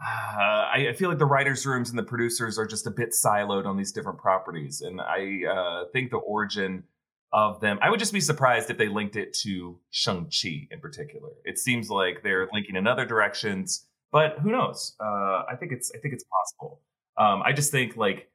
uh, 0.00 0.68
I, 0.74 0.88
I 0.90 0.92
feel 0.92 1.08
like 1.08 1.18
the 1.18 1.26
writers' 1.26 1.64
rooms 1.64 1.90
and 1.90 1.98
the 1.98 2.02
producers 2.02 2.58
are 2.58 2.66
just 2.66 2.86
a 2.86 2.90
bit 2.90 3.10
siloed 3.10 3.66
on 3.66 3.76
these 3.76 3.92
different 3.92 4.18
properties, 4.18 4.80
and 4.80 5.00
I 5.00 5.40
uh, 5.50 5.84
think 5.92 6.10
the 6.10 6.18
origin 6.18 6.84
of 7.32 7.60
them. 7.60 7.78
I 7.82 7.90
would 7.90 7.98
just 7.98 8.12
be 8.12 8.20
surprised 8.20 8.70
if 8.70 8.78
they 8.78 8.88
linked 8.88 9.16
it 9.16 9.34
to 9.42 9.78
Shang 9.90 10.30
Chi 10.30 10.68
in 10.70 10.80
particular. 10.80 11.30
It 11.44 11.58
seems 11.58 11.90
like 11.90 12.22
they're 12.22 12.48
linking 12.52 12.76
in 12.76 12.86
other 12.86 13.04
directions, 13.04 13.86
but 14.12 14.38
who 14.40 14.50
knows? 14.50 14.94
Uh, 15.00 15.42
I 15.50 15.54
think 15.58 15.72
it's 15.72 15.90
I 15.94 15.98
think 15.98 16.14
it's 16.14 16.24
possible. 16.24 16.80
Um, 17.18 17.42
I 17.42 17.52
just 17.52 17.70
think 17.72 17.96
like 17.96 18.28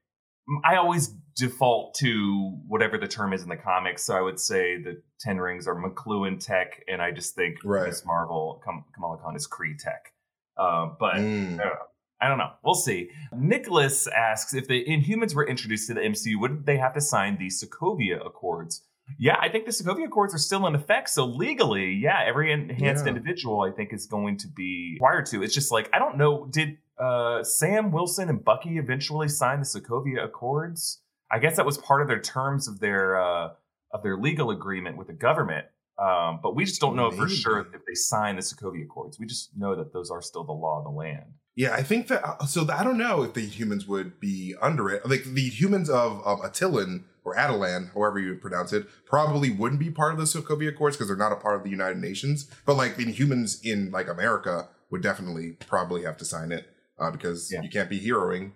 I 0.66 0.76
always 0.78 1.14
default 1.36 1.94
to 1.96 2.58
whatever 2.68 2.98
the 2.98 3.08
term 3.08 3.32
is 3.34 3.44
in 3.44 3.50
the 3.50 3.56
comics. 3.58 4.04
So 4.04 4.16
I 4.16 4.22
would 4.22 4.40
say 4.40 4.82
the 4.82 5.02
Ten 5.20 5.38
Rings 5.38 5.68
are 5.68 5.76
Makluan 5.76 6.44
Tech, 6.44 6.84
and 6.88 7.02
I 7.02 7.12
just 7.12 7.36
think 7.36 7.58
Right. 7.64 7.88
Miss 7.88 8.04
Marvel, 8.06 8.62
Kam- 8.66 8.86
Kamala 8.94 9.18
Khan 9.20 9.36
is 9.36 9.48
Kree 9.48 9.78
Tech. 9.78 10.12
Um, 10.58 10.98
but 11.00 11.16
Mm. 11.16 11.54
I 11.60 11.64
don't 11.64 11.74
know. 11.74 11.86
I 12.24 12.28
don't 12.28 12.38
know. 12.38 12.52
We'll 12.64 12.76
see. 12.76 13.10
Nicholas 13.34 14.06
asks 14.08 14.54
if 14.54 14.68
the 14.68 14.86
Inhumans 14.86 15.34
were 15.34 15.48
introduced 15.48 15.88
to 15.88 15.96
the 15.96 16.02
MCU, 16.02 16.40
wouldn't 16.40 16.66
they 16.68 16.78
have 16.78 16.94
to 16.94 17.02
sign 17.02 17.38
the 17.38 17.48
Sokovia 17.48 18.24
Accords? 18.24 18.84
Yeah, 19.20 19.38
I 19.40 19.50
think 19.50 19.66
the 19.66 19.72
Sokovia 19.72 20.06
Accords 20.06 20.34
are 20.34 20.38
still 20.40 20.66
in 20.68 20.76
effect. 20.76 21.10
So 21.10 21.26
legally, 21.26 21.94
yeah, 21.94 22.22
every 22.26 22.52
enhanced 22.52 23.06
Yeah. 23.06 23.10
individual 23.14 23.62
I 23.62 23.72
think 23.72 23.94
is 23.94 24.06
going 24.06 24.38
to 24.38 24.48
be 24.48 24.94
required 24.96 25.26
to. 25.28 25.44
It's 25.44 25.54
just 25.54 25.72
like 25.72 25.90
I 25.94 26.00
don't 26.00 26.18
know. 26.18 26.48
Did 26.52 26.78
uh, 27.00 27.44
Sam 27.44 27.92
Wilson 27.92 28.30
and 28.30 28.44
Bucky 28.44 28.78
eventually 28.78 29.28
sign 29.28 29.60
the 29.60 29.66
Sokovia 29.66 30.24
Accords? 30.24 31.02
I 31.32 31.40
guess 31.40 31.56
that 31.56 31.66
was 31.66 31.78
part 31.78 32.02
of 32.02 32.08
their 32.08 32.20
terms 32.20 32.68
of 32.68 32.80
their 32.80 33.20
uh, 33.20 33.50
of 33.92 34.04
their 34.04 34.18
legal 34.18 34.52
agreement 34.52 34.98
with 34.98 35.08
the 35.08 35.14
government. 35.14 35.66
Um, 36.00 36.40
but 36.42 36.56
we 36.56 36.66
just 36.66 36.82
don't 36.82 36.96
know 36.96 37.12
for 37.12 37.28
sure 37.28 37.60
if 37.60 37.86
they 37.86 37.94
signed 37.94 38.38
the 38.38 38.42
Sokovia 38.42 38.86
Accords. 38.86 39.20
We 39.20 39.26
just 39.28 39.56
know 39.56 39.76
that 39.76 39.94
those 39.94 40.10
are 40.10 40.22
still 40.22 40.44
the 40.44 40.52
law 40.54 40.80
of 40.80 40.84
the 40.86 40.90
land. 40.90 41.26
Yeah, 41.56 41.74
I 41.74 41.84
think 41.84 42.08
that. 42.08 42.24
uh, 42.26 42.46
So 42.46 42.68
I 42.72 42.84
don't 42.84 42.98
know 42.98 43.24
if 43.24 43.34
the 43.34 43.42
humans 43.42 43.86
would 43.88 44.20
be 44.20 44.56
under 44.62 44.90
it. 44.90 45.08
Like 45.08 45.26
the 45.26 45.42
humans 45.50 45.90
of 45.90 46.26
um, 46.26 46.40
Attilan 46.42 47.04
or 47.24 47.36
Atalan, 47.36 47.94
however 47.94 48.20
you 48.20 48.36
pronounce 48.36 48.74
it, 48.74 48.88
probably 49.06 49.52
wouldn't 49.52 49.80
be 49.80 49.92
part 49.92 50.14
of 50.14 50.18
the 50.18 50.26
Sokovia 50.26 50.70
Accords 50.70 50.96
because 50.98 51.08
they're 51.08 51.18
not 51.18 51.32
a 51.32 51.36
part 51.36 51.56
of 51.56 51.64
the 51.64 51.70
United 51.70 51.98
Nations. 52.00 52.50
But 52.66 52.76
like 52.76 52.96
the 52.98 53.06
humans 53.12 53.60
in 53.64 53.92
like 53.92 54.08
America 54.08 54.70
would 54.90 55.02
definitely 55.04 55.52
probably 55.68 56.04
have 56.04 56.18
to 56.18 56.26
sign 56.26 56.52
it 56.52 56.68
uh, 57.00 57.12
because 57.12 57.52
Yeah. 57.52 57.62
you 57.62 57.70
can't 57.70 57.90
be 57.90 58.00
heroing 58.00 58.52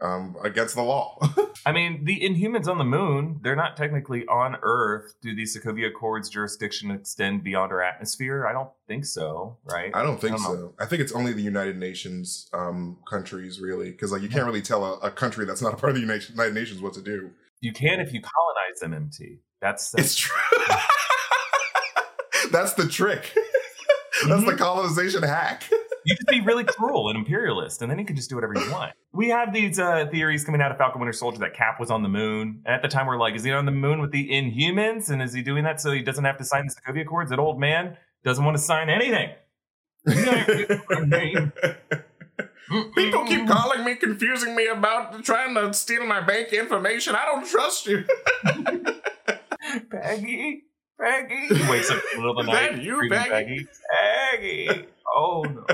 um, 0.00 0.36
against 0.44 0.74
the 0.74 0.82
law. 0.82 1.18
I 1.66 1.72
mean, 1.72 2.04
the 2.04 2.20
Inhumans 2.20 2.68
on 2.68 2.76
the 2.78 2.84
moon, 2.84 3.40
they're 3.42 3.56
not 3.56 3.76
technically 3.78 4.26
on 4.26 4.56
Earth. 4.62 5.14
Do 5.22 5.34
the 5.34 5.44
Sokovia 5.44 5.88
Accords 5.88 6.28
jurisdiction 6.28 6.90
extend 6.90 7.42
beyond 7.42 7.72
our 7.72 7.82
atmosphere? 7.82 8.46
I 8.46 8.52
don't 8.52 8.68
think 8.86 9.04
so, 9.06 9.56
right? 9.64 9.90
I 9.94 10.02
don't 10.02 10.20
think 10.20 10.34
I 10.34 10.36
don't 10.36 10.44
so. 10.58 10.74
I 10.78 10.84
think 10.84 11.00
it's 11.00 11.12
only 11.12 11.32
the 11.32 11.42
United 11.42 11.78
Nations 11.78 12.48
um, 12.52 12.98
countries 13.08 13.58
really 13.58 13.90
because 13.90 14.12
like 14.12 14.20
you 14.22 14.28
can't 14.28 14.44
really 14.46 14.62
tell 14.62 14.84
a, 14.84 14.98
a 14.98 15.10
country 15.10 15.44
that's 15.46 15.62
not 15.62 15.72
a 15.72 15.76
part 15.76 15.90
of 15.90 15.94
the 15.96 16.02
United 16.02 16.54
Nations 16.54 16.80
what 16.82 16.92
to 16.94 17.02
do. 17.02 17.30
You 17.60 17.72
can 17.72 18.00
if 18.00 18.12
you 18.12 18.20
colonize 18.20 18.80
them, 18.80 18.92
MT. 18.94 19.38
That's, 19.60 19.94
It's 19.94 20.14
true. 20.16 20.36
That's 22.52 22.74
the 22.74 22.86
trick. 22.86 23.32
That's 24.28 24.44
the 24.44 24.52
Mhm. 24.52 24.58
colonization 24.58 25.22
hack. 25.22 25.64
you 26.04 26.14
just 26.14 26.28
be 26.28 26.40
really 26.40 26.64
cruel 26.64 27.08
and 27.08 27.18
imperialist, 27.18 27.82
and 27.82 27.90
then 27.90 27.98
you 27.98 28.04
can 28.04 28.14
just 28.16 28.28
do 28.30 28.36
whatever 28.36 28.54
you 28.54 28.70
want. 28.70 28.92
We 29.12 29.28
have 29.30 29.52
these 29.52 29.78
uh, 29.78 30.06
theories 30.10 30.44
coming 30.44 30.60
out 30.60 30.70
of 30.70 30.78
Falcon 30.78 31.00
Winter 31.00 31.12
Soldier 31.12 31.38
that 31.40 31.54
Cap 31.54 31.80
was 31.80 31.90
on 31.90 32.02
the 32.02 32.08
moon. 32.08 32.62
And 32.64 32.74
at 32.74 32.82
the 32.82 32.88
time, 32.88 33.06
we're 33.06 33.18
like, 33.18 33.34
is 33.34 33.42
he 33.44 33.50
on 33.52 33.64
the 33.66 33.72
moon 33.72 34.00
with 34.00 34.12
the 34.12 34.28
Inhumans? 34.30 35.10
And 35.10 35.20
is 35.22 35.32
he 35.32 35.42
doing 35.42 35.64
that 35.64 35.80
so 35.80 35.90
he 35.92 36.02
doesn't 36.02 36.24
have 36.24 36.38
to 36.38 36.44
sign 36.44 36.66
the 36.66 36.74
Sokovia 36.74 37.02
Accords? 37.02 37.30
That 37.30 37.38
old 37.38 37.58
man 37.58 37.96
doesn't 38.24 38.44
want 38.44 38.56
to 38.56 38.62
sign 38.62 38.88
anything. 38.90 39.30
People 42.94 43.24
keep 43.26 43.46
calling 43.46 43.84
me, 43.84 43.94
confusing 43.94 44.56
me 44.56 44.66
about 44.66 45.22
trying 45.24 45.54
to 45.54 45.72
steal 45.72 46.04
my 46.06 46.20
bank 46.20 46.52
information. 46.52 47.14
I 47.14 47.24
don't 47.24 47.46
trust 47.46 47.86
you. 47.86 48.04
Peggy, 49.90 50.64
Peggy. 51.00 51.46
He 51.54 51.70
wakes 51.70 51.90
up 51.90 51.96
in 51.96 52.02
the 52.12 52.16
middle 52.26 52.38
of 52.38 52.46
the 52.46 52.52
Is 52.52 52.58
night. 52.58 52.72
that 52.72 52.82
you, 52.82 52.94
screaming, 52.96 53.18
Peggy? 53.18 53.66
Peggy. 54.32 54.86
Oh 55.14 55.42
no. 55.42 55.64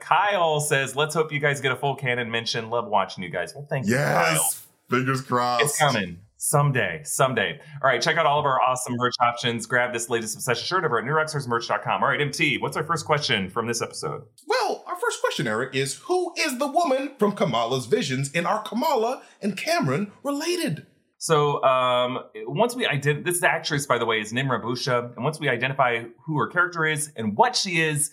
Kyle 0.00 0.60
says, 0.60 0.96
"Let's 0.96 1.14
hope 1.14 1.32
you 1.32 1.38
guys 1.40 1.60
get 1.60 1.72
a 1.72 1.76
full 1.76 1.94
canon 1.94 2.30
mention. 2.30 2.70
Love 2.70 2.88
watching 2.88 3.22
you 3.22 3.30
guys." 3.30 3.54
Well, 3.54 3.66
thank 3.68 3.86
you, 3.86 3.94
Kyle. 3.96 4.34
Yes. 4.34 4.66
Fingers 4.88 5.20
crossed. 5.22 5.64
It's 5.64 5.78
coming 5.78 6.18
someday, 6.36 7.02
someday. 7.04 7.60
All 7.82 7.88
right, 7.88 8.00
check 8.02 8.16
out 8.16 8.26
all 8.26 8.40
of 8.40 8.46
our 8.46 8.60
awesome 8.60 8.94
merch 8.96 9.14
options. 9.20 9.66
Grab 9.66 9.92
this 9.92 10.08
latest 10.10 10.34
obsession 10.34 10.64
shirt 10.66 10.84
over 10.84 10.98
at 10.98 11.04
newrockstarsmerch.com. 11.04 12.02
All 12.02 12.08
right, 12.08 12.20
MT, 12.20 12.58
what's 12.58 12.76
our 12.76 12.82
first 12.82 13.04
question 13.06 13.50
from 13.50 13.66
this 13.68 13.82
episode? 13.82 14.24
Well, 14.48 14.79
our 14.79 14.79
first 15.10 15.22
question, 15.22 15.48
Erik, 15.48 15.74
is 15.74 15.96
who 16.04 16.32
is 16.38 16.58
the 16.58 16.68
woman 16.68 17.10
from 17.18 17.32
Kamala's 17.32 17.86
visions, 17.86 18.30
and 18.32 18.46
are 18.46 18.62
Kamala 18.62 19.22
and 19.42 19.56
Kamran 19.56 20.12
related? 20.22 20.86
So 21.18 21.60
um, 21.64 22.20
once 22.46 22.76
we 22.76 22.86
identify 22.86 23.28
this 23.28 23.42
actress, 23.42 23.86
by 23.86 23.98
the 23.98 24.06
way, 24.06 24.20
is 24.20 24.32
Nimra 24.32 24.62
Bucha, 24.62 25.12
and 25.16 25.24
once 25.24 25.40
we 25.40 25.48
identify 25.48 26.04
who 26.24 26.38
her 26.38 26.46
character 26.46 26.86
is 26.86 27.10
and 27.16 27.36
what 27.36 27.56
she 27.56 27.80
is, 27.80 28.12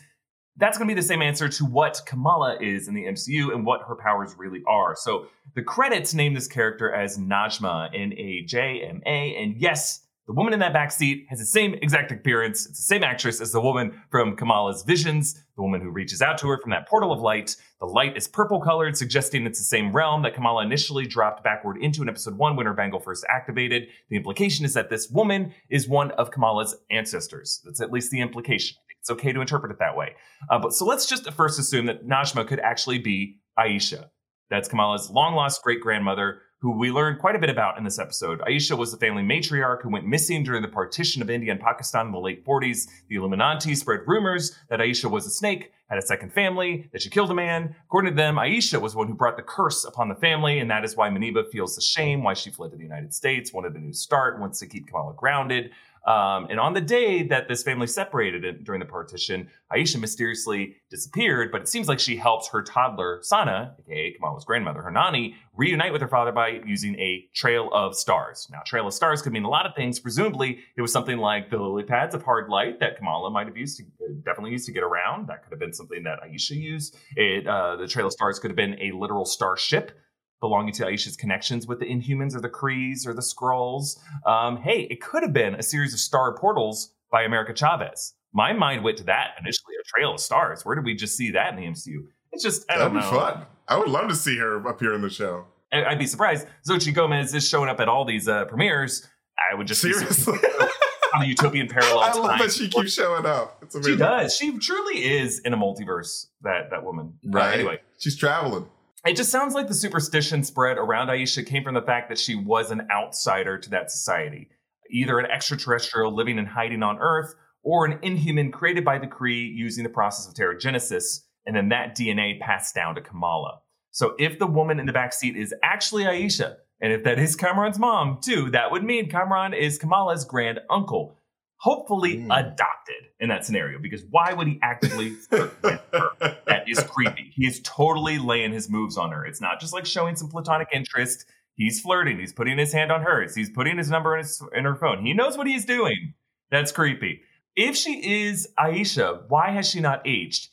that's 0.56 0.80
going 0.80 0.88
to 0.90 0.96
be 0.96 1.00
the 1.00 1.06
same 1.06 1.22
answer 1.22 1.48
to 1.48 1.66
what 1.66 2.02
Kamala 2.08 2.58
is 2.60 2.88
in 2.88 2.96
the 2.96 3.04
MCU 3.04 3.54
and 3.54 3.64
what 3.64 3.82
her 3.88 3.96
powers 3.96 4.34
really 4.36 4.64
are. 4.68 4.96
So 4.96 5.28
the 5.54 5.62
credits 5.62 6.16
name 6.16 6.34
this 6.34 6.48
character 6.48 6.92
as 6.92 7.20
Najma, 7.20 7.92
N 7.94 8.12
A 8.14 8.42
J 8.42 8.82
M 8.90 9.04
A, 9.06 9.36
and 9.36 9.56
yes, 9.56 10.02
the 10.28 10.34
woman 10.34 10.54
in 10.54 10.60
that 10.60 10.74
back 10.74 10.92
seat 10.92 11.26
has 11.30 11.40
the 11.40 11.46
same 11.46 11.76
exact 11.76 12.12
appearance. 12.12 12.66
It's 12.66 12.80
the 12.80 12.84
same 12.84 13.02
actress 13.02 13.40
as 13.40 13.54
the 13.54 13.62
woman 13.62 14.02
from 14.12 14.36
Kamala's 14.36 14.84
visions, 14.84 15.42
the 15.56 15.62
woman 15.62 15.80
who 15.80 15.90
reaches 15.90 16.22
out 16.22 16.38
to 16.40 16.50
her 16.50 16.60
from 16.62 16.72
that 16.72 16.86
portal 16.86 17.13
of 17.13 17.22
light. 17.22 17.56
The 17.80 17.86
light 17.86 18.18
is 18.18 18.28
purple 18.28 18.60
colored, 18.60 18.98
suggesting 18.98 19.46
it's 19.46 19.60
the 19.60 19.66
same 19.66 19.94
realm 19.94 20.24
that 20.24 20.34
Kamala 20.34 20.66
initially 20.66 21.08
dropped 21.08 21.46
backward 21.46 21.78
into 21.78 22.02
in 22.02 22.10
episode 22.10 22.38
one 22.38 22.58
when 22.58 22.66
her 22.66 22.74
bangle 22.74 23.00
first 23.00 23.26
activated. 23.30 23.88
The 24.10 24.18
implication 24.18 24.66
is 24.66 24.74
that 24.74 24.90
this 24.90 25.10
woman 25.10 25.54
is 25.70 25.88
one 25.88 26.12
of 26.12 26.30
Kamala's 26.32 26.76
ancestors. 26.92 27.62
That's 27.63 27.80
at 27.80 27.94
least 27.94 28.12
the 28.12 28.20
implication. 28.20 28.76
It's 29.00 29.10
okay 29.10 29.32
to 29.32 29.40
interpret 29.40 29.72
it 29.72 29.80
that 29.80 29.96
way. 29.96 30.16
Uh, 30.50 30.60
but 30.60 30.74
so 30.74 30.86
let's 30.86 31.06
just 31.06 31.32
first 31.32 31.58
assume 31.58 31.86
that 31.86 32.06
Najma 32.06 32.46
could 32.46 32.60
actually 32.60 33.00
be 33.00 33.40
Aisha. 33.58 34.10
That's 34.50 34.68
Kamala's 34.68 35.10
long 35.10 35.36
lost 35.36 35.63
great 35.63 35.80
grandmother 35.80 36.42
who 36.60 36.72
we 36.72 36.91
learned 36.91 37.20
quite 37.20 37.36
a 37.36 37.39
bit 37.39 37.50
about 37.50 37.78
in 37.78 37.84
this 37.84 38.00
episode. 38.00 38.39
Aisha 38.41 38.76
was 38.76 38.91
the 38.91 38.98
family 38.98 39.22
matriarch 39.22 39.84
who 39.84 39.89
went 39.89 40.08
missing 40.08 40.43
during 40.43 40.63
the 40.63 40.67
partition 40.67 41.22
of 41.22 41.30
India 41.30 41.52
and 41.52 41.62
Pakistan 41.62 42.08
in 42.08 42.12
the 42.12 42.20
late 42.20 42.43
40s. 42.46 42.88
The 43.10 43.15
Illuminati 43.15 43.76
spread 43.76 44.02
rumors 44.08 44.58
that 44.70 44.80
Aisha 44.80 45.10
was 45.10 45.28
a 45.28 45.30
snake, 45.30 45.72
had 45.88 46.00
a 46.00 46.02
second 46.02 46.34
family, 46.34 46.89
that 46.91 47.02
she 47.04 47.10
killed 47.12 47.30
a 47.30 47.36
man. 47.36 47.76
According 47.86 48.12
to 48.12 48.15
them, 48.15 48.38
Aisha 48.38 48.82
was 48.82 48.96
one 48.96 49.08
who 49.08 49.13
brought 49.13 49.38
the 49.38 49.43
curse 49.43 49.86
upon 49.86 50.10
the 50.10 50.15
family, 50.15 50.58
and 50.58 50.70
that 50.72 50.84
is 50.84 50.96
why 50.96 51.10
Muneeba 51.10 51.50
feels 51.52 51.76
the 51.76 51.82
shame, 51.82 52.24
why 52.24 52.34
she 52.34 52.50
fled 52.50 52.72
to 52.72 52.78
the 52.78 52.84
United 52.84 53.13
States, 53.13 53.54
wanted 53.54 53.76
a 53.76 53.80
new 53.80 53.93
start, 53.93 54.39
wants 54.39 54.60
to 54.60 54.65
keep 54.65 54.88
Kamala 54.88 55.13
grounded. 55.13 55.72
Um, 56.08 56.48
and 56.50 56.58
on 56.58 56.74
the 56.74 56.80
day 56.80 57.24
that 57.24 57.50
this 57.50 57.63
family 57.63 57.86
separated 57.86 58.63
during 58.63 58.80
the 58.80 58.86
partition, 58.86 59.50
Aisha 59.74 60.00
mysteriously 60.00 60.78
disappeared, 60.89 61.52
but 61.52 61.60
it 61.60 61.67
seems 61.67 61.89
like 61.89 62.00
she 62.00 62.15
helped 62.15 62.48
her 62.54 62.63
toddler, 62.63 63.20
Sana, 63.22 63.76
aka 63.86 64.13
Kamala's 64.13 64.46
grandmother, 64.46 64.82
her 64.82 64.91
nanny, 64.91 65.36
reunite 65.54 65.91
with 65.91 66.02
her 66.02 66.08
father 66.08 66.32
by 66.32 66.62
using 66.65 66.96
a 66.96 67.28
trail 67.34 67.70
of 67.74 67.93
stars. 67.93 68.48
Now, 68.50 68.62
trail 68.65 68.88
of 68.88 68.93
stars 68.93 69.22
could 69.22 69.34
mean 69.34 69.43
a 69.43 69.50
lot 69.50 69.65
of 69.65 69.76
things. 69.76 70.00
Presumably, 70.00 70.60
it 70.78 70.82
was 70.82 70.93
something 70.93 71.17
like 71.17 71.50
the 71.50 71.58
lily 71.58 71.84
pads 71.84 72.15
of 72.15 72.24
hard 72.24 72.48
light 72.48 72.80
that 72.80 72.96
Kamala 72.96 73.30
might 73.30 73.48
have 73.48 73.58
used 73.58 73.78
to 73.78 73.84
uh, 73.84 74.13
definitely 74.24 74.52
used 74.52 74.65
to 74.67 74.72
get 74.72 74.84
around. 74.84 75.28
That 75.28 75.43
could 75.43 75.52
have 75.52 75.60
been 75.60 75.74
something 75.74 76.04
that 76.04 76.22
Aisha 76.24 76.56
used. 76.56 76.96
It, 77.17 77.46
uh, 77.46 77.76
the 77.76 77.88
trail 77.88 78.08
of 78.08 78.13
stars 78.13 78.39
could 78.39 78.50
have 78.50 78.56
been 78.56 78.80
a 78.80 78.93
literal 78.93 79.26
starship 79.26 79.91
belonging 80.39 80.73
to 80.73 80.84
Aisha's 80.86 81.15
connections 81.15 81.67
with 81.67 81.80
the 81.80 81.86
Inhumans 81.86 82.36
or 82.36 82.41
the 82.41 82.50
Krees 82.50 83.06
or 83.08 83.13
the 83.13 83.21
Skrulls. 83.21 83.97
Um, 84.26 84.58
hey, 84.58 84.82
it 84.89 85.02
could 85.02 85.23
have 85.23 85.34
been 85.34 85.56
a 85.56 85.63
series 85.63 85.93
of 85.93 86.00
star 86.00 86.36
portals 86.38 86.93
by 87.12 87.23
America 87.23 87.54
Chavez. 87.56 88.13
My 88.34 88.54
mind 88.54 88.84
went 88.84 88.97
to 88.97 89.04
that 89.06 89.32
initially, 89.39 89.73
a 89.80 89.84
trail 89.88 90.13
of 90.13 90.19
stars. 90.19 90.63
Where 90.65 90.76
did 90.76 90.86
we 90.86 90.93
just 90.95 91.15
see 91.17 91.32
that 91.32 91.50
in 91.54 91.56
the 91.56 91.65
MCU? 91.65 92.04
It's 92.32 92.43
just, 92.43 92.69
I 92.69 92.78
That'd 92.78 92.93
don't 92.93 93.02
be 93.02 93.12
know. 93.12 93.19
fun. 93.19 93.45
I 93.67 93.78
would 93.78 93.88
love 93.88 94.10
to 94.10 94.15
see 94.15 94.38
her 94.38 94.58
appear 94.67 94.93
in 94.93 95.02
the 95.02 95.10
show. 95.10 95.45
I- 95.73 95.86
I'd 95.86 96.00
be 96.00 96.06
surprised. 96.06 96.45
Xochitl 96.69 96.93
Gomez 96.93 97.34
is 97.34 97.47
showing 97.47 97.69
up 97.69 97.80
at 97.80 97.88
all 97.89 98.06
these 98.06 98.28
uh, 98.28 98.45
premieres. 98.45 99.08
I 99.52 99.56
would 99.56 99.65
just 99.67 99.84
be 99.84 99.91
Seriously. 99.91 100.38
surprised 100.38 100.71
on 101.15 101.21
the 101.21 101.28
utopian 101.28 101.67
parallel. 101.67 102.00
I 102.00 102.13
love 102.13 102.30
time. 102.32 102.39
that 102.39 102.52
she 102.52 102.67
keeps 102.69 102.93
showing 102.93 103.26
up. 103.26 103.60
It's 103.63 103.76
amazing. 103.76 103.93
She 103.93 103.97
does. 103.97 104.36
She 104.36 104.58
truly 104.60 105.04
is 105.04 105.39
in 105.39 105.54
a 105.54 105.58
multiverse. 105.58 106.28
That 106.41 106.69
that 106.71 106.84
woman. 106.84 107.13
Uh, 107.26 107.30
Right. 107.32 107.54
anyway, 107.56 107.80
She's 108.00 108.17
traveling. 108.17 108.67
It 109.08 109.15
just 109.15 109.32
sounds 109.32 109.54
like 109.54 109.70
the 109.70 109.74
superstition 109.74 110.43
spread 110.43 110.78
around 110.78 111.08
Aisha 111.08 111.46
came 111.46 111.63
from 111.63 111.76
the 111.76 111.82
fact 111.82 112.10
that 112.10 112.20
she 112.20 112.36
was 112.36 112.72
an 112.72 112.89
outsider 112.91 113.58
to 113.58 113.70
that 113.70 113.89
society, 113.89 114.50
either 114.91 115.17
an 115.17 115.32
extraterrestrial 115.32 116.13
living 116.13 116.38
and 116.38 116.46
hiding 116.48 116.84
on 116.84 116.98
Earth, 117.00 117.34
or 117.63 117.86
an 117.86 118.00
inhuman 118.02 118.52
created 118.52 118.84
by 118.84 119.00
the 119.00 119.08
Kree 119.08 119.50
using 119.50 119.86
the 119.86 119.89
process 119.89 120.28
of 120.28 120.34
Terrigenesis, 120.34 121.22
and 121.46 121.56
then 121.56 121.70
that 121.70 121.96
DNA 121.96 122.38
passed 122.41 122.76
down 122.76 122.96
to 122.96 123.02
Kamala. 123.02 123.62
So 123.91 124.13
if 124.20 124.39
the 124.39 124.46
woman 124.46 124.78
in 124.78 124.86
the 124.86 124.91
back 124.91 125.13
seat 125.13 125.38
is 125.38 125.56
actually 125.63 126.04
Aisha, 126.04 126.58
and 126.82 126.91
if 126.91 127.06
that 127.06 127.17
is 127.17 127.38
Kamran's 127.38 127.80
mom 127.80 128.20
too, 128.22 128.52
that 128.52 128.72
would 128.72 128.84
mean 128.84 129.10
Kamran 129.10 129.54
is 129.54 129.78
Kamala's 129.78 130.26
grand 130.26 130.60
uncle. 130.70 131.17
Hopefully 131.60 132.17
Hmm. 132.22 132.32
adopted 132.32 133.10
in 133.20 133.30
that 133.30 133.43
scenario, 133.46 133.80
because 133.80 134.04
why 134.12 134.32
would 134.34 134.48
he 134.48 134.60
actively 134.62 135.10
flirt 135.12 135.54
with 135.63 135.82
her? 135.91 136.38
that 136.46 136.63
is 136.70 136.80
creepy. 136.84 137.32
He 137.36 137.48
is 137.48 137.60
totally 137.63 138.20
laying 138.20 138.52
his 138.52 138.70
moves 138.70 138.98
on 138.98 139.12
her. 139.12 139.26
It's 139.26 139.41
not 139.41 139.60
just 139.60 139.74
like 139.74 139.86
showing 139.86 140.15
some 140.15 140.30
platonic 140.30 140.67
interest. 140.72 141.26
He's 141.56 141.82
flirting. 141.82 142.20
He's 142.20 142.34
putting 142.34 142.58
his 142.60 142.72
hand 142.74 142.91
on 142.91 143.02
hers. 143.02 143.34
He's 143.34 143.50
putting 143.50 143.78
his 143.80 143.89
number 143.89 144.15
in, 144.15 144.24
his, 144.24 144.41
in 144.56 144.65
her 144.65 144.76
phone. 144.76 145.04
He 145.04 145.13
knows 145.13 145.38
what 145.38 145.48
he's 145.48 145.65
doing. 145.65 146.13
That's 146.52 146.72
creepy. 146.72 147.22
If 147.56 147.76
she 147.76 148.28
is 148.28 148.48
Aisha, 148.60 149.24
why 149.28 149.50
has 149.50 149.67
she 149.67 149.80
not 149.80 150.04
aged? 150.06 150.50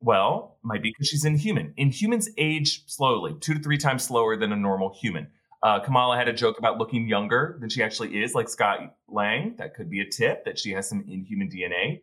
Well, 0.00 0.56
might 0.62 0.82
be 0.82 0.90
because 0.90 1.08
she's 1.08 1.24
inhuman. 1.26 1.74
Inhumans 1.78 2.28
age 2.38 2.84
slowly, 2.86 3.34
two 3.40 3.54
to 3.54 3.60
three 3.60 3.76
times 3.76 4.04
slower 4.04 4.36
than 4.36 4.52
a 4.52 4.56
normal 4.56 4.96
human. 4.98 5.28
Uh, 5.62 5.80
Kamala 5.80 6.16
had 6.16 6.28
a 6.28 6.32
joke 6.32 6.58
about 6.58 6.78
looking 6.78 7.08
younger 7.08 7.56
than 7.60 7.68
she 7.68 7.82
actually 7.82 8.22
is, 8.22 8.34
like 8.34 8.48
Scott 8.48 8.94
Lang. 9.08 9.56
That 9.58 9.74
could 9.74 9.90
be 9.90 10.00
a 10.00 10.08
tip 10.08 10.44
that 10.44 10.58
she 10.58 10.70
has 10.72 10.88
some 10.88 11.04
inhuman 11.08 11.50
DNA. 11.50 12.02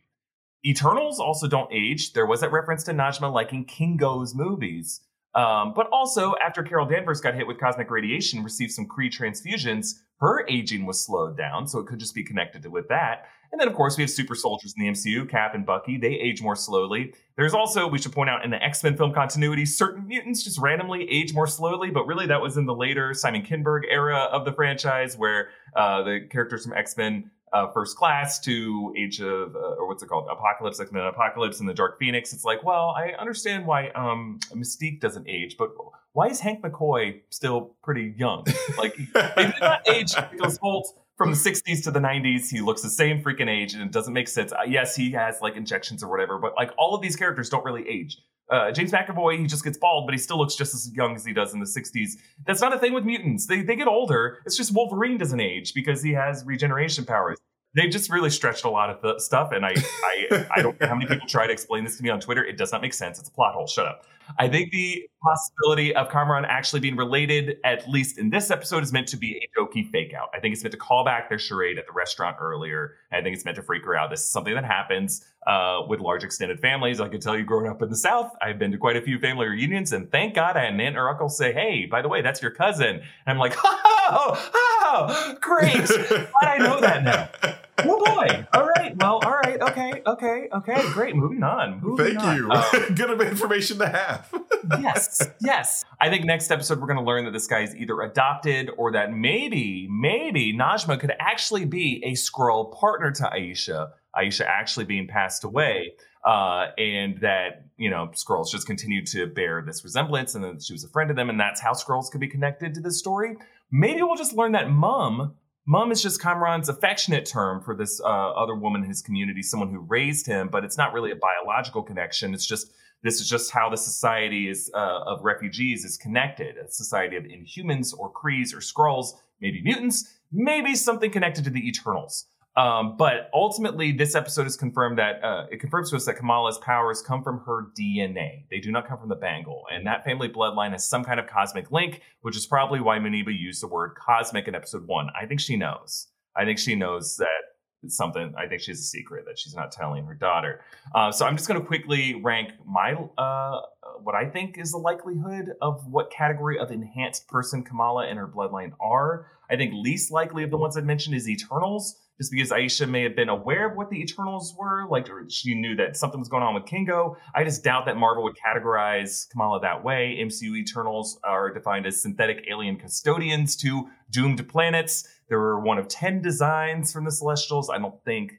Eternals 0.65 1.20
also 1.20 1.48
don't 1.48 1.72
age. 1.72 2.13
There 2.13 2.26
was 2.26 2.41
that 2.41 2.52
reference 2.52 2.84
to 2.86 2.91
Najma 2.91 3.32
liking 3.32 3.65
Kingo's 3.65 4.34
movies. 4.34 5.02
Um, 5.36 5.74
but 5.76 5.88
also, 5.91 6.34
after 6.44 6.63
Carol 6.63 6.86
Danvers 6.86 7.22
got 7.22 7.36
hit 7.36 7.46
with 7.46 7.60
cosmic 7.60 7.91
radiation, 7.91 8.44
received 8.44 8.72
some 8.72 8.88
Kree 8.88 9.12
transfusions, 9.12 9.96
her 10.20 10.48
aging 10.48 10.86
was 10.86 11.06
slowed 11.06 11.38
down, 11.38 11.68
so 11.68 11.80
it 11.80 11.88
could 11.88 12.00
just 12.00 12.15
be 12.15 12.24
connected 12.24 12.63
to, 12.63 12.70
with 12.70 12.88
that. 12.88 13.26
And 13.56 13.62
then, 13.62 13.70
of 13.70 13.74
course, 13.74 13.96
we 13.96 14.04
have 14.04 14.10
super 14.10 14.36
soldiers 14.36 14.74
in 14.78 14.84
the 14.84 14.91
MCU, 14.91 15.30
Cap 15.30 15.56
and 15.56 15.65
Bucky. 15.65 15.98
They 15.98 16.10
age 16.10 16.41
more 16.41 16.58
slowly. 16.58 17.13
There's 17.38 17.54
also, 17.54 17.88
we 17.88 17.98
should 17.98 18.12
point 18.12 18.30
out, 18.30 18.44
in 18.44 18.52
the 18.52 18.62
X 18.62 18.84
Men 18.84 18.98
film 18.98 19.13
continuity, 19.13 19.65
certain 19.65 20.10
mutants 20.10 20.44
just 20.44 20.60
randomly 20.60 21.10
age 21.10 21.34
more 21.34 21.48
slowly, 21.48 21.89
but 21.89 22.06
really 22.06 22.28
that 22.28 22.41
was 22.41 22.58
in 22.58 22.65
the 22.65 22.76
later 22.76 23.13
Simon 23.13 23.44
Kinberg 23.44 23.84
era 23.89 24.28
of 24.30 24.44
the 24.44 24.52
franchise, 24.52 25.18
where 25.18 25.52
uh, 25.74 26.04
the 26.04 26.28
characters 26.30 26.65
from 26.65 26.74
X 26.74 26.98
Men 26.98 27.32
uh, 27.54 27.72
First 27.72 27.96
Class 27.96 28.41
to 28.41 28.94
Age 28.98 29.22
of, 29.22 29.56
uh, 29.56 29.60
or 29.60 29.88
what's 29.88 30.04
it 30.04 30.08
called, 30.08 30.28
Apocalypse, 30.30 30.82
X 30.82 30.91
Men 30.91 31.04
Apocalypse, 31.04 31.62
and 31.62 31.70
the 31.70 31.74
Dark 31.74 31.98
Phoenix. 31.98 32.34
It's 32.34 32.44
like, 32.44 32.62
well, 32.62 32.89
I 32.89 33.12
understand 33.18 33.65
why 33.65 33.88
um, 33.91 34.38
Mystique 34.54 35.00
doesn't 35.00 35.30
age, 35.30 35.56
but 35.58 35.70
why 36.12 36.28
is 36.28 36.41
Hank 36.41 36.62
McCoy 36.62 37.22
still 37.30 37.74
pretty 37.86 38.13
young? 38.18 38.44
Like, 38.78 38.98
they 39.13 39.44
did 39.46 39.62
not 39.62 39.88
age 39.88 40.13
Nicholas 40.34 40.60
Hoult 40.60 40.88
from 41.17 41.32
the 41.32 41.38
60s 41.38 41.84
to 41.84 41.91
the 41.91 41.99
90s. 41.99 42.49
He 42.49 42.62
looks 42.62 42.82
the 42.82 42.89
same 42.89 43.21
freaking 43.21 43.49
age, 43.49 43.73
and 43.73 43.82
it 43.84 43.91
doesn't 43.91 44.13
make 44.13 44.28
sense. 44.28 44.51
Uh, 44.51 44.63
yes, 44.67 44.95
he 44.95 45.12
has 45.12 45.39
like 45.41 45.56
injections 45.56 46.04
or 46.04 46.10
whatever, 46.10 46.38
but 46.38 46.54
like 46.56 46.71
all 46.78 46.95
of 46.95 47.01
these 47.01 47.15
characters 47.15 47.49
don't 47.49 47.65
really 47.65 47.88
age. 47.88 48.17
Uh, 48.49 48.71
James 48.71 48.91
McAvoy, 48.91 49.39
he 49.39 49.47
just 49.47 49.63
gets 49.63 49.78
bald, 49.78 50.06
but 50.06 50.13
he 50.13 50.19
still 50.19 50.38
looks 50.38 50.56
just 50.56 50.75
as 50.75 50.91
young 50.93 51.15
as 51.15 51.25
he 51.25 51.34
does 51.34 51.54
in 51.54 51.60
the 51.60 51.65
60s. 51.65 52.12
That's 52.45 52.62
not 52.62 52.75
a 52.75 52.80
thing 52.80 52.93
with 52.93 53.04
mutants. 53.04 53.47
They, 53.47 53.62
they 53.62 53.75
get 53.75 53.88
older. 53.88 54.39
It's 54.45 54.56
just 54.56 54.73
Wolverine 54.73 55.17
doesn't 55.17 55.39
age 55.39 55.73
because 55.73 56.04
he 56.04 56.13
has 56.13 56.43
regeneration 56.45 57.06
powers. 57.06 57.39
They 57.75 57.88
just 57.88 58.09
really 58.09 58.29
stretched 58.29 58.63
a 58.63 58.69
lot 58.69 58.89
of 58.89 59.01
the 59.01 59.19
stuff, 59.19 59.51
and 59.51 59.65
I, 59.65 59.75
I, 59.75 60.47
I 60.57 60.61
don't 60.61 60.79
know 60.79 60.88
how 60.88 60.95
many 60.95 61.07
people 61.07 61.27
try 61.27 61.45
to 61.45 61.53
explain 61.53 61.83
this 61.83 61.97
to 61.97 62.03
me 62.03 62.09
on 62.09 62.19
Twitter. 62.19 62.43
It 62.43 62.57
does 62.57 62.71
not 62.71 62.81
make 62.81 62.93
sense. 62.93 63.19
It's 63.19 63.29
a 63.29 63.31
plot 63.31 63.53
hole. 63.53 63.67
Shut 63.67 63.85
up. 63.85 64.05
I 64.39 64.47
think 64.47 64.71
the 64.71 65.07
possibility 65.21 65.95
of 65.95 66.09
Kamran 66.09 66.45
actually 66.45 66.79
being 66.79 66.95
related, 66.95 67.57
at 67.63 67.88
least 67.88 68.17
in 68.17 68.29
this 68.29 68.51
episode, 68.51 68.83
is 68.83 68.91
meant 68.91 69.07
to 69.09 69.17
be 69.17 69.38
a 69.38 69.59
jokey 69.59 69.89
fake 69.89 70.13
out. 70.13 70.29
I 70.33 70.39
think 70.39 70.53
it's 70.53 70.63
meant 70.63 70.71
to 70.71 70.77
call 70.77 71.05
back 71.05 71.29
their 71.29 71.39
charade 71.39 71.77
at 71.77 71.85
the 71.85 71.93
restaurant 71.93 72.38
earlier. 72.39 72.95
I 73.11 73.21
think 73.21 73.35
it's 73.35 73.45
meant 73.45 73.55
to 73.55 73.63
freak 73.63 73.85
her 73.85 73.95
out. 73.95 74.09
This 74.09 74.21
is 74.21 74.29
something 74.29 74.53
that 74.55 74.65
happens 74.65 75.25
uh, 75.47 75.81
with 75.88 75.99
large 75.99 76.23
extended 76.23 76.59
families. 76.59 76.99
I 76.99 77.07
can 77.07 77.19
tell 77.19 77.38
you, 77.38 77.43
growing 77.43 77.69
up 77.69 77.81
in 77.81 77.89
the 77.89 77.95
South, 77.95 78.31
I've 78.41 78.59
been 78.59 78.71
to 78.71 78.77
quite 78.77 78.97
a 78.97 79.01
few 79.01 79.19
family 79.19 79.47
reunions, 79.47 79.93
and 79.93 80.11
thank 80.11 80.35
God 80.35 80.57
I 80.57 80.65
had 80.65 80.73
an 80.73 80.79
aunt 80.79 80.97
or 80.97 81.09
uncle 81.09 81.29
say, 81.29 81.53
"Hey, 81.53 81.85
by 81.85 82.01
the 82.01 82.09
way, 82.09 82.21
that's 82.21 82.41
your 82.41 82.51
cousin." 82.51 82.95
And 82.95 83.03
I'm 83.27 83.38
like, 83.38 83.55
"Oh, 83.63 84.51
oh, 84.53 85.38
great! 85.39 85.88
Glad 85.88 86.29
I 86.43 86.57
know 86.57 86.81
that 86.81 87.03
now." 87.03 87.53
Oh 87.88 88.15
boy! 88.15 88.48
All 88.54 88.67
right. 88.67 88.95
Well, 88.98 89.19
all 89.24 89.32
right. 89.32 89.62
Okay. 89.62 90.02
Okay. 90.06 90.48
Okay. 90.54 90.91
Great. 90.91 91.15
Moving 91.15 91.43
on. 91.43 91.82
Moving 91.82 92.06
Thank 92.06 92.19
on. 92.19 92.38
you. 92.38 92.50
Uh, 92.52 92.89
Good 92.95 93.21
information 93.21 93.78
to 93.80 93.88
have. 93.89 94.34
yes, 94.82 95.28
yes. 95.41 95.84
I 96.00 96.10
think 96.10 96.26
next 96.26 96.52
episode 96.52 96.80
we're 96.80 96.88
going 96.88 97.00
to 97.00 97.06
learn 97.06 97.26
that 97.26 97.32
this 97.32 97.48
guy 97.48 97.62
is 97.62 97.76
either 97.76 98.02
adopted 98.02 98.69
or 98.78 98.91
that 98.93 99.13
maybe, 99.13 99.88
maybe 99.89 100.54
Najma 100.54 101.00
could 101.00 101.13
actually 101.19 101.65
be 101.65 102.04
a 102.06 102.13
Skrull 102.13 102.74
partner 102.74 103.12
to 103.12 103.24
Aisha. 103.24 103.89
Aisha 104.15 104.45
actually 104.45 104.86
being 104.86 105.08
passed 105.08 105.43
away, 105.43 105.93
uh, 106.26 106.67
and 106.78 107.19
that 107.21 107.65
you 107.78 107.89
know 107.89 108.10
Skrulls 108.13 108.50
just 108.50 108.65
continue 108.65 109.06
to 109.08 109.28
bear 109.28 109.62
this 109.65 109.84
resemblance, 109.84 110.36
and 110.36 110.43
that 110.43 110.63
she 110.63 110.74
was 110.74 110.84
a 110.84 110.89
friend 110.89 111.10
of 111.10 111.15
them, 111.15 111.30
and 111.30 111.39
that's 111.39 111.60
how 111.62 111.74
Skrulls 111.74 112.10
could 112.10 112.21
be 112.21 112.28
connected 112.28 112.74
to 112.76 112.82
this 112.82 112.98
story. 112.98 113.36
Maybe 113.71 114.02
we'll 114.02 114.15
just 114.15 114.34
learn 114.34 114.54
that 114.54 114.69
Mum. 114.69 115.36
Mum 115.67 115.91
is 115.91 116.01
just 116.01 116.21
Kamran's 116.21 116.69
affectionate 116.69 117.25
term 117.25 117.60
for 117.60 117.75
this 117.75 117.99
uh, 117.99 118.06
other 118.06 118.54
woman 118.54 118.84
in 118.84 118.88
his 118.88 119.01
community, 119.01 119.41
someone 119.41 119.71
who 119.71 119.80
raised 119.80 120.28
him, 120.28 120.47
but 120.47 120.63
it's 120.63 120.78
not 120.78 120.93
really 120.93 121.12
a 121.12 121.15
biological 121.15 121.82
connection. 121.82 122.36
It's 122.36 122.45
just 122.45 122.71
This 123.01 123.19
is 123.19 123.28
just 123.30 123.51
how 123.51 123.69
the 123.69 123.78
society 123.78 124.47
is 124.47 124.71
uh, 124.73 125.01
of 125.06 125.23
refugees 125.23 125.86
is 125.86 125.97
connected. 125.97 126.58
A 126.58 126.69
society 126.71 127.15
of 127.15 127.23
Inhumans 127.23 127.93
or 127.97 128.12
Krees 128.12 128.54
or 128.54 128.60
Skrulls, 128.60 129.13
maybe 129.41 129.62
mutants, 129.63 130.12
maybe 130.32 130.75
something 130.75 131.12
connected 131.12 131.43
to 131.45 131.49
the 131.49 131.67
Eternals. 131.67 132.25
Um, 132.58 132.96
but 132.98 133.30
ultimately, 133.34 133.91
this 133.91 134.15
episode 134.15 134.44
has 134.44 134.56
confirmed 134.56 134.98
that 134.98 135.24
uh, 135.24 135.46
it 135.52 135.60
confirms 135.60 135.89
to 135.89 135.98
us 135.98 136.06
that 136.06 136.15
Kamala's 136.15 136.58
powers 136.60 137.02
come 137.02 137.22
from 137.22 137.39
her 137.46 137.68
DNA. 137.78 138.46
They 138.50 138.60
do 138.60 138.72
not 138.72 138.88
come 138.88 138.98
from 138.98 139.10
the 139.10 139.15
Bangle, 139.15 139.63
and 139.72 139.86
that 139.88 140.06
family 140.06 140.30
bloodline 140.30 140.72
has 140.72 140.88
some 140.88 141.04
kind 141.04 141.20
of 141.20 141.28
cosmic 141.28 141.72
link, 141.72 142.02
which 142.22 142.38
is 142.38 142.46
probably 142.46 142.80
why 142.80 142.98
Muneeba 142.98 143.38
used 143.38 143.62
the 143.62 143.68
word 143.68 143.96
cosmic 143.96 144.48
in 144.48 144.56
episode 144.56 144.88
one. 144.88 145.10
I 145.20 145.26
think 145.26 145.41
she 145.41 145.58
knows. 145.58 146.08
I 146.36 146.46
think 146.46 146.60
she 146.60 146.76
knows 146.76 147.18
that 147.18 147.56
it's 147.84 147.98
something. 147.98 148.34
I 148.38 148.48
think 148.48 148.62
she 148.62 148.72
has 148.72 148.80
a 148.80 148.84
secret 148.84 149.26
that 149.28 149.38
she's 149.38 149.56
not 149.56 149.72
telling 149.72 150.06
her 150.06 150.15
daughter. 150.15 150.62
Uh, 150.94 151.12
so 151.12 151.26
I'm 151.26 151.36
just 151.36 151.48
going 151.48 151.60
to 151.60 151.65
quickly 151.65 152.15
rank 152.15 152.52
my 152.65 152.94
uh, 153.18 153.62
what 154.02 154.15
I 154.15 154.26
think 154.26 154.58
is 154.58 154.72
the 154.72 154.78
likelihood 154.78 155.54
of 155.62 155.88
what 155.88 156.12
category 156.12 156.60
of 156.60 156.72
enhanced 156.72 157.28
person 157.28 157.63
Kamala 157.63 158.08
and 158.08 158.18
her 158.20 158.28
bloodline 158.28 158.74
are. 158.80 159.28
I 159.49 159.55
think 159.55 159.73
least 159.75 160.12
likely 160.12 160.43
of 160.43 160.51
the 160.51 160.58
ones 160.58 160.77
I 160.77 160.81
mentioned 160.81 161.15
is 161.15 161.29
Eternals 161.29 161.99
just 162.17 162.31
because 162.31 162.49
Aisha 162.49 162.89
may 162.89 163.03
have 163.03 163.15
been 163.15 163.29
aware 163.29 163.69
of 163.69 163.75
what 163.75 163.89
the 163.89 164.01
Eternals 164.01 164.55
were, 164.58 164.88
like 164.88 165.08
she 165.29 165.53
knew 165.53 165.75
that 165.75 165.97
something 165.97 166.19
was 166.19 166.29
going 166.29 166.43
on 166.43 166.53
with 166.53 166.65
Kingo. 166.65 167.17
I 167.34 167.43
just 167.43 167.63
doubt 167.63 167.86
that 167.88 167.97
Marvel 167.97 168.23
would 168.23 168.38
categorize 168.38 169.29
Kamala 169.29 169.60
that 169.62 169.84
way. 169.84 170.17
MCU 170.21 170.55
Eternals 170.58 171.19
are 171.23 171.53
defined 171.53 171.86
as 171.86 172.01
synthetic 172.01 172.45
alien 172.49 172.77
custodians 172.77 173.55
to 173.58 173.89
doomed 174.12 174.47
planets. 174.47 175.08
There 175.27 175.39
were 175.39 175.60
one 175.60 175.77
of 175.77 175.88
10 175.88 176.21
designs 176.21 176.93
from 176.93 177.03
the 177.03 177.12
Celestials. 177.12 177.69
I 177.69 177.79
don't 177.79 178.01
think 178.05 178.34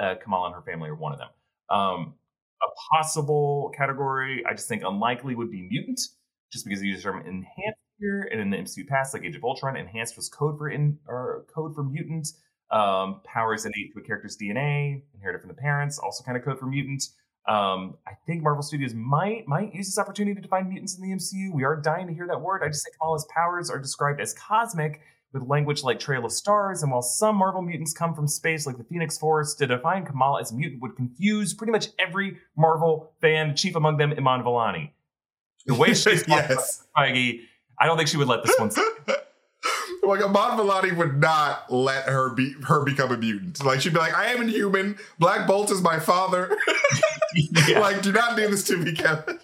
uh, 0.00 0.16
Kamala 0.22 0.46
and 0.46 0.54
her 0.56 0.62
family 0.62 0.88
are 0.88 0.96
one 0.96 1.12
of 1.12 1.18
them. 1.18 1.28
Um, 1.68 2.14
a 2.62 2.96
possible 2.96 3.72
category, 3.76 4.44
I 4.44 4.54
just 4.54 4.68
think 4.68 4.82
unlikely, 4.84 5.34
would 5.34 5.50
be 5.50 5.62
mutant, 5.62 6.00
just 6.52 6.64
because 6.64 6.82
you 6.82 6.90
use 6.90 7.02
the 7.02 7.10
term 7.10 7.20
enhanced 7.20 7.79
And 8.00 8.40
in 8.40 8.50
the 8.50 8.56
MCU 8.56 8.86
past, 8.86 9.14
like 9.14 9.24
Age 9.24 9.36
of 9.36 9.44
Ultron, 9.44 9.76
enhanced 9.76 10.16
was 10.16 10.28
code 10.28 10.58
for 10.58 10.70
in 10.70 10.98
or 11.06 11.44
code 11.54 11.74
for 11.74 11.82
mutant. 11.82 12.28
Um, 12.70 13.20
powers 13.24 13.64
innate 13.64 13.92
to 13.94 14.00
a 14.00 14.02
character's 14.02 14.36
DNA, 14.36 15.02
inherited 15.14 15.40
from 15.40 15.48
the 15.48 15.54
parents, 15.54 15.98
also 15.98 16.22
kind 16.22 16.36
of 16.36 16.44
code 16.44 16.58
for 16.58 16.66
mutant. 16.66 17.02
Um, 17.48 17.96
I 18.06 18.12
think 18.26 18.42
Marvel 18.42 18.62
Studios 18.62 18.94
might 18.94 19.48
might 19.48 19.74
use 19.74 19.86
this 19.86 19.98
opportunity 19.98 20.34
to 20.34 20.40
define 20.40 20.68
mutants 20.68 20.96
in 20.96 21.02
the 21.02 21.14
MCU. 21.14 21.52
We 21.52 21.64
are 21.64 21.76
dying 21.76 22.06
to 22.06 22.14
hear 22.14 22.26
that 22.28 22.40
word. 22.40 22.62
I 22.62 22.68
just 22.68 22.84
think 22.84 22.96
Kamala's 22.96 23.26
powers 23.34 23.70
are 23.70 23.78
described 23.78 24.20
as 24.20 24.34
cosmic 24.34 25.00
with 25.32 25.44
language 25.44 25.82
like 25.82 25.98
Trail 25.98 26.24
of 26.24 26.32
Stars, 26.32 26.82
and 26.82 26.92
while 26.92 27.02
some 27.02 27.36
Marvel 27.36 27.62
mutants 27.62 27.92
come 27.92 28.14
from 28.14 28.26
space 28.28 28.66
like 28.66 28.76
the 28.76 28.84
Phoenix 28.84 29.16
Force, 29.16 29.54
to 29.54 29.66
define 29.66 30.04
Kamala 30.04 30.40
as 30.40 30.52
a 30.52 30.54
mutant 30.54 30.82
would 30.82 30.96
confuse 30.96 31.54
pretty 31.54 31.72
much 31.72 31.88
every 31.98 32.38
Marvel 32.56 33.12
fan, 33.20 33.56
chief 33.56 33.74
among 33.74 33.96
them 33.96 34.12
Iman 34.12 34.42
Vellani. 34.42 34.90
The 35.66 35.74
way 35.74 35.88
she's 35.94 36.26
yes. 36.28 36.84
Feige, 36.96 37.40
I 37.80 37.86
don't 37.86 37.96
think 37.96 38.08
she 38.08 38.18
would 38.18 38.28
let 38.28 38.44
this 38.44 38.56
one 38.58 38.70
like 40.02 40.22
Iman 40.22 40.58
Vellani 40.58 40.96
would 40.96 41.20
not 41.20 41.70
let 41.72 42.04
her 42.04 42.34
be 42.34 42.54
her 42.64 42.84
become 42.84 43.12
a 43.12 43.16
mutant. 43.16 43.64
Like 43.64 43.80
she'd 43.80 43.92
be 43.92 43.98
like, 43.98 44.14
I 44.14 44.26
am 44.26 44.42
inhuman. 44.42 44.98
Black 45.18 45.46
Bolt 45.46 45.70
is 45.70 45.82
my 45.82 45.98
father. 45.98 46.56
yeah. 47.34 47.78
Like, 47.80 48.02
do 48.02 48.12
not 48.12 48.36
do 48.36 48.48
this 48.48 48.64
to 48.64 48.76
me, 48.76 48.92
Kevin. 48.92 49.38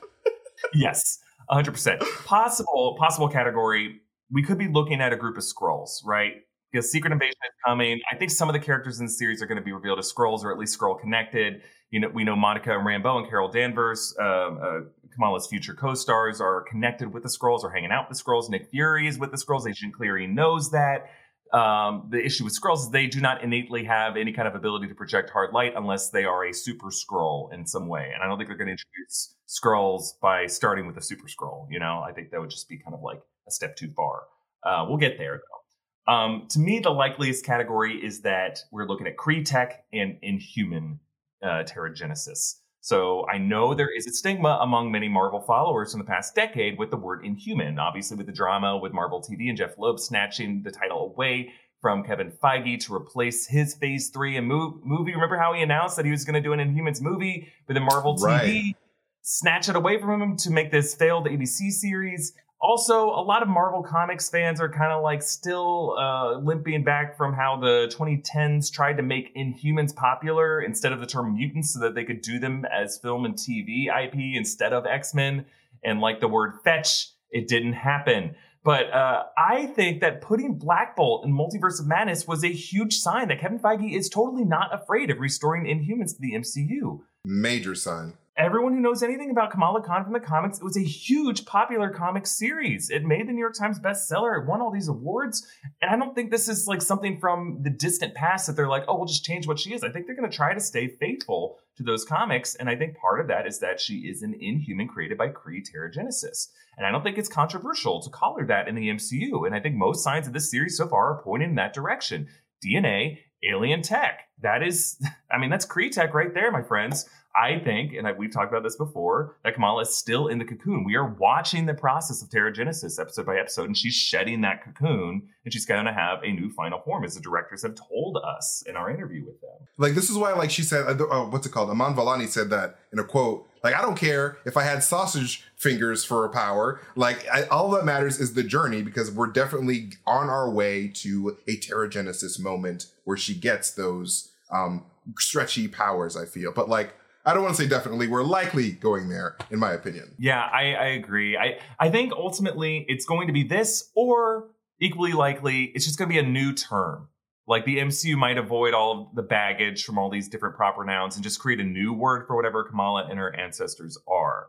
yes, 0.75 1.18
hundred 1.49 1.72
percent. 1.72 2.03
Possible 2.25 2.96
possible 2.99 3.29
category. 3.29 4.01
We 4.31 4.42
could 4.42 4.59
be 4.59 4.68
looking 4.68 5.01
at 5.01 5.12
a 5.12 5.16
group 5.16 5.37
of 5.37 5.44
Skrulls, 5.44 6.05
right? 6.05 6.35
Because 6.72 6.90
Secret 6.90 7.12
Invasion 7.12 7.37
is 7.44 7.53
coming. 7.64 8.01
I 8.11 8.16
think 8.16 8.33
some 8.33 8.49
of 8.49 8.53
the 8.53 8.59
characters 8.59 8.99
in 8.99 9.07
the 9.07 9.12
series 9.12 9.40
are 9.40 9.46
going 9.46 9.57
to 9.59 9.64
be 9.64 9.72
revealed 9.72 10.01
as 10.01 10.12
Skrulls, 10.12 10.42
or 10.44 10.53
at 10.53 10.59
least 10.59 10.79
Skrull 10.79 11.01
connected. 11.01 11.62
You 11.90 12.01
know, 12.01 12.09
we 12.09 12.25
know 12.25 12.35
Monica 12.35 12.77
and 12.77 12.85
Rambeau 12.85 13.18
and 13.18 13.29
Carol 13.29 13.49
Danvers, 13.49 14.14
um, 14.18 14.59
uh, 14.61 14.81
Kamala's 15.16 15.46
future 15.46 15.74
co-stars, 15.74 16.40
are 16.40 16.62
connected 16.62 17.12
with 17.12 17.22
the 17.22 17.29
Skrulls 17.29 17.64
or 17.64 17.70
hanging 17.70 17.90
out 17.90 18.09
with 18.09 18.18
the 18.18 18.22
Skrulls. 18.22 18.48
Nick 18.48 18.70
Fury 18.70 19.09
is 19.09 19.18
with 19.18 19.33
the 19.33 19.37
Skrulls. 19.37 19.68
Agent 19.68 19.94
Cleary 19.94 20.26
knows 20.26 20.70
that. 20.70 21.11
Um, 21.52 22.09
the 22.11 22.24
issue 22.24 22.44
with 22.44 22.55
Skrulls 22.61 22.79
is 22.79 22.90
they 22.90 23.07
do 23.07 23.20
not 23.20 23.42
innately 23.42 23.85
have 23.85 24.16
any 24.16 24.33
kind 24.33 24.48
of 24.48 24.55
ability 24.55 24.88
to 24.88 24.94
project 24.94 25.31
hard 25.31 25.52
light 25.52 25.72
unless 25.76 26.11
they 26.11 26.24
are 26.24 26.44
a 26.44 26.52
super 26.52 26.88
Skrull 26.88 27.52
in 27.52 27.66
some 27.66 27.88
way. 27.88 28.11
And 28.12 28.22
I 28.22 28.26
don't 28.26 28.37
think 28.37 28.48
they're 28.48 28.57
going 28.57 28.66
to 28.66 28.72
introduce 28.72 29.37
Skrulls 29.48 30.20
by 30.20 30.46
starting 30.46 30.87
with 30.87 30.96
a 30.96 31.02
super 31.02 31.29
Skrull. 31.29 31.66
You 31.70 31.79
know, 31.79 32.02
I 32.07 32.12
think 32.12 32.31
that 32.31 32.40
would 32.40 32.50
just 32.50 32.68
be 32.68 32.79
kind 32.79 32.94
of 32.94 33.00
like 33.00 33.20
a 33.48 33.50
step 33.52 33.76
too 33.76 33.92
far. 33.94 34.22
Uh, 34.64 34.87
we'll 34.88 34.98
get 34.98 35.18
there 35.18 35.38
though. 35.38 36.12
Um, 36.12 36.46
to 36.50 36.59
me, 36.59 36.81
the 36.81 36.90
likeliest 36.90 37.44
category 37.44 37.94
is 38.05 38.22
that 38.22 38.61
we're 38.70 38.87
looking 38.87 39.07
at 39.07 39.16
Kree 39.16 39.44
tech 39.44 39.85
and 39.92 40.18
Inhuman 40.22 41.00
uh, 41.42 41.64
Terrigenesis. 41.64 42.57
So 42.87 43.27
I 43.27 43.38
know 43.38 43.75
there 43.75 43.90
is 43.90 44.07
a 44.07 44.12
stigma 44.12 44.61
among 44.62 44.92
many 44.92 45.09
Marvel 45.09 45.40
followers 45.40 45.92
in 45.92 45.99
the 45.99 46.05
past 46.05 46.37
decade 46.37 46.79
with 46.79 46.92
the 46.92 46.96
word 46.96 47.25
inhuman. 47.25 47.81
Obviously, 47.81 48.16
with 48.16 48.27
the 48.27 48.33
drama 48.33 48.79
with 48.79 48.92
Marvel 48.92 49.20
TV 49.20 49.49
and 49.49 49.59
Jeff 49.59 49.77
Loeb 49.77 49.99
snatching 49.99 50.62
the 50.62 50.70
title 50.70 51.12
away 51.12 51.53
from 51.81 52.05
Kevin 52.05 52.31
Feige 52.31 52.79
to 52.85 52.94
replace 52.94 53.49
his 53.49 53.75
Phase 53.75 54.11
Three 54.11 54.37
and 54.37 54.46
move, 54.46 54.85
movie. 54.85 55.12
Remember 55.14 55.37
how 55.37 55.53
he 55.53 55.62
announced 55.62 55.96
that 55.96 56.05
he 56.05 56.12
was 56.12 56.25
going 56.25 56.40
to 56.40 56.40
do 56.40 56.53
an 56.53 56.61
Inhumans 56.61 57.01
movie, 57.01 57.49
but 57.66 57.75
then 57.75 57.83
Marvel 57.83 58.14
right. 58.18 58.44
TV 58.44 58.75
snatch 59.22 59.68
it 59.68 59.75
away 59.75 60.01
from 60.01 60.22
him 60.22 60.37
to 60.37 60.51
make 60.53 60.70
this 60.70 60.94
failed 60.94 61.27
ABC 61.27 61.72
series 61.72 62.35
also, 62.61 63.11
a 63.11 63.21
lot 63.21 63.42
of 63.42 63.49
Marvel 63.49 63.83
Comics 63.83 64.31
fans 64.31 64.61
are 64.61 64.69
kind 64.69 64.92
of 64.92 65.03
like 65.03 65.23
still 65.23 65.95
uh, 65.99 66.38
limping 66.38 66.85
back 66.85 67.16
from 67.16 67.35
how 67.35 67.59
the 67.61 67.92
2010s 67.95 68.73
tried 68.73 68.97
to 68.97 69.03
make 69.03 69.35
Inhumans 69.37 69.95
popular 69.95 70.62
instead 70.62 70.92
of 70.92 71.01
the 71.01 71.07
term 71.07 71.35
mutants 71.35 71.75
so 71.75 71.81
that 71.81 71.95
they 71.95 72.05
could 72.05 72.23
do 72.23 72.38
them 72.38 72.64
as 72.64 72.99
film 72.99 73.27
and 73.27 73.35
TV 73.35 73.87
IP 73.87 74.14
instead 74.37 74.73
of 74.73 74.87
X 74.87 75.14
Men. 75.14 75.45
And 75.85 76.01
like 76.01 76.21
the 76.21 76.29
word 76.29 76.55
fetch, 76.64 77.11
it 77.31 77.47
didn't 77.47 77.75
happen. 77.75 78.35
But 78.64 78.90
uh, 78.90 79.25
I 79.38 79.66
think 79.66 80.01
that 80.01 80.23
putting 80.23 80.59
Black 80.59 80.97
Bolt 80.97 81.25
in 81.25 81.33
Multiverse 81.33 81.79
of 81.79 81.87
Madness 81.87 82.27
was 82.27 82.42
a 82.42 82.49
huge 82.49 82.95
sign 82.95 83.29
that 83.29 83.40
Kevin 83.40 83.61
Feige 83.61 83.95
is 83.95 84.09
totally 84.09 84.45
not 84.45 84.75
afraid 84.75 85.11
of 85.11 85.19
restoring 85.19 85.66
Inhumans 85.66 86.16
to 86.16 86.21
the 86.21 86.33
MCU. 86.33 87.01
Major 87.25 87.75
sign 87.75 88.14
everyone 88.37 88.75
who 88.75 88.81
knows 88.81 89.03
anything 89.03 89.31
about 89.31 89.51
Kamala 89.51 89.83
Khan 89.83 90.05
from 90.05 90.12
the 90.12 90.20
comics, 90.20 90.59
it 90.59 90.64
was 90.64 90.77
a 90.77 90.83
huge 90.83 91.46
popular 91.46 91.90
comic 91.90 92.27
series. 92.27 92.90
It 92.90 93.05
made 93.05 93.27
the 93.29 93.33
New 93.33 93.40
York 93.40 93.55
Times 93.55 93.81
bestseller. 93.81 94.40
It 94.40 94.46
won 94.46 94.61
all 94.61 94.70
these 94.70 94.88
awards. 94.88 95.46
And 95.81 95.90
I 95.90 95.96
don't 95.96 96.14
think 96.14 96.31
this 96.31 96.49
is 96.49 96.66
like 96.66 96.83
something 96.83 97.18
from 97.18 97.61
the 97.62 97.70
distant 97.70 98.14
past 98.14 98.46
that 98.46 98.55
they're 98.55 98.68
like, 98.68 98.85
oh, 98.88 98.96
we'll 98.96 99.07
just 99.07 99.25
change 99.25 99.46
what 99.46 99.59
she 99.59 99.72
is. 99.72 99.83
I 99.83 99.90
think 99.90 100.07
they're 100.07 100.16
going 100.16 100.31
to 100.31 100.37
try 100.37 100.53
to 100.53 100.61
stay 100.61 100.88
faithful 100.88 101.59
to 101.77 101.83
those 101.83 102.05
comics. 102.05 102.55
And 102.55 102.68
I 102.68 102.77
think 102.77 102.96
part 102.96 103.20
of 103.20 103.29
that 103.29 103.46
is 103.46 103.59
that 103.61 103.81
she 103.81 104.01
is 104.01 104.22
an 104.22 104.35
inhuman 104.38 104.88
created 104.88 105.16
by 105.16 105.29
Kree 105.29 105.62
Terrigenesis. 105.62 106.49
And 106.77 106.87
I 106.87 106.90
don't 106.90 107.03
think 107.03 107.16
it's 107.16 107.29
controversial 107.29 108.03
to 108.03 108.11
call 108.11 108.38
her 108.38 108.46
that 108.46 108.68
in 108.68 108.75
the 108.75 108.88
MCU. 108.88 109.46
And 109.46 109.55
I 109.55 109.61
think 109.61 109.77
most 109.77 110.05
signs 110.05 110.27
of 110.27 110.35
this 110.35 110.51
series 110.51 110.77
so 110.77 110.87
far 110.87 111.12
are 111.12 111.22
pointing 111.22 111.51
in 111.51 111.57
that 111.57 111.72
direction. 111.72 112.29
DNA, 112.64 113.18
alien 113.42 113.83
tech. 113.83 114.29
That 114.42 114.62
is, 114.62 115.01
I 115.31 115.38
mean, 115.38 115.51
that's 115.51 115.66
Kree 115.66 115.90
tech 115.90 116.14
right 116.14 116.33
there, 116.33 116.51
my 116.51 116.62
friends. 116.62 117.09
I 117.37 117.59
think, 117.59 117.92
and 117.92 118.09
we've 118.16 118.33
talked 118.33 118.51
about 118.51 118.62
this 118.62 118.77
before, 118.77 119.37
that 119.44 119.55
Kamala 119.55 119.83
is 119.83 119.94
still 119.94 120.29
in 120.29 120.38
the 120.38 120.44
cocoon. 120.44 120.85
We 120.85 120.96
are 120.96 121.07
watching 121.07 121.66
the 121.66 121.75
process 121.75 122.22
of 122.22 122.31
Terrigenesis 122.31 122.99
episode 122.99 123.27
by 123.27 123.37
episode, 123.38 123.66
and 123.66 123.77
she's 123.77 123.94
shedding 123.94 124.40
that 124.40 124.64
cocoon, 124.64 125.29
and 125.44 125.53
she's 125.53 125.66
going 125.66 125.85
to 125.85 125.92
have 125.92 126.22
a 126.22 126.33
new 126.33 126.51
final 126.51 126.81
form, 126.81 127.05
as 127.05 127.14
the 127.14 127.20
directors 127.20 127.62
have 127.62 127.75
told 127.75 128.16
us 128.16 128.62
in 128.66 128.75
our 128.75 128.90
interview 128.90 129.25
with 129.25 129.40
them. 129.42 129.51
Like 129.77 129.94
this 129.94 130.09
is 130.09 130.16
why, 130.16 130.33
like 130.33 130.51
she 130.51 130.62
said, 130.62 130.87
uh, 130.87 131.05
uh 131.05 131.27
what's 131.29 131.46
it 131.46 131.53
called? 131.53 131.70
Iman 131.70 131.94
Vellani 131.94 132.27
said 132.27 132.49
that 132.51 132.79
in 132.92 132.99
a 132.99 133.05
quote. 133.05 133.46
Like 133.62 133.75
I 133.75 133.83
don't 133.83 133.96
care 133.96 134.38
if 134.46 134.57
I 134.57 134.62
had 134.62 134.83
sausage 134.83 135.44
fingers 135.57 136.05
for 136.05 136.25
a 136.25 136.31
power. 136.31 136.81
Like 136.94 137.27
I, 137.29 137.44
all 137.44 137.70
that 137.72 137.85
matters 137.85 138.18
is 138.18 138.35
the 138.35 138.44
journey 138.44 138.81
because 138.81 139.11
we're 139.11 139.27
definitely 139.27 139.90
on 140.07 140.31
our 140.31 140.49
way 140.49 140.88
to 140.88 141.37
a 141.46 141.59
Terrigenesis 141.59 142.40
moment 142.40 142.87
where 143.05 143.16
she 143.16 143.35
gets 143.35 143.70
those 143.72 144.31
um 144.51 144.87
stretchy 145.18 145.68
powers. 145.68 146.16
I 146.16 146.25
feel, 146.25 146.53
but 146.53 146.68
like 146.68 146.94
I 147.27 147.35
don't 147.35 147.43
want 147.43 147.57
to 147.57 147.62
say 147.62 147.69
definitely. 147.69 148.07
We're 148.07 148.23
likely 148.23 148.71
going 148.71 149.09
there, 149.09 149.37
in 149.51 149.59
my 149.59 149.73
opinion. 149.73 150.15
Yeah, 150.17 150.41
I, 150.41 150.75
I 150.75 150.87
agree. 150.87 151.37
I, 151.37 151.59
I 151.81 151.91
think 151.91 152.12
ultimately 152.12 152.87
it's 152.89 153.05
going 153.05 153.27
to 153.27 153.33
be 153.33 153.43
this, 153.43 153.91
or 153.97 154.51
equally 154.81 155.12
likely, 155.12 155.65
it's 155.75 155.85
just 155.85 155.99
going 155.99 156.09
to 156.09 156.12
be 156.12 156.21
a 156.21 156.23
new 156.23 156.55
term. 156.55 157.09
Like 157.49 157.65
the 157.65 157.79
MCU 157.79 158.17
might 158.17 158.39
avoid 158.39 158.75
all 158.75 159.03
of 159.03 159.17
the 159.17 159.23
baggage 159.23 159.85
from 159.85 159.99
all 159.99 160.09
these 160.09 160.29
different 160.29 160.55
proper 160.55 160.85
nouns 160.85 161.17
and 161.17 161.25
just 161.25 161.41
create 161.41 161.61
a 161.61 161.65
new 161.65 161.93
word 161.93 162.27
for 162.29 162.37
whatever 162.37 162.62
Kamala 162.62 163.09
and 163.11 163.19
her 163.19 163.35
ancestors 163.35 163.99
are. 164.09 164.49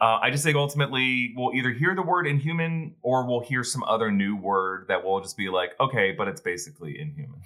Uh, 0.00 0.18
I 0.22 0.30
just 0.30 0.44
think 0.44 0.56
ultimately 0.56 1.34
we'll 1.36 1.54
either 1.54 1.70
hear 1.70 1.94
the 1.94 2.02
word 2.02 2.26
inhuman 2.26 2.94
or 3.02 3.26
we'll 3.26 3.40
hear 3.40 3.64
some 3.64 3.82
other 3.84 4.12
new 4.12 4.36
word 4.36 4.86
that 4.88 5.04
will 5.04 5.20
just 5.20 5.36
be 5.36 5.48
like, 5.48 5.70
okay, 5.80 6.12
but 6.16 6.28
it's 6.28 6.40
basically 6.40 6.98
inhuman. 7.00 7.42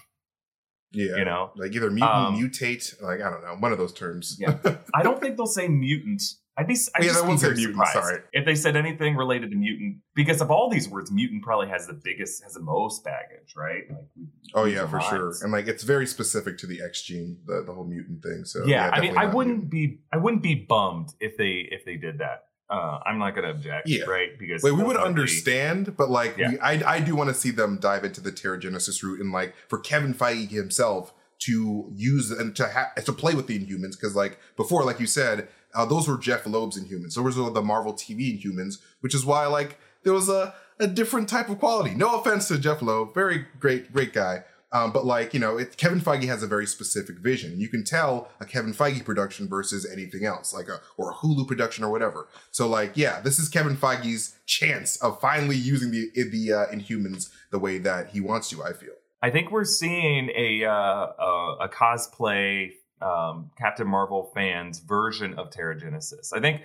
Yeah. 0.93 1.17
You 1.17 1.25
know? 1.25 1.51
Like 1.57 1.73
either 1.73 1.91
mutant, 1.91 2.11
um, 2.13 2.37
mutate, 2.37 3.01
like 3.03 3.21
I 3.21 3.31
don't 3.31 3.43
know, 3.43 3.57
one 3.59 3.73
of 3.73 3.79
those 3.79 3.93
terms. 3.93 4.37
yeah. 4.39 4.59
I 4.95 5.03
don't 5.03 5.21
think 5.21 5.37
they'll 5.37 5.47
say 5.47 5.69
mutant 5.69 6.23
I'd 6.57 6.67
be, 6.67 6.77
I'd 6.95 7.05
Yeah, 7.05 7.13
just 7.13 7.27
be 7.27 7.37
say 7.39 7.49
mutant, 7.49 7.71
surprised 7.75 7.93
sorry. 7.93 8.21
if 8.35 8.45
they 8.45 8.55
said 8.55 8.77
anything 8.77 9.17
related 9.17 9.51
to 9.53 9.57
mutant. 9.57 9.99
Because 10.15 10.43
of 10.43 10.51
all 10.51 10.69
these 10.69 10.87
words, 10.87 11.11
mutant 11.11 11.43
probably 11.43 11.69
has 11.69 11.87
the 11.87 11.95
biggest, 11.95 12.43
has 12.43 12.53
the 12.53 12.61
most 12.61 13.05
baggage, 13.05 13.55
right? 13.57 13.85
Like, 13.89 14.29
Oh 14.55 14.65
yeah, 14.65 14.87
for 14.87 15.01
sure. 15.01 15.33
And 15.41 15.51
like 15.51 15.67
it's 15.67 15.83
very 15.83 16.07
specific 16.07 16.59
to 16.59 16.67
the 16.67 16.83
X 16.83 17.03
gene, 17.03 17.39
the, 17.47 17.63
the 17.65 17.73
whole 17.73 17.87
mutant 17.87 18.23
thing. 18.23 18.45
So 18.45 18.67
yeah, 18.67 18.91
I 18.93 19.01
mean, 19.01 19.17
I 19.17 19.27
wouldn't 19.27 19.57
mutant. 19.57 19.71
be, 19.71 20.01
I 20.13 20.19
wouldn't 20.19 20.43
be 20.43 20.55
bummed 20.55 21.09
if 21.21 21.39
they, 21.39 21.67
if 21.71 21.87
they 21.87 21.97
did 21.97 22.19
that. 22.19 22.45
Uh, 22.73 22.99
I'm 23.05 23.19
not 23.19 23.35
going 23.35 23.45
to 23.45 23.51
object, 23.51 23.87
Yeah. 23.87 24.05
right? 24.05 24.39
Because 24.39 24.63
Wait, 24.63 24.73
we 24.73 24.83
would 24.83 24.97
understand, 24.97 25.95
but 25.97 26.11
like, 26.11 26.37
Yeah. 26.39 26.51
we, 26.53 26.59
I 26.61 26.95
I 26.97 27.01
do 27.01 27.15
want 27.15 27.29
to 27.29 27.35
see 27.35 27.51
them 27.51 27.79
dive 27.81 28.03
into 28.05 28.21
the 28.23 28.33
Terrigenesis 28.33 29.03
route 29.03 29.21
and 29.21 29.31
like 29.31 29.55
for 29.69 29.79
Kevin 29.79 30.15
Feige 30.15 30.51
himself 30.51 31.13
to 31.41 31.91
use 31.95 32.31
and 32.31 32.55
to 32.57 32.69
ha- 32.69 32.93
to 33.05 33.13
play 33.13 33.35
with 33.35 33.47
the 33.47 33.59
Inhumans 33.59 33.93
because 33.93 34.15
like 34.17 34.39
before, 34.57 34.85
like 34.85 35.01
you 35.01 35.07
said, 35.07 35.49
uh, 35.75 35.85
those 35.85 36.09
were 36.09 36.17
Jeff 36.17 36.47
Loeb's 36.47 36.79
Inhumans. 36.83 37.15
Those 37.15 37.37
were 37.37 37.51
the 37.51 37.63
Marvel 37.63 37.93
TV 37.93 38.41
Inhumans, 38.41 38.79
which 39.01 39.15
is 39.15 39.25
why 39.27 39.47
like 39.47 39.79
there 40.05 40.13
was 40.15 40.29
a 40.29 40.55
a 40.81 40.87
different 40.87 41.29
type 41.29 41.49
of 41.51 41.59
quality. 41.59 41.95
No 41.95 42.19
offense 42.19 42.49
to 42.49 42.59
Jeff 42.59 42.81
Loeb, 42.83 43.13
very 43.15 43.47
great 43.61 43.93
great 43.93 44.13
guy. 44.13 44.45
Um, 44.73 44.91
but 44.91 45.05
like 45.05 45.35
you 45.35 45.41
know, 45.41 45.59
it, 45.59 45.77
Kevin 45.77 46.01
Feige 46.01 46.27
has 46.27 46.43
a 46.43 46.47
very 46.47 46.67
specific 46.67 47.19
vision. 47.19 47.61
You 47.61 47.69
can 47.69 47.85
tell 47.85 48.29
a 48.41 48.45
Kevin 48.45 48.73
Feige 48.73 49.05
production 49.05 49.49
versus 49.49 49.87
anything 49.91 50.25
else, 50.25 50.55
like 50.55 50.69
a 50.69 50.81
or 50.97 51.11
a 51.11 51.15
Hulu 51.15 51.47
production 51.47 51.85
or 51.85 51.91
whatever. 51.91 52.29
So 52.51 52.67
like, 52.67 52.93
yeah, 52.95 53.21
this 53.21 53.39
is 53.39 53.49
Kevin 53.49 53.77
Feige's 53.77 54.37
chance 54.47 54.97
of 54.97 55.21
finally 55.21 55.57
using 55.57 55.91
the 55.91 56.11
the 56.15 56.53
uh, 56.53 56.67
Inhumans 56.75 57.31
the 57.51 57.59
way 57.59 57.79
that 57.79 58.09
he 58.09 58.21
wants 58.21 58.49
to. 58.51 58.63
I 58.63 58.73
feel. 58.73 58.95
I 59.21 59.31
think 59.31 59.51
we're 59.51 59.65
seeing 59.65 60.31
a 60.31 60.65
uh, 60.65 61.07
a, 61.19 61.57
a 61.63 61.69
cosplay 61.69 62.71
um, 63.03 63.51
Captain 63.59 63.87
Marvel 63.87 64.31
fans 64.35 64.79
version 64.81 65.35
of 65.35 65.51
Terrigenesis. 65.51 66.33
I 66.33 66.41
think 66.41 66.63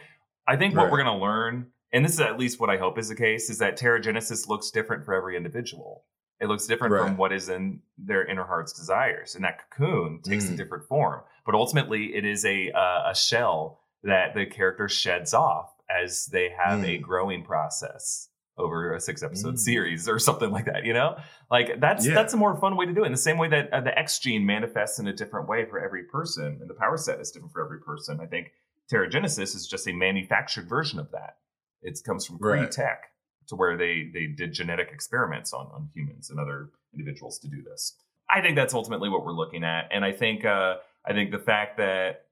I 0.48 0.56
think 0.56 0.76
what 0.76 0.89
we're 0.89 1.04
going 1.04 1.17
to 1.20 1.24
learn, 1.24 1.67
and 1.91 2.06
this 2.06 2.13
is 2.13 2.22
at 2.22 2.39
least 2.39 2.60
what 2.60 2.70
I 2.70 2.78
hope 2.78 2.98
is 2.98 3.10
the 3.10 3.15
case, 3.15 3.50
is 3.50 3.58
that 3.58 3.78
Terrigenesis 3.78 4.48
looks 4.48 4.72
different 4.72 5.04
for 5.04 5.13
every 5.13 5.36
individual. 5.36 6.06
It 6.39 6.47
looks 6.47 6.67
different 6.67 6.93
Right. 6.93 7.04
from 7.04 7.17
what 7.17 7.32
is 7.34 7.50
in 7.50 7.82
their 7.97 8.23
inner 8.26 8.43
heart's 8.45 8.73
desires, 8.73 9.36
and 9.36 9.43
that 9.43 9.69
cocoon 9.71 10.21
takes 10.21 10.47
a 10.50 10.54
Mm. 10.54 10.58
different 10.58 10.84
form. 10.86 11.21
But 11.45 11.56
ultimately, 11.56 12.15
it 12.15 12.26
is 12.26 12.45
a 12.45 12.71
uh, 12.71 13.10
a 13.12 13.15
shell 13.15 13.82
that 14.04 14.34
the 14.36 14.45
character 14.45 14.88
sheds 14.88 15.34
off 15.34 15.73
as 15.89 16.28
they 16.28 16.50
have 16.50 16.84
a 16.84 17.00
Mm. 17.00 17.02
growing 17.02 17.43
process 17.43 18.30
over 18.58 18.93
a 18.93 19.00
six 19.00 19.21
episode 19.23 19.56
Mm. 19.56 19.60
series 19.60 20.10
or 20.10 20.19
something 20.19 20.52
like 20.52 20.65
that. 20.65 20.84
You 20.86 20.93
know, 20.93 21.17
like 21.50 21.80
that's 21.80 22.06
Yeah. 22.08 22.13
that's 22.15 22.34
a 22.34 22.38
more 22.38 22.56
fun 22.56 22.76
way 22.76 22.86
to 22.86 22.93
do 22.93 23.04
it. 23.04 23.08
In 23.08 23.12
the 23.12 23.17
same 23.17 23.38
way 23.38 23.47
that 23.50 23.71
uh, 23.73 23.82
the 23.82 23.97
X 23.97 24.19
gene 24.19 24.45
manifests 24.45 25.00
in 25.00 25.08
a 25.08 25.13
different 25.13 25.47
way 25.47 25.65
for 25.65 25.80
every 25.80 26.04
person, 26.04 26.58
and 26.62 26.69
the 26.69 26.73
power 26.76 26.97
set 26.97 27.19
is 27.19 27.32
different 27.32 27.54
for 27.54 27.63
every 27.63 27.80
person. 27.80 28.19
I 28.19 28.26
think 28.28 28.52
Terrigenesis 28.91 29.56
is 29.56 29.67
just 29.67 29.88
a 29.88 29.91
manufactured 29.93 30.67
version 30.69 31.00
of 31.00 31.12
that. 31.12 31.38
It 31.82 32.00
comes 32.06 32.26
from 32.26 32.39
Kree 32.39 32.62
Right. 32.62 32.71
To 33.49 33.55
where 33.55 33.77
they 33.77 34.10
they 34.13 34.27
did 34.27 34.53
genetic 34.53 34.89
experiments 34.91 35.53
on 35.53 35.67
on 35.67 35.89
humans 35.93 36.29
and 36.29 36.39
other 36.39 36.69
individuals 36.93 37.39
to 37.39 37.47
do 37.47 37.62
this. 37.62 37.95
I 38.29 38.41
think 38.41 38.55
that's 38.55 38.73
ultimately 38.73 39.10
what 39.10 39.25
we're 39.25 39.33
looking 39.33 39.63
at, 39.63 39.88
and 39.91 40.03
I 40.03 40.12
think 40.12 40.45
uh, 40.45 40.75
I 41.05 41.13
think 41.13 41.31
the 41.31 41.39
fact 41.39 41.77
that 41.77 42.25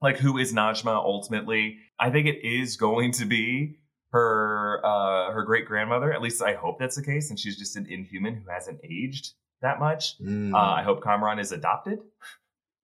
like 0.00 0.18
who 0.18 0.38
is 0.38 0.52
Najma 0.52 0.94
ultimately, 0.94 1.78
I 1.98 2.10
think 2.10 2.26
it 2.26 2.46
is 2.46 2.76
going 2.76 3.12
to 3.12 3.26
be 3.26 3.78
her 4.12 4.80
uh, 4.84 5.32
her 5.32 5.42
great 5.44 5.66
grandmother. 5.66 6.12
At 6.12 6.22
least 6.22 6.42
I 6.42 6.54
hope 6.54 6.78
that's 6.78 6.96
the 6.96 7.02
case, 7.02 7.30
and 7.30 7.38
she's 7.38 7.56
just 7.56 7.76
an 7.76 7.86
inhuman 7.86 8.34
who 8.34 8.50
hasn't 8.50 8.80
aged 8.82 9.32
that 9.62 9.78
much. 9.78 10.18
Mm. 10.20 10.54
Uh, 10.54 10.56
I 10.56 10.82
hope 10.82 11.02
Kamran 11.02 11.38
is 11.38 11.52
adopted. 11.52 11.98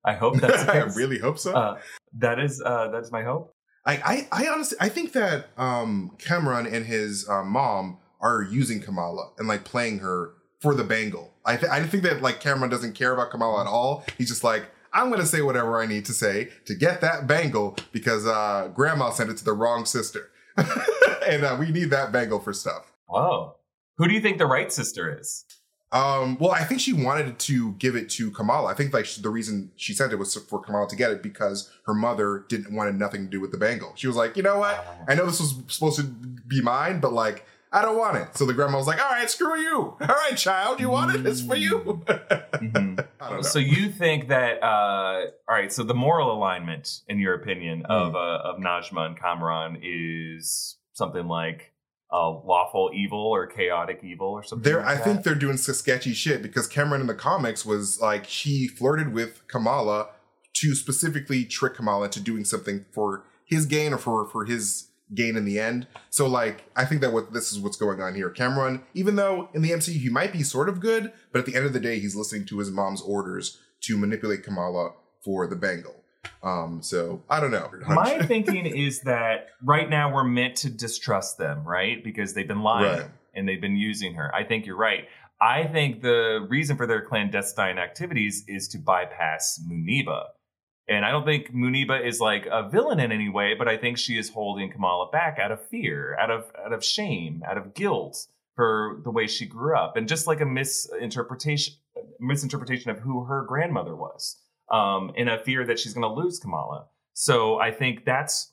I 0.05 0.15
hope 0.15 0.37
that's 0.37 0.65
the 0.65 0.73
I 0.75 0.79
really 0.95 1.19
hope 1.19 1.39
so. 1.39 1.53
Uh, 1.53 1.79
that 2.19 2.39
is 2.39 2.63
uh, 2.65 2.89
that 2.89 3.03
is 3.03 3.13
my 3.13 3.23
hope. 3.23 3.55
I, 3.85 4.29
I, 4.33 4.45
I 4.45 4.49
honestly, 4.49 4.79
I 4.81 4.89
think 4.89 5.13
that 5.13 5.47
um, 5.57 6.13
Kamran 6.19 6.67
and 6.67 6.87
his 6.87 7.29
um, 7.29 7.49
mom 7.49 7.99
are 8.21 8.43
using 8.43 8.81
Kamala 8.81 9.31
and 9.39 9.49
like 9.49 9.65
playing 9.65 9.99
her 9.99 10.35
for 10.61 10.75
the 10.75 10.85
bangle. 10.85 11.35
I, 11.45 11.57
th- 11.57 11.71
I 11.71 11.83
think 11.83 12.05
that 12.05 12.23
like 12.23 12.41
Kamran 12.41 12.71
doesn't 12.71 12.95
care 12.95 13.13
about 13.13 13.31
Kamala 13.31 13.63
at 13.63 13.67
all. 13.67 14.05
He's 14.17 14.29
just 14.29 14.45
like, 14.45 14.67
I'm 14.93 15.11
gonna 15.11 15.27
say 15.27 15.43
whatever 15.43 15.81
I 15.81 15.87
need 15.87 16.05
to 16.07 16.13
say 16.13 16.51
to 16.67 16.75
get 16.75 17.01
that 17.01 17.27
bangle 17.27 17.77
because 17.93 18.27
uh, 18.27 18.71
Grandma 18.75 19.11
sent 19.11 19.31
it 19.31 19.39
to 19.39 19.45
the 19.45 19.55
wrong 19.55 19.87
sister, 19.87 20.31
and 21.27 21.45
uh, 21.45 21.57
we 21.59 21.71
need 21.71 21.91
that 21.91 22.13
bangle 22.13 22.39
for 22.39 22.53
stuff. 22.53 22.93
Oh, 23.11 23.57
who 23.97 24.07
do 24.07 24.15
you 24.15 24.21
think 24.21 24.39
the 24.39 24.47
right 24.47 24.71
sister 24.71 25.19
is? 25.19 25.45
Um, 25.93 26.39
well, 26.41 26.53
I 26.53 26.65
think 26.65 26.81
she 26.81 26.93
wanted 26.95 27.39
to 27.41 27.73
give 27.73 27.95
it 27.97 28.09
to 28.11 28.31
Kamala. 28.31 28.71
I 28.71 28.75
think 28.75 28.95
like 28.95 29.07
the 29.21 29.29
reason 29.29 29.71
she 29.77 29.93
sent 29.93 30.13
it 30.13 30.17
was 30.17 30.35
for 30.35 30.59
Kamala 30.59 30.89
to 30.89 30.97
get 30.97 31.11
it 31.11 31.23
because 31.23 31.71
her 31.87 31.93
mother 31.95 32.47
didn't 32.49 32.75
wanted 32.75 32.95
nothing 32.95 33.25
to 33.25 33.31
do 33.31 33.41
with 33.41 33.53
the 33.53 33.59
bangle. 33.59 33.93
She 33.95 34.07
was 34.07 34.17
like, 34.17 34.37
you 34.37 34.43
know 34.43 34.59
what? 34.59 34.87
I 35.07 35.15
know 35.15 35.27
this 35.27 35.39
was 35.39 35.55
supposed 35.69 35.99
to 35.99 36.05
be 36.05 36.63
mine, 36.63 37.01
but 37.01 37.13
like, 37.13 37.45
I 37.75 37.83
don't 37.83 37.99
want 37.99 38.17
it. 38.19 38.37
So 38.37 38.45
the 38.47 38.53
grandma 38.53 38.79
was 38.79 38.87
like, 38.87 39.03
all 39.03 39.11
right, 39.11 39.29
screw 39.31 39.59
you. 39.59 39.77
All 39.79 39.97
right, 40.01 40.37
child, 40.37 40.81
you 40.81 40.89
want 40.91 41.15
it? 41.15 41.27
It's 41.27 41.43
for 41.43 41.57
you. 41.57 42.03
Mhm. 42.63 43.05
Know. 43.21 43.43
So 43.43 43.59
you 43.59 43.89
think 43.91 44.29
that? 44.29 44.63
Uh, 44.63 45.27
all 45.49 45.57
right. 45.57 45.73
So 45.73 45.83
the 45.83 45.95
moral 45.95 46.31
alignment, 46.33 47.01
in 47.09 47.19
your 47.19 47.35
opinion, 47.35 47.85
of 47.87 48.15
uh, 48.15 48.19
of 48.45 48.59
Najma 48.59 49.07
and 49.07 49.19
Kamran 49.19 49.79
is 49.83 50.77
something 50.93 51.27
like 51.27 51.72
uh, 52.13 52.31
lawful 52.31 52.91
evil 52.93 53.19
or 53.19 53.47
chaotic 53.47 54.01
evil 54.03 54.29
or 54.29 54.43
something. 54.43 54.71
They're, 54.71 54.83
like 54.83 54.99
I 54.99 55.01
think 55.01 55.23
they're 55.23 55.35
doing 55.35 55.57
some 55.57 55.75
sketchy 55.75 56.13
shit 56.13 56.43
because 56.43 56.67
Kamran 56.67 57.01
in 57.01 57.07
the 57.07 57.15
comics 57.15 57.65
was 57.65 58.01
like 58.01 58.27
he 58.27 58.69
flirted 58.69 59.13
with 59.13 59.47
Kamala 59.49 60.09
to 60.55 60.75
specifically 60.75 61.45
trick 61.45 61.75
Kamala 61.75 62.05
into 62.05 62.21
doing 62.21 62.45
something 62.45 62.85
for 62.93 63.25
his 63.45 63.67
gain 63.67 63.93
or 63.93 63.99
for 63.99 64.29
for 64.29 64.45
his 64.45 64.89
gain 65.15 65.37
in 65.37 65.45
the 65.45 65.59
end. 65.59 65.87
So 66.11 66.27
like 66.27 66.65
I 66.77 66.85
think 66.85 67.01
that 67.01 67.13
what 67.13 67.33
this 67.33 67.53
is 67.53 67.59
what's 67.59 67.77
going 67.77 68.01
on 68.01 68.15
here. 68.15 68.31
Kamran, 68.31 68.83
even 68.95 69.17
though 69.17 69.49
in 69.55 69.63
the 69.63 69.71
MCU 69.71 69.95
he 69.95 70.11
might 70.11 70.33
be 70.33 70.43
sort 70.43 70.69
of 70.69 70.81
good, 70.81 71.13
but 71.33 71.39
at 71.39 71.47
the 71.47 71.57
end 71.57 71.65
of 71.65 71.73
the 71.73 71.81
day 71.81 71.99
he's 71.99 72.17
listening 72.17 72.45
to 72.47 72.59
his 72.59 72.71
mom's 72.71 73.01
orders 73.01 73.59
to 73.83 73.97
manipulate 73.97 74.43
Kamala 74.43 74.93
for 75.25 75.47
the 75.47 75.57
bangle. 75.57 76.02
Um, 76.43 76.83
so 76.83 77.23
I 77.29 77.41
don't 77.41 77.51
know. 77.51 77.71
My 77.89 78.19
thinking 78.27 78.67
is 78.67 79.01
that 79.03 79.49
right 79.63 79.89
now 79.89 80.13
we're 80.13 80.25
meant 80.25 80.57
to 80.57 80.71
distrust 80.71 81.39
them, 81.39 81.65
right? 81.65 82.03
Because 82.03 82.35
they've 82.35 82.49
been 82.49 82.63
lying 82.63 83.01
Right. 83.01 83.11
and 83.35 83.49
they've 83.49 83.61
been 83.61 83.77
using 83.77 84.15
her. 84.15 84.35
I 84.35 84.45
think 84.45 84.67
you're 84.67 84.77
right. 84.77 85.05
I 85.41 85.65
think 85.65 86.03
the 86.03 86.47
reason 86.49 86.77
for 86.77 86.87
their 86.87 87.03
clandestine 87.03 87.79
activities 87.79 88.45
is 88.47 88.69
to 88.69 88.79
bypass 88.79 89.61
Muneeba. 89.69 90.27
And 90.89 91.05
I 91.05 91.11
don't 91.11 91.25
think 91.25 91.53
Muneeba 91.53 92.05
is 92.07 92.21
like 92.21 92.47
a 92.51 92.69
villain 92.69 93.01
in 93.01 93.13
any 93.13 93.29
way, 93.29 93.55
but 93.55 93.69
I 93.69 93.77
think 93.77 93.99
she 93.99 94.19
is 94.19 94.31
holding 94.31 94.71
Kamala 94.71 95.11
back 95.11 95.39
out 95.41 95.51
of 95.53 95.65
fear, 95.69 96.17
out 96.21 96.31
of 96.31 96.51
out 96.65 96.73
of 96.73 96.85
shame, 96.85 97.43
out 97.49 97.57
of 97.57 97.75
guilt 97.75 98.27
for 98.57 99.01
the 99.05 99.11
way 99.11 99.27
she 99.27 99.47
grew 99.47 99.77
up, 99.77 99.97
and 99.97 100.07
just 100.09 100.27
like 100.27 100.41
a 100.41 100.45
misinterpretation 100.47 101.75
misinterpretation 102.21 102.91
of 102.91 102.99
who 102.99 103.25
her 103.25 103.43
grandmother 103.45 103.95
was, 103.97 104.39
um, 104.73 105.13
in 105.17 105.29
a 105.29 105.39
fear 105.39 105.65
that 105.67 105.79
she's 105.79 105.95
going 105.95 106.03
to 106.03 106.21
lose 106.21 106.39
Kamala. 106.41 106.87
So 107.15 107.61
I 107.61 107.71
think 107.71 108.05
that's 108.05 108.53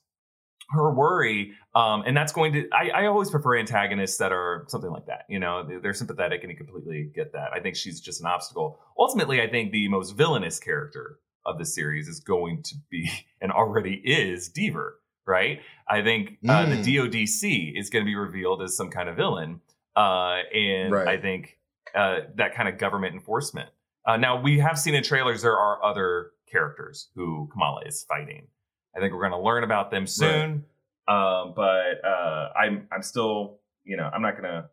her 0.71 0.93
worry, 0.93 1.53
um, 1.73 2.03
and 2.05 2.15
that's 2.15 2.31
going 2.31 2.53
to. 2.53 2.69
I, 2.71 2.89
I 2.89 3.05
always 3.07 3.31
prefer 3.31 3.57
antagonists 3.57 4.17
that 4.17 4.31
are 4.31 4.65
something 4.67 4.91
like 4.91 5.07
that. 5.07 5.25
You 5.27 5.39
know, 5.39 5.67
they're, 5.81 5.93
sympathetic, 5.95 6.43
and 6.43 6.51
you 6.51 6.57
completely 6.57 7.09
get 7.15 7.33
that. 7.33 7.51
I 7.53 7.59
think 7.59 7.75
she's 7.75 7.99
just 7.99 8.19
an 8.21 8.27
obstacle. 8.27 8.79
Ultimately, 8.97 9.41
I 9.41 9.49
think 9.49 9.71
the 9.71 9.87
most 9.87 10.11
villainous 10.11 10.59
character 10.59 11.17
of 11.45 11.57
the 11.57 11.65
series 11.65 12.07
is 12.07 12.19
going 12.19 12.61
to 12.63 12.75
be, 12.91 13.09
and 13.41 13.51
already 13.51 13.95
is, 14.05 14.51
Deever. 14.51 14.91
Right? 15.25 15.61
I 15.87 16.01
think 16.03 16.37
uh, 16.47 16.65
Mm. 16.65 16.83
the 16.83 16.97
DODC 16.97 17.79
is 17.79 17.89
going 17.89 18.03
to 18.03 18.09
be 18.09 18.15
revealed 18.15 18.61
as 18.61 18.75
some 18.75 18.89
kind 18.91 19.09
of 19.09 19.15
villain, 19.15 19.61
uh, 19.95 20.37
and 20.53 20.91
Right. 20.91 21.07
I 21.07 21.17
think 21.21 21.57
uh, 21.95 22.19
that 22.35 22.53
kind 22.55 22.67
of 22.69 22.77
government 22.77 23.13
enforcement. 23.15 23.69
Uh, 24.09 24.17
now 24.17 24.41
we 24.41 24.57
have 24.57 24.79
seen 24.79 24.95
in 24.95 25.03
trailers 25.03 25.43
there 25.43 25.55
are 25.55 25.83
other 25.85 26.31
characters 26.51 27.09
who 27.13 27.47
Kamala 27.51 27.81
is 27.85 28.03
fighting. 28.09 28.47
I 28.95 28.99
think 28.99 29.13
we're 29.13 29.19
going 29.19 29.39
to 29.39 29.39
learn 29.39 29.63
about 29.63 29.91
them 29.91 30.07
soon. 30.07 30.65
Um, 31.07 31.53
but 31.55 32.03
uh, 32.03 32.49
I'm 32.59 32.87
I'm 32.91 33.03
still 33.03 33.59
you 33.83 33.97
know 33.97 34.09
I'm 34.11 34.23
not 34.23 34.31
going 34.31 34.51
to. 34.51 34.67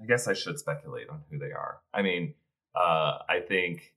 I 0.00 0.06
guess 0.06 0.28
I 0.28 0.34
should 0.34 0.56
speculate 0.60 1.08
on 1.08 1.22
who 1.30 1.38
they 1.38 1.50
are. 1.50 1.78
I 1.92 2.02
mean, 2.02 2.34
uh, 2.76 3.18
I 3.28 3.40
think 3.46 3.92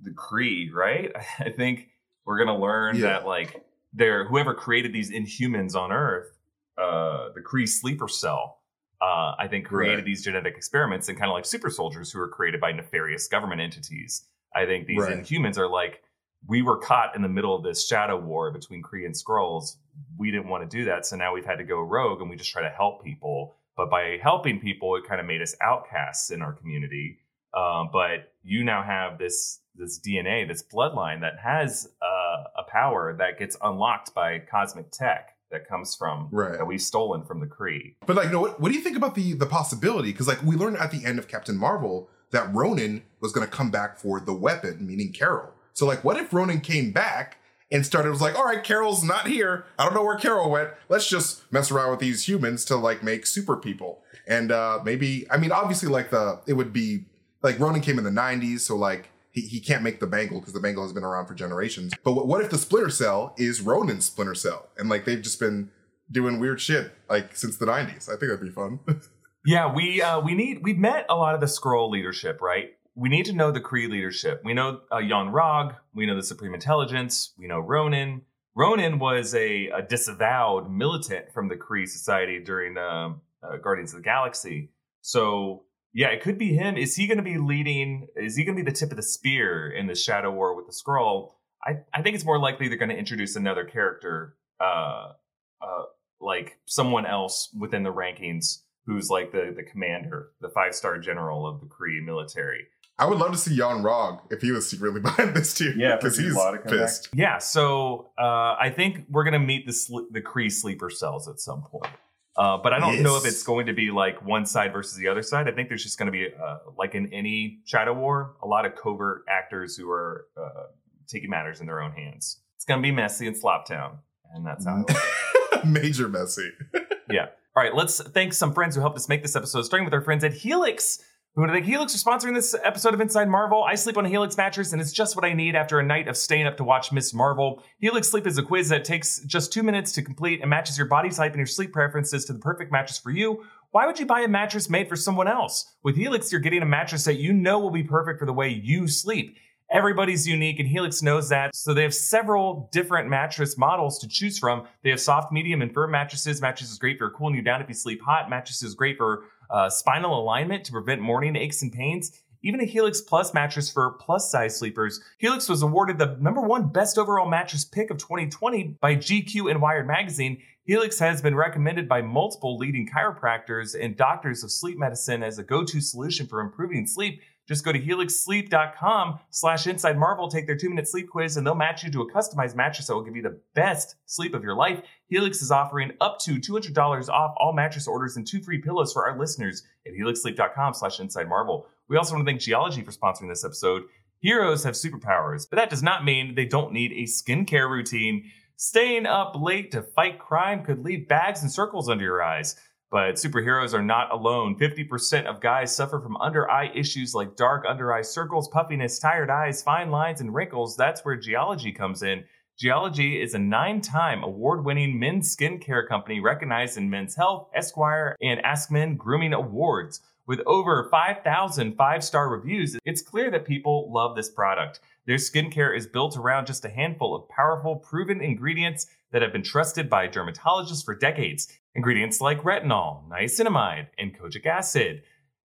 the 0.00 0.10
Kree, 0.10 0.72
right? 0.72 1.10
I 1.40 1.50
think 1.50 1.88
we're 2.24 2.36
going 2.44 2.56
to 2.56 2.62
learn 2.62 2.94
Yeah. 2.96 3.02
that 3.02 3.26
like 3.26 3.64
they're 3.92 4.28
whoever 4.28 4.54
created 4.54 4.92
these 4.92 5.10
Inhumans 5.10 5.74
on 5.74 5.90
Earth, 5.90 6.38
uh, 6.80 7.30
the 7.34 7.40
Kree 7.40 7.68
sleeper 7.68 8.06
cell. 8.06 8.60
Uh, 9.00 9.34
I 9.38 9.46
think 9.48 9.66
created 9.66 9.96
Right. 9.98 10.04
these 10.04 10.24
genetic 10.24 10.56
experiments 10.56 11.08
and 11.08 11.16
kind 11.16 11.30
of 11.30 11.34
like 11.34 11.44
super 11.44 11.70
soldiers 11.70 12.10
who 12.10 12.18
were 12.18 12.28
created 12.28 12.60
by 12.60 12.72
nefarious 12.72 13.28
government 13.28 13.60
entities. 13.60 14.26
I 14.54 14.66
think 14.66 14.86
these 14.86 14.98
Right. 15.00 15.16
Inhumans 15.18 15.56
are 15.56 15.68
like 15.68 16.02
we 16.46 16.62
were 16.62 16.78
caught 16.78 17.14
in 17.16 17.22
the 17.22 17.28
middle 17.28 17.54
of 17.54 17.62
this 17.64 17.86
shadow 17.86 18.16
war 18.16 18.50
between 18.52 18.82
Kree 18.82 19.04
and 19.04 19.14
Skrulls. 19.14 19.76
We 20.16 20.30
didn't 20.30 20.48
want 20.48 20.68
to 20.68 20.76
do 20.76 20.84
that, 20.84 21.04
so 21.06 21.16
now 21.16 21.34
we've 21.34 21.44
had 21.44 21.58
to 21.58 21.64
go 21.64 21.80
rogue 21.80 22.20
and 22.20 22.30
we 22.30 22.36
just 22.36 22.52
try 22.52 22.62
to 22.62 22.68
help 22.70 23.02
people. 23.04 23.54
But 23.76 23.90
by 23.90 24.18
helping 24.22 24.60
people, 24.60 24.94
it 24.96 25.04
kind 25.04 25.20
of 25.20 25.26
made 25.26 25.42
us 25.42 25.54
outcasts 25.60 26.30
in 26.30 26.42
our 26.42 26.52
community. 26.52 27.18
Um, 27.54 27.90
but 27.92 28.32
you 28.42 28.64
now 28.64 28.82
have 28.82 29.18
this 29.18 29.60
this 29.74 30.00
DNA, 30.00 30.46
this 30.46 30.62
bloodline 30.64 31.20
that 31.20 31.38
has 31.38 31.88
uh, 32.02 32.44
a 32.56 32.64
power 32.68 33.14
that 33.18 33.38
gets 33.38 33.56
unlocked 33.62 34.12
by 34.14 34.40
cosmic 34.40 34.90
tech, 34.90 35.36
that 35.50 35.68
comes 35.68 35.94
from 35.94 36.28
Right. 36.30 36.52
that 36.58 36.66
we've 36.66 36.82
stolen 36.82 37.24
from 37.24 37.40
the 37.40 37.46
Kree. 37.46 37.94
But 38.06 38.16
like, 38.16 38.30
no, 38.30 38.40
what, 38.40 38.60
what 38.60 38.70
do 38.70 38.74
you 38.76 38.82
think 38.82 38.96
about 38.96 39.14
the 39.14 39.32
the 39.34 39.46
possibility? 39.46 40.12
Because 40.12 40.28
like 40.28 40.42
we 40.42 40.56
learned 40.56 40.76
at 40.78 40.90
the 40.90 41.04
end 41.04 41.18
of 41.18 41.28
Captain 41.28 41.56
Marvel 41.56 42.08
that 42.30 42.52
Ronan 42.54 43.02
was 43.20 43.32
going 43.32 43.46
to 43.46 43.52
come 43.52 43.70
back 43.70 43.98
for 43.98 44.20
the 44.20 44.34
weapon, 44.34 44.86
meaning 44.86 45.12
Carol. 45.12 45.50
So 45.72 45.86
like, 45.86 46.04
what 46.04 46.16
if 46.18 46.32
Ronan 46.32 46.60
came 46.60 46.92
back 46.92 47.38
and 47.72 47.84
started 47.86 48.10
was 48.10 48.20
like, 48.20 48.38
all 48.38 48.44
right, 48.44 48.62
Carol's 48.62 49.02
not 49.02 49.26
here. 49.26 49.64
I 49.78 49.84
don't 49.84 49.94
know 49.94 50.04
where 50.04 50.16
Carol 50.16 50.50
went. 50.50 50.70
Let's 50.88 51.08
just 51.08 51.50
mess 51.52 51.70
around 51.70 51.90
with 51.90 52.00
these 52.00 52.28
humans 52.28 52.64
to 52.66 52.76
like 52.76 53.02
make 53.02 53.26
super 53.26 53.56
people. 53.56 54.02
And 54.26 54.52
uh 54.52 54.80
maybe, 54.84 55.26
I 55.30 55.38
mean, 55.38 55.52
obviously, 55.52 55.88
like 55.88 56.10
the 56.10 56.40
it 56.46 56.52
would 56.54 56.72
be 56.72 57.04
like 57.42 57.58
Ronan 57.58 57.80
came 57.80 57.98
in 57.98 58.04
the 58.04 58.10
'90s, 58.10 58.60
so 58.60 58.76
like. 58.76 59.10
He, 59.40 59.46
he 59.46 59.60
can't 59.60 59.82
make 59.82 60.00
the 60.00 60.06
bangle 60.06 60.40
because 60.40 60.52
the 60.52 60.60
bangle 60.60 60.82
has 60.82 60.92
been 60.92 61.04
around 61.04 61.26
for 61.26 61.34
generations. 61.34 61.92
But 62.02 62.12
what, 62.12 62.26
what 62.26 62.40
if 62.40 62.50
the 62.50 62.58
Splinter 62.58 62.90
Cell 62.90 63.34
is 63.36 63.60
Ronan's 63.60 64.06
Splinter 64.06 64.34
Cell? 64.34 64.68
And 64.76 64.88
like 64.88 65.04
they've 65.04 65.22
just 65.22 65.38
been 65.38 65.70
doing 66.10 66.40
weird 66.40 66.60
shit 66.60 66.92
like 67.08 67.36
since 67.36 67.56
the 67.56 67.66
90s. 67.66 68.08
I 68.08 68.16
think 68.16 68.22
that'd 68.22 68.40
be 68.40 68.50
fun. 68.50 68.80
Yeah, 69.46 69.72
we 69.72 70.02
uh, 70.02 70.20
we 70.20 70.34
need 70.34 70.62
we've 70.62 70.76
met 70.76 71.06
a 71.08 71.16
lot 71.16 71.34
of 71.34 71.40
the 71.40 71.46
Skrull 71.46 71.88
leadership, 71.88 72.42
right? 72.42 72.76
We 72.94 73.08
need 73.08 73.24
to 73.26 73.32
know 73.32 73.50
the 73.50 73.62
Kree 73.62 73.88
leadership. 73.88 74.42
We 74.44 74.52
know 74.52 74.80
uh, 74.92 74.98
Yon-Rogg. 74.98 75.76
We 75.94 76.04
know 76.04 76.16
the 76.16 76.22
Supreme 76.22 76.52
Intelligence. 76.52 77.32
We 77.38 77.46
know 77.46 77.60
Ronan. 77.60 78.22
Ronan 78.54 78.98
was 78.98 79.34
a, 79.34 79.68
a 79.68 79.80
disavowed 79.80 80.70
militant 80.70 81.32
from 81.32 81.48
the 81.48 81.54
Kree 81.54 81.88
Society 81.88 82.42
during 82.44 82.76
um 82.76 83.22
uh, 83.42 83.56
Guardians 83.56 83.92
of 83.92 84.00
the 84.00 84.02
Galaxy. 84.02 84.70
So 85.00 85.62
yeah, 85.92 86.08
it 86.08 86.22
could 86.22 86.38
be 86.38 86.54
him. 86.54 86.76
Is 86.76 86.96
he 86.96 87.06
going 87.06 87.18
to 87.18 87.22
be 87.22 87.38
leading? 87.38 88.08
Is 88.16 88.36
he 88.36 88.44
going 88.44 88.56
to 88.56 88.62
be 88.62 88.70
the 88.70 88.76
tip 88.76 88.90
of 88.90 88.96
the 88.96 89.02
spear 89.02 89.70
in 89.70 89.86
the 89.86 89.94
Shadow 89.94 90.30
War 90.30 90.54
with 90.54 90.66
the 90.66 90.72
Skrull? 90.72 91.32
I 91.64 91.78
I 91.92 92.02
think 92.02 92.14
it's 92.14 92.24
more 92.24 92.38
likely 92.38 92.68
they're 92.68 92.78
going 92.78 92.90
to 92.90 92.96
introduce 92.98 93.36
another 93.36 93.64
character, 93.64 94.36
uh, 94.60 95.12
uh, 95.60 95.82
like 96.20 96.58
someone 96.66 97.06
else 97.06 97.48
within 97.58 97.82
the 97.82 97.92
rankings 97.92 98.62
who's 98.86 99.10
like 99.10 99.32
the 99.32 99.52
the 99.54 99.62
commander, 99.62 100.30
the 100.40 100.48
five 100.48 100.74
star 100.74 100.98
general 100.98 101.46
of 101.46 101.60
the 101.60 101.66
Kree 101.66 102.04
military. 102.04 102.66
I 103.00 103.06
would 103.06 103.18
love 103.18 103.30
to 103.30 103.38
see 103.38 103.54
Yon-Rogg 103.54 104.32
if 104.32 104.42
he 104.42 104.50
was 104.50 104.68
secretly 104.68 105.00
behind 105.02 105.34
this 105.34 105.54
too. 105.54 105.72
Yeah, 105.76 105.96
because 105.96 106.18
he's 106.18 106.34
Law 106.34 106.50
to 106.50 106.58
come 106.58 106.66
back. 106.78 106.86
pissed. 106.86 107.08
Yeah, 107.14 107.38
so 107.38 108.10
uh, 108.18 108.56
I 108.58 108.72
think 108.74 109.06
we're 109.08 109.24
gonna 109.24 109.38
meet 109.38 109.66
the 109.66 109.72
sl- 109.72 110.08
the 110.10 110.20
Kree 110.20 110.50
sleeper 110.50 110.90
cells 110.90 111.28
at 111.28 111.38
some 111.40 111.62
point. 111.62 111.92
Uh, 112.38 112.56
but 112.56 112.72
I 112.72 112.78
don't 112.78 113.02
know 113.02 113.16
if 113.16 113.26
it's 113.26 113.42
going 113.42 113.66
to 113.66 113.72
be 113.72 113.90
like 113.90 114.24
one 114.24 114.46
side 114.46 114.72
versus 114.72 114.96
the 114.96 115.08
other 115.08 115.22
side. 115.22 115.48
I 115.48 115.50
think 115.50 115.68
there's 115.68 115.82
just 115.82 115.98
going 115.98 116.06
to 116.06 116.12
be, 116.12 116.28
uh, 116.28 116.58
like 116.76 116.94
in 116.94 117.12
any 117.12 117.58
Shadow 117.64 117.92
War, 117.92 118.36
a 118.40 118.46
lot 118.46 118.64
of 118.64 118.76
covert 118.76 119.24
actors 119.28 119.76
who 119.76 119.90
are 119.90 120.26
uh, 120.40 120.66
taking 121.08 121.30
matters 121.30 121.60
in 121.60 121.66
their 121.66 121.82
own 121.82 121.90
hands. 121.90 122.40
It's 122.54 122.64
going 122.64 122.80
to 122.80 122.82
be 122.82 122.92
messy 122.92 123.26
in 123.26 123.34
Sloptown, 123.34 123.98
and 124.32 124.46
that's 124.46 124.64
how. 124.64 124.84
Major 125.64 126.08
messy. 126.08 126.50
Yeah. 127.10 127.28
All 127.56 127.62
right, 127.62 127.74
let's 127.74 128.02
thank 128.02 128.34
some 128.34 128.52
friends 128.52 128.74
who 128.74 128.82
helped 128.82 128.98
us 128.98 129.08
make 129.08 129.22
this 129.22 129.34
episode, 129.34 129.62
starting 129.62 129.86
with 129.86 129.94
our 129.94 130.02
friends 130.02 130.22
at 130.24 130.34
Helix. 130.34 131.02
We 131.38 131.44
want 131.46 131.54
to 131.54 131.70
Helix 131.70 131.92
for 131.92 132.10
sponsoring 132.10 132.34
this 132.34 132.56
episode 132.64 132.94
of 132.94 133.00
Inside 133.00 133.28
Marvel. 133.28 133.62
I 133.62 133.76
sleep 133.76 133.96
on 133.96 134.04
a 134.04 134.08
Helix 134.08 134.36
mattress, 134.36 134.72
and 134.72 134.82
it's 134.82 134.90
just 134.90 135.14
what 135.14 135.24
I 135.24 135.34
need 135.34 135.54
after 135.54 135.78
a 135.78 135.84
night 135.84 136.08
of 136.08 136.16
staying 136.16 136.48
up 136.48 136.56
to 136.56 136.64
watch 136.64 136.90
Miss 136.90 137.14
Marvel. 137.14 137.62
Helix 137.78 138.08
Sleep 138.08 138.26
is 138.26 138.38
a 138.38 138.42
quiz 138.42 138.70
that 138.70 138.84
takes 138.84 139.20
just 139.20 139.52
two 139.52 139.62
minutes 139.62 139.92
to 139.92 140.02
complete 140.02 140.40
and 140.40 140.50
matches 140.50 140.76
your 140.76 140.88
body 140.88 141.10
type 141.10 141.30
and 141.30 141.38
your 141.38 141.46
sleep 141.46 141.72
preferences 141.72 142.24
to 142.24 142.32
the 142.32 142.40
perfect 142.40 142.72
mattress 142.72 142.98
for 142.98 143.12
you. 143.12 143.44
Why 143.70 143.86
would 143.86 144.00
you 144.00 144.06
buy 144.06 144.22
a 144.22 144.26
mattress 144.26 144.68
made 144.68 144.88
for 144.88 144.96
someone 144.96 145.28
else? 145.28 145.76
With 145.84 145.94
Helix, 145.94 146.32
you're 146.32 146.40
getting 146.40 146.62
a 146.62 146.66
mattress 146.66 147.04
that 147.04 147.20
you 147.20 147.32
know 147.32 147.60
will 147.60 147.70
be 147.70 147.84
perfect 147.84 148.18
for 148.18 148.26
the 148.26 148.32
way 148.32 148.48
you 148.48 148.88
sleep. 148.88 149.36
Everybody's 149.70 150.26
unique, 150.26 150.58
and 150.58 150.68
Helix 150.68 151.02
knows 151.02 151.28
that. 151.28 151.54
So 151.54 151.72
they 151.72 151.82
have 151.82 151.94
several 151.94 152.68
different 152.72 153.08
mattress 153.08 153.56
models 153.56 154.00
to 154.00 154.08
choose 154.08 154.40
from. 154.40 154.66
They 154.82 154.90
have 154.90 155.00
soft, 155.00 155.30
medium, 155.30 155.62
and 155.62 155.72
firm 155.72 155.92
mattresses. 155.92 156.40
Mattresses 156.40 156.78
great 156.78 156.98
for 156.98 157.10
cooling 157.10 157.36
you 157.36 157.42
down 157.42 157.60
if 157.60 157.68
you 157.68 157.74
sleep 157.74 158.00
hot. 158.02 158.28
Mattresses 158.28 158.70
is 158.70 158.74
great 158.74 158.96
for 158.96 159.24
uh, 159.50 159.68
spinal 159.70 160.20
alignment 160.20 160.64
to 160.64 160.72
prevent 160.72 161.00
morning 161.00 161.36
aches 161.36 161.62
and 161.62 161.72
pains. 161.72 162.12
Even 162.42 162.60
a 162.60 162.64
Helix 162.64 163.00
Plus 163.00 163.34
mattress 163.34 163.70
for 163.70 163.92
plus 163.98 164.30
size 164.30 164.56
sleepers. 164.56 165.00
Helix 165.18 165.48
was 165.48 165.62
awarded 165.62 165.98
the 165.98 166.16
number 166.20 166.40
one 166.40 166.68
best 166.68 166.96
overall 166.96 167.28
mattress 167.28 167.64
pick 167.64 167.90
of 167.90 167.98
2020 167.98 168.76
by 168.80 168.94
GQ 168.94 169.50
and 169.50 169.60
Wired 169.60 169.88
magazine. 169.88 170.40
Helix 170.64 170.98
has 170.98 171.20
been 171.20 171.34
recommended 171.34 171.88
by 171.88 172.02
multiple 172.02 172.56
leading 172.56 172.86
chiropractors 172.86 173.74
and 173.78 173.96
doctors 173.96 174.44
of 174.44 174.52
sleep 174.52 174.78
medicine 174.78 175.22
as 175.22 175.38
a 175.38 175.42
go-to 175.42 175.80
solution 175.80 176.26
for 176.26 176.40
improving 176.40 176.86
sleep. 176.86 177.20
Just 177.48 177.64
go 177.64 177.72
to 177.72 177.80
helixsleep.com 177.80 179.18
slash 179.30 179.66
inside 179.66 179.98
marvel, 179.98 180.28
take 180.28 180.46
their 180.46 180.56
two 180.56 180.68
minute 180.68 180.86
sleep 180.86 181.08
quiz, 181.08 181.36
and 181.36 181.46
they'll 181.46 181.54
match 181.54 181.82
you 181.82 181.90
to 181.90 182.02
a 182.02 182.12
customized 182.12 182.54
mattress 182.54 182.86
that 182.86 182.94
will 182.94 183.02
give 183.02 183.16
you 183.16 183.22
the 183.22 183.40
best 183.54 183.96
sleep 184.04 184.34
of 184.34 184.44
your 184.44 184.54
life. 184.54 184.82
Helix 185.06 185.40
is 185.40 185.50
offering 185.50 185.92
up 186.02 186.18
to 186.20 186.38
$200 186.38 187.08
off 187.08 187.34
all 187.38 187.54
mattress 187.54 187.88
orders 187.88 188.16
and 188.16 188.26
two 188.26 188.42
free 188.42 188.58
pillows 188.58 188.92
for 188.92 189.08
our 189.08 189.18
listeners 189.18 189.62
at 189.86 189.94
helixsleep.com 189.94 190.74
slash 190.74 191.00
inside 191.00 191.28
marvel. 191.28 191.66
We 191.88 191.96
also 191.96 192.14
want 192.14 192.26
to 192.26 192.30
thank 192.30 192.42
Geologie 192.42 192.82
for 192.82 192.92
sponsoring 192.92 193.30
this 193.30 193.44
episode. 193.44 193.84
Heroes 194.20 194.64
have 194.64 194.74
superpowers, 194.74 195.46
but 195.48 195.56
that 195.56 195.70
does 195.70 195.82
not 195.82 196.04
mean 196.04 196.34
they 196.34 196.44
don't 196.44 196.72
need 196.72 196.92
a 196.92 197.04
skincare 197.04 197.70
routine. 197.70 198.30
Staying 198.56 199.06
up 199.06 199.36
late 199.40 199.70
to 199.70 199.82
fight 199.82 200.18
crime 200.18 200.64
could 200.64 200.84
leave 200.84 201.08
bags 201.08 201.42
and 201.42 201.50
circles 201.50 201.88
under 201.88 202.04
your 202.04 202.22
eyes. 202.22 202.56
But 202.90 203.16
superheroes 203.16 203.74
are 203.74 203.82
not 203.82 204.12
alone. 204.12 204.56
50% 204.58 205.26
of 205.26 205.40
guys 205.40 205.74
suffer 205.74 206.00
from 206.00 206.16
under 206.16 206.50
eye 206.50 206.70
issues 206.74 207.14
like 207.14 207.36
dark 207.36 207.64
under 207.68 207.92
eye 207.92 208.02
circles, 208.02 208.48
puffiness, 208.48 208.98
tired 208.98 209.28
eyes, 209.28 209.62
fine 209.62 209.90
lines, 209.90 210.22
and 210.22 210.34
wrinkles. 210.34 210.76
That's 210.76 211.04
where 211.04 211.16
Geologie 211.16 211.72
comes 211.72 212.02
in. 212.02 212.24
Geologie 212.58 213.20
is 213.20 213.34
a 213.34 213.38
nine 213.38 213.80
time 213.82 214.24
award 214.24 214.64
winning 214.64 214.98
men's 214.98 215.36
skincare 215.36 215.86
company 215.86 216.18
recognized 216.18 216.78
in 216.78 216.90
Men's 216.90 217.14
Health, 217.14 217.48
Esquire, 217.54 218.16
and 218.22 218.40
Ask 218.40 218.70
Men 218.70 218.96
Grooming 218.96 219.34
Awards. 219.34 220.00
With 220.26 220.40
over 220.44 220.88
5,000 220.90 221.76
five 221.76 222.02
star 222.02 222.28
reviews, 222.28 222.76
it's 222.84 223.00
clear 223.00 223.30
that 223.30 223.46
people 223.46 223.92
love 223.92 224.16
this 224.16 224.28
product. 224.28 224.80
Their 225.08 225.16
skincare 225.16 225.74
is 225.74 225.86
built 225.86 226.18
around 226.18 226.46
just 226.46 226.66
a 226.66 226.68
handful 226.68 227.16
of 227.16 227.30
powerful, 227.30 227.76
proven 227.76 228.20
ingredients 228.20 228.86
that 229.10 229.22
have 229.22 229.32
been 229.32 229.42
trusted 229.42 229.88
by 229.88 230.06
dermatologists 230.06 230.84
for 230.84 230.94
decades. 230.94 231.48
Ingredients 231.74 232.20
like 232.20 232.42
retinol, 232.42 233.08
niacinamide, 233.08 233.86
and 233.96 234.14
kojic 234.14 234.44
acid. 234.44 235.02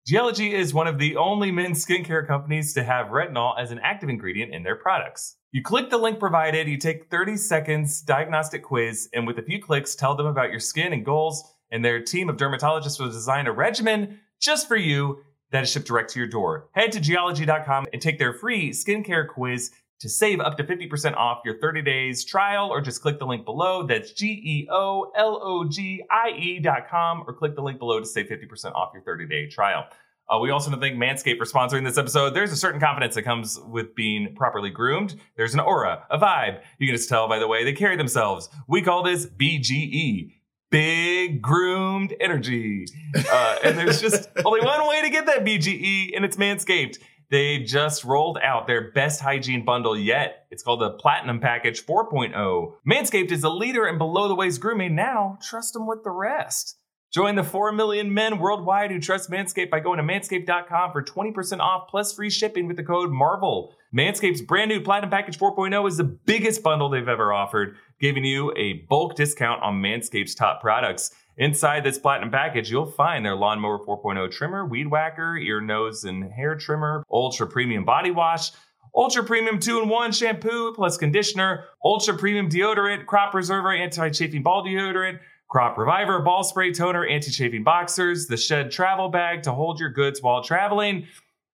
Geologie 0.08 0.56
is 0.56 0.74
one 0.74 0.88
of 0.88 0.98
the 0.98 1.16
only 1.16 1.52
men's 1.52 1.86
skincare 1.86 2.26
companies 2.26 2.74
to 2.74 2.84
have 2.84 3.10
retinol 3.10 3.54
as 3.56 3.70
an 3.70 3.78
active 3.84 4.10
ingredient 4.10 4.52
in 4.52 4.64
their 4.64 4.76
products. 4.76 5.38
You 5.52 5.62
click 5.62 5.92
the 5.92 5.98
link 6.00 6.20
provided, 6.20 6.68
you 6.68 6.78
take 6.80 7.12
30 7.12 7.38
seconds 7.38 8.02
diagnostic 8.02 8.64
quiz, 8.64 9.10
and 9.14 9.28
with 9.28 9.38
a 9.38 9.44
few 9.44 9.62
clicks, 9.62 9.94
tell 9.94 10.16
them 10.16 10.26
about 10.26 10.50
your 10.50 10.60
skin 10.60 10.92
and 10.92 11.06
goals, 11.06 11.44
and 11.70 11.86
their 11.86 12.02
team 12.02 12.30
of 12.30 12.38
dermatologists 12.38 13.00
will 13.00 13.12
design 13.12 13.46
a 13.46 13.52
regimen 13.52 14.22
just 14.40 14.68
for 14.68 14.76
you 14.76 15.22
that 15.52 15.64
is 15.64 15.72
shipped 15.72 15.88
direct 15.88 16.12
to 16.12 16.20
your 16.20 16.28
door. 16.28 16.70
Head 16.74 16.92
to 16.94 17.00
geologie.com 17.00 17.88
and 17.94 18.02
take 18.02 18.20
their 18.20 18.34
free 18.34 18.72
skincare 18.72 19.28
quiz 19.28 19.72
to 20.00 20.10
save 20.10 20.40
up 20.40 20.58
to 20.58 20.64
50% 20.64 21.16
off 21.16 21.42
your 21.46 21.60
30 21.60 21.84
days 21.84 22.26
trial, 22.26 22.70
or 22.70 22.82
just 22.82 23.02
click 23.04 23.20
the 23.20 23.26
link 23.26 23.46
below. 23.46 23.86
That's 23.86 24.12
G 24.12 24.28
E 24.28 24.68
O 24.72 25.12
L 25.16 25.40
O 25.44 25.64
G 25.70 26.04
I 26.10 26.32
E 26.32 26.60
dot 26.60 26.90
com, 26.90 27.24
or 27.28 27.34
click 27.34 27.56
the 27.56 27.62
link 27.62 27.78
below 27.78 28.00
to 28.00 28.06
save 28.06 28.26
50% 28.26 28.74
off 28.74 28.90
your 28.94 29.04
30 29.04 29.28
day 29.28 29.48
trial. 29.48 29.86
Uh, 30.28 30.40
we 30.40 30.50
also 30.50 30.70
want 30.72 30.82
to 30.82 30.88
thank 30.88 30.98
Manscaped 30.98 31.38
for 31.38 31.46
sponsoring 31.46 31.84
this 31.84 31.98
episode. 31.98 32.34
There's 32.34 32.54
a 32.54 32.58
certain 32.58 32.80
confidence 32.80 33.16
that 33.16 33.24
comes 33.24 33.60
with 33.60 33.94
being 33.94 34.34
properly 34.34 34.70
groomed. 34.70 35.20
There's 35.36 35.54
an 35.54 35.60
aura, 35.60 36.06
a 36.10 36.18
vibe. 36.18 36.62
You 36.80 36.88
can 36.88 36.96
just 36.96 37.10
tell 37.10 37.28
by 37.28 37.38
the 37.38 37.48
way 37.48 37.64
they 37.64 37.74
carry 37.74 37.98
themselves. 37.98 38.50
We 38.68 38.82
call 38.82 39.04
this 39.04 39.26
BGE. 39.26 40.32
Big 40.72 41.42
groomed 41.42 42.16
energy. 42.20 42.86
Uh, 43.16 43.58
and 43.64 43.78
there's 43.78 44.02
just 44.02 44.30
only 44.46 44.62
one 44.62 44.88
way 44.88 45.02
to 45.02 45.10
get 45.10 45.26
that 45.28 45.44
BGE, 45.44 46.16
and 46.16 46.26
it's 46.26 46.38
Manscaped. 46.38 46.98
They 47.30 47.60
just 47.60 48.04
rolled 48.04 48.40
out 48.44 48.68
their 48.68 48.92
best 48.92 49.22
hygiene 49.22 49.64
bundle 49.64 49.98
yet. 49.98 50.48
It's 50.50 50.64
called 50.64 50.82
the 50.82 50.92
Platinum 50.92 51.40
Package 51.40 51.86
4.0. 51.86 52.74
Manscaped 52.90 53.32
is 53.32 53.44
a 53.44 53.50
leader 53.50 53.88
in 53.88 53.98
below 53.98 54.28
the 54.28 54.36
waist 54.36 54.60
grooming. 54.60 54.96
Now, 54.96 55.38
trust 55.42 55.74
them 55.74 55.88
with 55.88 56.04
the 56.04 56.12
rest. 56.12 56.78
Join 57.12 57.36
the 57.36 57.44
4 57.44 57.74
million 57.74 58.14
men 58.14 58.40
worldwide 58.40 58.90
who 58.90 59.00
trust 59.00 59.30
Manscaped 59.30 59.70
by 59.70 59.82
going 59.82 59.98
to 59.98 60.04
manscaped.com 60.04 60.94
for 60.94 61.04
20% 61.04 61.60
off 61.60 61.90
plus 61.90 62.14
free 62.14 62.30
shipping 62.30 62.68
with 62.68 62.78
the 62.78 62.84
code 62.84 63.12
MARVEL. 63.12 63.74
Manscaped's 63.94 64.42
brand 64.42 64.70
new 64.70 64.80
Platinum 64.80 65.10
Package 65.10 65.38
4.0 65.38 65.88
is 65.90 65.98
the 65.98 66.06
biggest 66.06 66.64
bundle 66.64 66.90
they've 66.90 67.06
ever 67.06 67.34
offered, 67.34 67.76
giving 68.02 68.26
you 68.26 68.52
a 68.58 68.74
bulk 68.90 69.16
discount 69.16 69.62
on 69.62 69.82
Manscaped's 69.82 70.36
top 70.36 70.60
products. 70.60 71.12
Inside 71.38 71.84
this 71.84 71.98
Platinum 71.98 72.32
Package, 72.32 72.70
you'll 72.70 72.92
find 72.92 73.24
their 73.24 73.36
Lawnmower 73.36 73.80
4.0 73.86 74.30
trimmer, 74.32 74.66
Weed 74.66 74.88
Whacker, 74.88 75.38
ear, 75.38 75.62
nose, 75.62 76.04
and 76.04 76.32
hair 76.34 76.56
trimmer, 76.56 77.06
Ultra 77.10 77.48
Premium 77.48 77.86
Body 77.86 78.12
Wash, 78.12 78.52
Ultra 78.94 79.24
Premium 79.24 79.58
2 79.60 79.84
in 79.84 79.90
1 79.90 80.12
shampoo 80.12 80.74
plus 80.74 80.98
conditioner, 80.98 81.66
Ultra 81.86 82.18
Premium 82.18 82.50
deodorant, 82.50 83.06
Crop 83.06 83.32
Preserver 83.32 83.72
anti 83.72 84.10
chafing 84.10 84.44
ball 84.44 84.66
deodorant, 84.66 85.20
Crop 85.50 85.78
Reviver 85.78 86.20
ball 86.22 86.44
spray 86.44 86.74
toner, 86.74 87.06
anti 87.06 87.32
chafing 87.32 87.64
boxers, 87.64 88.28
the 88.28 88.38
Shed 88.38 88.72
travel 88.72 89.10
bag 89.10 89.44
to 89.44 89.54
hold 89.54 89.80
your 89.80 89.90
goods 89.90 90.22
while 90.22 90.44
traveling, 90.44 91.08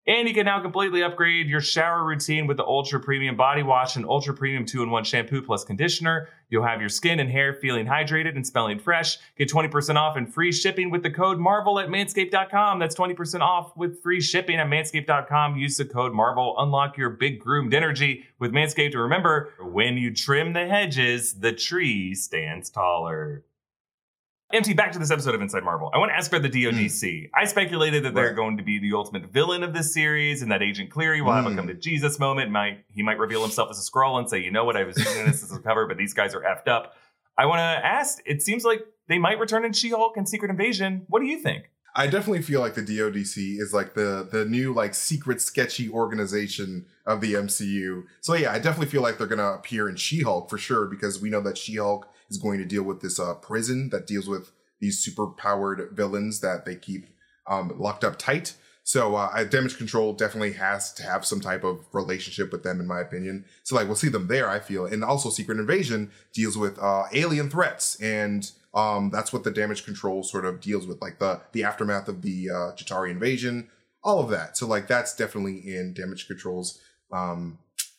And 0.06 0.28
you 0.28 0.34
can 0.34 0.44
now 0.44 0.60
completely 0.60 1.02
upgrade 1.02 1.48
your 1.48 1.62
shower 1.62 2.04
routine 2.04 2.46
with 2.46 2.58
the 2.58 2.64
Ultra 2.64 3.00
Premium 3.00 3.36
Body 3.36 3.62
Wash 3.62 3.96
and 3.96 4.04
Ultra 4.04 4.34
Premium 4.34 4.66
2 4.66 4.82
in 4.82 4.90
1 4.90 5.04
shampoo 5.04 5.40
plus 5.40 5.64
conditioner. 5.64 6.28
You'll 6.50 6.66
have 6.66 6.80
your 6.80 6.90
skin 6.90 7.20
and 7.20 7.30
hair 7.30 7.54
feeling 7.54 7.86
hydrated 7.86 8.36
and 8.36 8.46
smelling 8.46 8.78
fresh. 8.78 9.16
Get 9.38 9.50
20% 9.50 9.96
off 9.96 10.16
and 10.16 10.32
free 10.32 10.52
shipping 10.52 10.90
with 10.90 11.02
the 11.02 11.10
code 11.10 11.38
MARVEL 11.38 11.80
at 11.80 11.88
manscaped.com. 11.88 12.78
That's 12.78 12.94
20% 12.94 13.40
off 13.40 13.74
with 13.78 14.02
free 14.02 14.20
shipping 14.20 14.56
at 14.56 14.66
manscaped.com. 14.66 15.56
Use 15.56 15.78
the 15.78 15.86
code 15.86 16.12
MARVEL. 16.12 16.56
Unlock 16.58 16.98
your 16.98 17.08
big 17.08 17.40
groomed 17.40 17.72
energy 17.72 18.24
with 18.38 18.52
Manscaped. 18.52 18.94
Remember, 18.94 19.54
when 19.58 19.96
you 19.96 20.12
trim 20.12 20.52
the 20.52 20.66
hedges, 20.66 21.32
the 21.40 21.52
tree 21.52 22.14
stands 22.14 22.68
taller. 22.68 23.42
MT, 24.52 24.74
back 24.74 24.92
to 24.92 24.98
this 25.00 25.10
episode 25.10 25.34
of 25.34 25.40
Inside 25.40 25.64
Marvel. 25.64 25.90
I 25.92 25.98
want 25.98 26.10
to 26.10 26.16
ask 26.16 26.30
about 26.32 26.42
the 26.42 26.64
DODC. 26.64 27.30
I 27.34 27.44
speculated 27.44 28.04
that 28.04 28.14
they're 28.14 28.34
going 28.34 28.56
to 28.58 28.62
be 28.62 28.78
the 28.78 28.92
ultimate 28.94 29.32
villain 29.32 29.64
of 29.64 29.72
this 29.72 29.92
series, 29.92 30.42
and 30.42 30.52
that 30.52 30.62
Agent 30.62 30.90
Cleary 30.90 31.22
will 31.22 31.32
have 31.32 31.46
a 31.46 31.48
Mm. 31.50 31.56
come 31.56 31.66
to 31.68 31.74
Jesus 31.74 32.20
moment. 32.20 32.52
Might 32.52 32.84
he 32.88 33.02
might 33.02 33.18
reveal 33.18 33.42
himself 33.42 33.68
as 33.70 33.78
a 33.78 33.90
Skrull 33.90 34.18
and 34.18 34.28
say, 34.30 34.38
"You 34.38 34.52
know 34.52 34.64
what? 34.64 34.76
I 34.76 34.84
was 34.84 34.96
using 34.98 35.24
this 35.24 35.42
as 35.42 35.50
a 35.52 35.58
cover, 35.58 35.86
but 35.88 35.96
these 35.96 36.14
guys 36.14 36.34
are 36.34 36.42
effed 36.42 36.68
up." 36.68 36.94
I 37.36 37.46
want 37.46 37.58
to 37.58 37.86
ask. 37.86 38.18
It 38.26 38.42
seems 38.42 38.64
like 38.64 38.84
they 39.08 39.18
might 39.18 39.40
return 39.40 39.64
in 39.64 39.72
She-Hulk 39.72 40.16
and 40.16 40.28
Secret 40.28 40.50
Invasion. 40.50 41.02
What 41.08 41.20
do 41.20 41.26
you 41.26 41.38
think? 41.38 41.64
I 41.96 42.06
definitely 42.06 42.42
feel 42.42 42.60
like 42.60 42.74
the 42.74 42.82
DODC 42.82 43.58
is 43.58 43.72
like 43.74 43.94
the 43.94 44.28
the 44.30 44.44
new 44.44 44.72
like 44.72 44.94
secret 44.94 45.40
sketchy 45.40 45.88
organization 45.90 46.86
of 47.06 47.20
the 47.20 47.32
MCU. 47.34 48.04
So 48.20 48.34
yeah, 48.34 48.52
I 48.52 48.58
definitely 48.58 48.86
feel 48.86 49.02
like 49.02 49.18
they're 49.18 49.26
gonna 49.26 49.54
appear 49.54 49.88
in 49.88 49.96
She-Hulk 49.96 50.48
for 50.48 50.58
sure 50.58 50.86
because 50.86 51.20
we 51.20 51.28
know 51.30 51.40
that 51.40 51.58
She-Hulk 51.58 52.08
is 52.34 52.42
going 52.42 52.58
to 52.58 52.64
deal 52.64 52.82
with 52.82 53.00
this 53.00 53.18
uh, 53.18 53.34
prison 53.34 53.90
that 53.90 54.06
deals 54.06 54.28
with 54.28 54.50
these 54.80 54.98
super 54.98 55.26
powered 55.26 55.90
villains 55.92 56.40
that 56.40 56.64
they 56.64 56.74
keep 56.74 57.06
um, 57.46 57.72
locked 57.78 58.04
up 58.04 58.18
tight. 58.18 58.54
So 58.86 59.16
uh, 59.16 59.44
Damage 59.44 59.78
Control 59.78 60.12
definitely 60.12 60.52
has 60.52 60.92
to 60.94 61.02
have 61.04 61.24
some 61.24 61.40
type 61.40 61.64
of 61.64 61.86
relationship 61.92 62.52
with 62.52 62.64
them, 62.64 62.80
in 62.80 62.86
my 62.86 63.00
opinion. 63.00 63.46
So 63.62 63.76
like 63.76 63.86
we'll 63.86 63.96
see 63.96 64.10
them 64.10 64.26
there, 64.26 64.48
I 64.48 64.60
feel, 64.60 64.84
and 64.84 65.02
also 65.02 65.30
Secret 65.30 65.58
Invasion 65.58 66.10
deals 66.34 66.58
with 66.58 66.78
uh, 66.78 67.04
alien 67.12 67.48
threats, 67.48 67.98
and 68.00 68.50
um, 68.74 69.08
that's 69.10 69.32
what 69.32 69.42
the 69.42 69.50
Damage 69.50 69.86
Control 69.86 70.22
sort 70.22 70.44
of 70.44 70.60
deals 70.60 70.86
with, 70.86 71.00
like 71.00 71.18
the 71.18 71.40
the 71.52 71.64
aftermath 71.64 72.08
of 72.08 72.20
the 72.20 72.50
uh, 72.50 73.04
invasion, 73.04 73.68
all 74.02 74.20
of 74.20 74.28
that. 74.30 74.58
So 74.58 74.66
like 74.66 74.86
that's 74.86 75.16
definitely 75.16 75.60
in 75.74 75.94
Damage 75.94 76.26
Control's 76.26 76.78
um, 77.10 77.58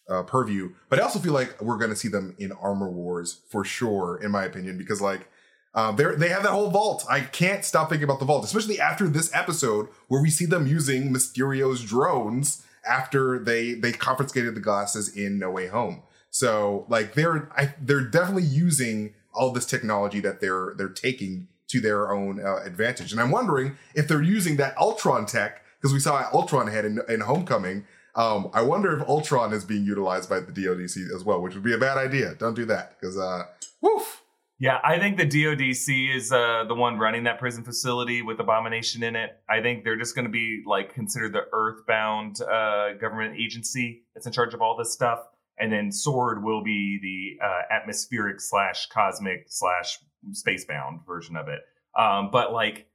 uh, 0.09 0.23
purview. 0.23 0.73
But 0.89 0.99
I 0.99 1.03
also 1.03 1.19
feel 1.19 1.33
like 1.33 1.61
we're 1.61 1.77
going 1.77 1.89
to 1.89 1.95
see 1.95 2.07
them 2.07 2.35
in 2.37 2.51
Armor 2.51 2.89
Wars 2.89 3.41
for 3.49 3.63
sure, 3.63 4.19
in 4.21 4.31
my 4.31 4.45
opinion, 4.45 4.77
because 4.77 5.01
like 5.01 5.27
um, 5.73 5.95
they 5.97 6.05
they 6.15 6.29
have 6.29 6.43
that 6.43 6.51
whole 6.51 6.69
vault. 6.69 7.05
I 7.09 7.21
can't 7.21 7.65
stop 7.65 7.89
thinking 7.89 8.05
about 8.05 8.19
the 8.19 8.25
vault, 8.25 8.45
especially 8.45 8.79
after 8.79 9.07
this 9.07 9.33
episode 9.33 9.89
where 10.07 10.21
we 10.21 10.29
see 10.29 10.45
them 10.45 10.67
using 10.67 11.11
Mysterio's 11.11 11.83
drones 11.83 12.65
after 12.87 13.39
they 13.39 13.73
they 13.73 13.91
confiscated 13.91 14.55
the 14.55 14.61
glasses 14.61 15.15
in 15.15 15.37
No 15.37 15.51
Way 15.51 15.67
Home. 15.67 16.03
So 16.29 16.85
like 16.89 17.13
they're 17.13 17.49
I, 17.57 17.73
they're 17.81 18.07
definitely 18.07 18.43
using 18.43 19.15
all 19.33 19.51
this 19.51 19.65
technology 19.65 20.21
that 20.21 20.39
they're 20.39 20.73
they're 20.77 20.89
taking 20.89 21.49
to 21.67 21.81
their 21.81 22.11
own 22.11 22.39
uh, 22.39 22.61
advantage. 22.63 23.11
And 23.11 23.19
I'm 23.19 23.31
wondering 23.31 23.77
if 23.95 24.07
they're 24.07 24.21
using 24.21 24.57
that 24.57 24.77
Ultron 24.77 25.25
tech 25.25 25.63
because 25.79 25.93
we 25.93 25.99
saw 25.99 26.27
Ultron 26.33 26.67
head 26.67 26.85
in, 26.85 27.01
in 27.09 27.21
Homecoming. 27.21 27.85
Um, 28.15 28.49
I 28.53 28.61
wonder 28.61 28.97
if 28.97 29.07
Ultron 29.07 29.53
is 29.53 29.65
being 29.65 29.83
utilized 29.83 30.29
by 30.29 30.39
the 30.39 30.51
DoDC 30.51 31.13
as 31.13 31.23
well, 31.23 31.41
which 31.41 31.53
would 31.53 31.63
be 31.63 31.73
a 31.73 31.77
bad 31.77 31.97
idea. 31.97 32.35
Don't 32.35 32.53
do 32.53 32.65
that 32.65 32.97
because 32.99 33.17
uh, 33.17 33.43
woof. 33.81 34.21
Yeah, 34.57 34.79
I 34.85 34.99
think 34.99 35.17
the 35.17 35.25
DODC 35.25 36.15
is 36.15 36.31
uh, 36.31 36.63
the 36.65 36.75
one 36.75 36.97
running 36.97 37.25
that 37.25 37.39
prison 37.39 37.65
facility 37.65 38.21
with 38.21 38.39
Abomination 38.39 39.03
in 39.03 39.17
it. 39.17 39.31
I 39.49 39.61
think 39.61 39.83
they're 39.83 39.97
just 39.97 40.15
going 40.15 40.25
to 40.25 40.31
be 40.31 40.63
like 40.65 40.93
considered 40.93 41.33
the 41.33 41.43
Earthbound 41.51 42.39
uh, 42.41 42.93
government 42.93 43.37
agency 43.37 44.03
that's 44.13 44.25
in 44.25 44.31
charge 44.31 44.53
of 44.53 44.61
all 44.61 44.77
this 44.77 44.93
stuff, 44.93 45.19
and 45.59 45.73
then 45.73 45.91
Sword 45.91 46.41
will 46.41 46.63
be 46.63 46.99
the 47.01 47.45
uh, 47.45 47.61
atmospheric 47.69 48.39
slash 48.39 48.87
cosmic 48.87 49.47
slash 49.49 49.99
spacebound 50.31 51.05
version 51.05 51.35
of 51.35 51.49
it. 51.49 51.59
Um, 51.99 52.29
but 52.31 52.53
like, 52.53 52.87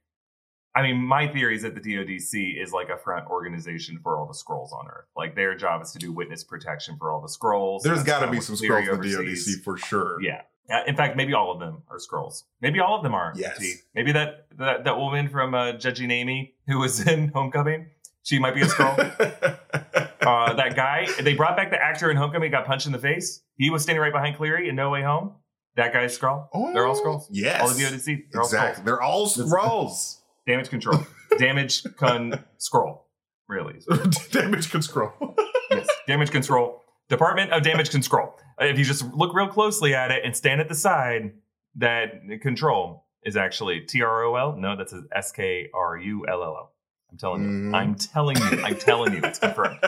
I 0.73 0.81
mean, 0.81 0.97
my 0.97 1.27
theory 1.27 1.55
is 1.55 1.63
that 1.63 1.75
the 1.75 1.81
DODC 1.81 2.61
is 2.61 2.71
like 2.71 2.89
a 2.89 2.97
front 2.97 3.27
organization 3.27 3.99
for 4.01 4.17
all 4.17 4.25
the 4.25 4.33
Skrulls 4.33 4.71
on 4.71 4.87
Earth. 4.87 5.05
Like 5.17 5.35
their 5.35 5.55
job 5.55 5.81
is 5.81 5.91
to 5.91 5.99
do 5.99 6.13
witness 6.13 6.43
protection 6.43 6.95
for 6.97 7.11
all 7.11 7.19
the 7.19 7.27
Skrulls. 7.27 7.81
There's 7.81 8.03
got 8.03 8.21
to 8.25 8.31
be 8.31 8.39
some 8.39 8.55
Skrulls 8.55 8.87
in 8.91 9.01
the. 9.01 9.07
DoDC 9.07 9.63
for 9.63 9.77
sure. 9.77 10.21
Yeah. 10.21 10.41
Uh, 10.71 10.83
in 10.87 10.95
fact, 10.95 11.17
maybe 11.17 11.33
all 11.33 11.51
of 11.51 11.59
them 11.59 11.83
are 11.89 11.97
Skrulls. 11.97 12.43
Maybe 12.61 12.79
all 12.79 12.95
of 12.95 13.03
them 13.03 13.13
are. 13.13 13.33
Yes. 13.35 13.61
Maybe 13.93 14.13
that 14.13 14.47
that, 14.57 14.85
that 14.85 14.97
woman 14.97 15.27
from 15.27 15.53
uh, 15.53 15.73
Judging 15.73 16.11
Amy 16.11 16.55
who 16.67 16.79
was 16.79 17.05
in 17.07 17.29
Homecoming, 17.29 17.87
she 18.23 18.39
might 18.39 18.55
be 18.55 18.61
a 18.61 18.65
Skrull. 18.65 18.97
uh, 20.21 20.53
that 20.53 20.75
guy, 20.75 21.07
they 21.21 21.33
brought 21.33 21.57
back 21.57 21.71
the 21.71 21.81
actor 21.81 22.09
in 22.09 22.15
Homecoming, 22.15 22.51
got 22.51 22.65
punched 22.65 22.85
in 22.85 22.93
the 22.93 22.99
face. 22.99 23.41
He 23.57 23.69
was 23.69 23.83
standing 23.83 24.01
right 24.01 24.13
behind 24.13 24.37
Cleary 24.37 24.69
in 24.69 24.75
No 24.75 24.89
Way 24.91 25.01
Home. 25.01 25.33
That 25.75 25.93
guy's 25.93 26.17
Skrull. 26.17 26.47
Oh, 26.53 26.73
They're 26.73 26.85
all 26.85 26.99
Skrulls. 26.99 27.27
Yes. 27.29 27.61
All 27.61 27.69
the 27.69 27.81
DODC. 27.81 28.05
They're 28.31 28.41
all 28.41 28.47
exactly. 28.47 28.83
Skrulls. 28.83 28.85
They're 28.85 29.01
all 29.01 29.27
Skrulls. 29.27 30.17
Damage 30.47 30.69
control. 30.69 30.99
Damage 31.39 31.83
con 31.97 32.43
scroll. 32.57 33.07
Really. 33.47 33.81
Damage 34.31 34.71
control. 34.71 35.11
yes. 35.71 35.87
Damage 36.07 36.31
control. 36.31 36.81
Department 37.09 37.51
of 37.51 37.61
Damage 37.63 37.89
Control. 37.89 38.33
Uh, 38.61 38.65
If 38.65 38.79
you 38.79 38.85
just 38.85 39.03
look 39.13 39.33
real 39.35 39.47
closely 39.49 39.93
at 39.93 40.11
it 40.11 40.23
and 40.23 40.33
stand 40.35 40.61
at 40.61 40.69
the 40.69 40.75
side, 40.75 41.33
that 41.75 42.13
control 42.41 43.05
is 43.23 43.35
actually 43.35 43.81
T 43.81 44.01
R 44.01 44.23
O 44.23 44.35
L. 44.35 44.55
No, 44.55 44.77
that's 44.77 44.93
S 45.13 45.33
K 45.33 45.69
R 45.73 45.97
U 45.97 46.25
L 46.29 46.41
L 46.41 46.49
O. 46.51 46.69
I'm 47.11 47.17
telling 47.17 47.43
you. 47.43 47.49
Mhm. 47.49 47.75
I'm 47.75 47.95
telling 47.95 48.37
you. 48.37 48.63
I'm 48.63 48.77
telling 48.77 49.13
you. 49.13 49.19
It's 49.23 49.39
confirmed. 49.39 49.79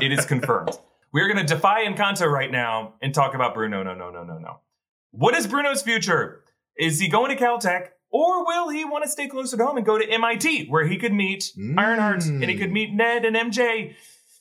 It 0.00 0.12
is 0.12 0.24
confirmed. 0.24 0.70
We're 1.12 1.26
going 1.32 1.44
to 1.44 1.52
defy 1.54 1.84
Encanto 1.84 2.30
right 2.30 2.52
now 2.52 2.94
and 3.02 3.12
talk 3.12 3.34
about 3.34 3.54
Bruno. 3.54 3.82
No, 3.82 3.94
no, 3.94 4.10
no, 4.10 4.22
no, 4.22 4.38
no. 4.38 4.60
What 5.10 5.34
is 5.34 5.48
Bruno's 5.48 5.82
future? 5.82 6.44
Is 6.78 7.00
he 7.00 7.08
going 7.08 7.36
to 7.36 7.42
Caltech 7.42 7.88
or 8.10 8.44
will 8.46 8.68
he 8.70 8.84
want 8.84 9.04
to 9.04 9.10
stay 9.10 9.28
closer 9.28 9.56
to 9.56 9.64
home 9.64 9.76
and 9.76 9.84
go 9.86 9.98
to 9.98 10.04
MIT 10.08 10.66
where 10.68 10.86
he 10.86 10.96
could 10.96 11.12
meet 11.12 11.52
Ironheart 11.76 12.24
and 12.26 12.44
he 12.44 12.56
could 12.56 12.72
meet 12.72 12.92
Ned 12.94 13.24
and 13.24 13.36
MJ 13.36 13.94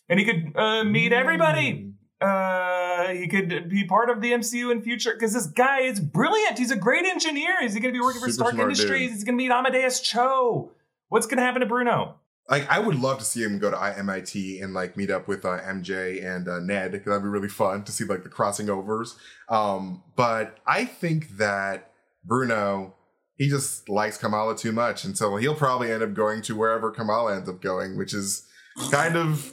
and 0.09 0.19
he 0.19 0.25
could 0.25 0.55
uh, 0.55 0.83
meet 0.83 1.11
everybody? 1.13 1.93
Uh, 2.19 3.09
he 3.09 3.27
could 3.27 3.69
be 3.69 3.83
part 3.85 4.09
of 4.09 4.21
the 4.21 4.31
MCU 4.31 4.71
in 4.71 4.81
future 4.81 5.13
because 5.13 5.33
this 5.33 5.45
guy 5.47 5.81
is 5.81 5.99
brilliant. 5.99 6.57
He's 6.57 6.71
a 6.71 6.75
great 6.75 7.05
engineer. 7.05 7.55
Is 7.61 7.73
he 7.75 7.79
going 7.79 7.93
to 7.93 7.97
be 7.97 8.01
working 8.03 8.21
for 8.21 8.29
Super 8.31 8.49
Stark 8.49 8.59
Industries? 8.59 9.09
dude. 9.09 9.11
He's 9.11 9.23
going 9.23 9.37
to 9.37 9.43
meet 9.43 9.51
Amadeus 9.51 9.99
Cho. 10.01 10.71
What's 11.09 11.27
going 11.27 11.37
to 11.37 11.43
happen 11.43 11.61
to 11.61 11.67
Bruno? 11.67 12.15
Like 12.49 12.67
I 12.71 12.79
would 12.79 12.95
love 12.95 13.19
to 13.19 13.25
see 13.25 13.43
him 13.43 13.59
go 13.59 13.69
to 13.69 13.77
MIT 13.99 14.61
and 14.61 14.73
like 14.73 14.97
meet 14.97 15.11
up 15.11 15.27
with 15.27 15.45
uh, 15.45 15.59
MJ 15.59 16.25
and 16.25 16.47
uh, 16.47 16.59
Ned. 16.59 16.93
'cause 16.93 17.03
That'd 17.05 17.21
be 17.23 17.29
really 17.29 17.49
fun 17.49 17.83
to 17.83 17.91
see 17.91 18.05
like 18.05 18.23
the 18.23 18.29
crossing 18.29 18.69
overs. 18.69 19.15
Um, 19.49 20.01
but 20.15 20.57
I 20.65 20.85
think 20.85 21.37
that 21.37 21.91
Bruno, 22.23 22.95
he 23.37 23.47
just 23.49 23.87
likes 23.87 24.17
Kamala 24.17 24.57
too 24.57 24.71
much, 24.71 25.03
and 25.03 25.17
so 25.17 25.35
he'll 25.35 25.55
probably 25.55 25.91
end 25.91 26.03
up 26.03 26.13
going 26.13 26.41
to 26.43 26.55
wherever 26.55 26.91
Kamala 26.91 27.35
ends 27.35 27.47
up 27.47 27.61
going, 27.61 27.97
which 27.97 28.13
is 28.13 28.47
kind 28.91 29.15
of. 29.15 29.51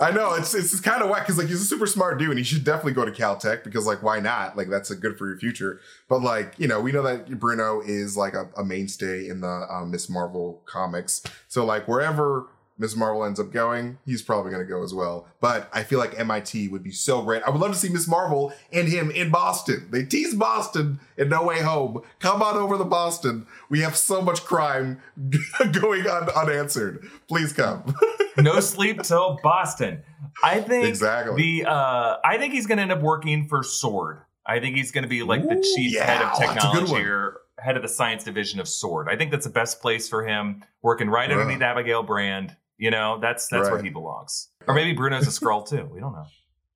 I 0.00 0.10
know 0.10 0.34
it's 0.34 0.52
it's 0.52 0.80
kind 0.80 1.00
of 1.00 1.10
whack 1.10 1.22
because 1.22 1.38
like 1.38 1.46
he's 1.46 1.60
a 1.60 1.64
super 1.64 1.86
smart 1.86 2.18
dude 2.18 2.30
and 2.30 2.38
he 2.38 2.44
should 2.44 2.64
definitely 2.64 2.94
go 2.94 3.04
to 3.04 3.12
Caltech 3.12 3.62
because 3.62 3.86
like 3.86 4.02
why 4.02 4.18
not 4.18 4.56
like 4.56 4.68
that's 4.68 4.90
a 4.90 4.96
good 4.96 5.16
for 5.16 5.28
your 5.28 5.36
future 5.36 5.80
but 6.08 6.22
like 6.22 6.54
you 6.58 6.66
know 6.66 6.80
we 6.80 6.90
know 6.90 7.02
that 7.02 7.38
Bruno 7.38 7.80
is 7.82 8.16
like 8.16 8.34
a, 8.34 8.50
a 8.56 8.64
mainstay 8.64 9.28
in 9.28 9.42
the 9.42 9.66
um, 9.70 9.92
Miss 9.92 10.08
Marvel 10.08 10.62
comics 10.66 11.22
so 11.46 11.64
like 11.64 11.86
wherever 11.86 12.48
Miss 12.82 12.94
Marvel 12.96 13.24
ends 13.24 13.40
up 13.40 13.50
going 13.52 13.96
he's 14.04 14.20
probably 14.20 14.50
going 14.52 14.62
to 14.62 14.68
go 14.70 14.82
as 14.82 14.92
well 14.92 15.26
but 15.40 15.70
I 15.72 15.82
feel 15.84 15.98
like 15.98 16.18
MIT 16.18 16.68
would 16.68 16.82
be 16.82 16.90
so 16.90 17.22
great 17.22 17.42
I 17.44 17.50
would 17.50 17.60
love 17.60 17.72
to 17.72 17.78
see 17.78 17.88
Miss 17.88 18.06
Marvel 18.06 18.52
and 18.72 18.88
him 18.88 19.10
in 19.10 19.30
Boston 19.30 19.88
they 19.90 20.04
tease 20.04 20.34
Boston 20.34 21.00
in 21.16 21.28
No 21.30 21.44
Way 21.44 21.62
Home 21.62 22.02
come 22.18 22.42
on 22.42 22.56
over 22.56 22.76
to 22.76 22.84
Boston 22.84 23.46
we 23.70 23.80
have 23.80 23.96
so 23.96 24.20
much 24.20 24.44
crime 24.44 25.00
going 25.80 26.06
on 26.06 26.28
unanswered 26.30 27.08
please 27.28 27.52
come 27.52 27.94
no 28.36 28.60
sleep 28.60 29.02
till 29.02 29.38
Boston. 29.42 30.02
I 30.42 30.60
think 30.60 30.86
Exactly. 30.88 31.60
the 31.62 31.70
uh 31.70 32.16
I 32.24 32.36
think 32.38 32.52
he's 32.54 32.66
gonna 32.66 32.82
end 32.82 32.92
up 32.92 33.00
working 33.02 33.46
for 33.48 33.62
Sword. 33.62 34.22
I 34.46 34.58
think 34.60 34.76
he's 34.76 34.90
gonna 34.90 35.06
be 35.08 35.22
like 35.22 35.42
the 35.48 35.56
chief 35.76 35.94
yeah, 35.94 36.04
head 36.04 36.22
of 36.22 36.28
that's 36.28 36.38
a 36.38 36.42
good 36.42 36.54
technology 36.86 37.04
or 37.08 37.38
head 37.58 37.76
of 37.76 37.82
the 37.82 37.88
science 37.88 38.24
division 38.24 38.58
of 38.58 38.66
Sword. 38.66 39.08
I 39.08 39.16
think 39.16 39.30
that's 39.30 39.46
the 39.46 39.52
best 39.52 39.80
place 39.80 40.08
for 40.08 40.26
him, 40.26 40.64
working 40.82 41.08
right 41.08 41.28
Right. 41.30 41.38
underneath 41.38 41.62
Abigail 41.62 42.02
Brand. 42.02 42.56
You 42.82 42.90
know, 42.90 43.16
that's 43.20 43.46
that's 43.46 43.70
where 43.70 43.80
he 43.80 43.90
belongs. 43.90 44.48
Or 44.66 44.74
maybe 44.74 44.92
Bruno's 44.92 45.28
a 45.28 45.30
Skrull 45.30 45.64
too. 45.68 45.88
We 45.92 46.00
don't 46.00 46.14
know. 46.14 46.26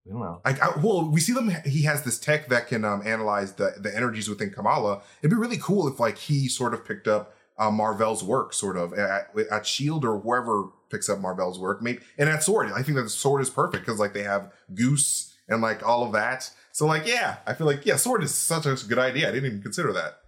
We 0.04 0.12
don't 0.12 0.20
know. 0.20 0.40
I, 0.44 0.52
I, 0.52 0.78
well, 0.80 1.10
we 1.10 1.18
see 1.18 1.32
them. 1.32 1.50
He 1.64 1.82
has 1.82 2.04
this 2.04 2.16
tech 2.16 2.48
that 2.48 2.68
can 2.68 2.84
um, 2.84 3.02
analyze 3.04 3.54
the 3.54 3.74
the 3.80 3.92
energies 3.92 4.28
within 4.28 4.50
Kamala. 4.50 5.02
It'd 5.20 5.32
be 5.32 5.36
really 5.36 5.56
cool 5.56 5.88
if 5.88 5.98
like 5.98 6.16
he 6.16 6.46
sort 6.46 6.74
of 6.74 6.84
picked 6.84 7.08
up 7.08 7.34
uh, 7.58 7.72
Marvel's 7.72 8.22
work, 8.22 8.52
sort 8.52 8.76
of 8.76 8.92
at, 8.94 9.32
at 9.50 9.66
Shield 9.66 10.04
or 10.04 10.20
whoever 10.20 10.68
picks 10.90 11.08
up 11.08 11.18
Marvel's 11.18 11.58
work. 11.58 11.82
Maybe 11.82 11.98
and 12.18 12.28
at 12.28 12.44
Sword, 12.44 12.70
I 12.70 12.84
think 12.84 12.98
that 12.98 13.10
Sword 13.10 13.42
is 13.42 13.50
perfect 13.50 13.84
because 13.84 13.98
like 13.98 14.14
they 14.14 14.22
have 14.22 14.52
Goose 14.72 15.34
and 15.48 15.60
like 15.60 15.84
all 15.84 16.04
of 16.04 16.12
that. 16.12 16.48
So 16.70 16.86
like, 16.86 17.04
yeah, 17.04 17.38
I 17.48 17.54
feel 17.54 17.66
like 17.66 17.84
yeah, 17.84 17.96
Sword 17.96 18.22
is 18.22 18.32
such 18.32 18.64
a 18.64 18.76
good 18.86 19.00
idea. 19.00 19.28
I 19.28 19.32
didn't 19.32 19.46
even 19.46 19.62
consider 19.62 19.92
that. 19.94 20.20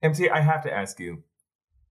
MT, 0.00 0.30
I 0.30 0.42
have 0.42 0.62
to 0.62 0.72
ask 0.72 1.00
you, 1.00 1.24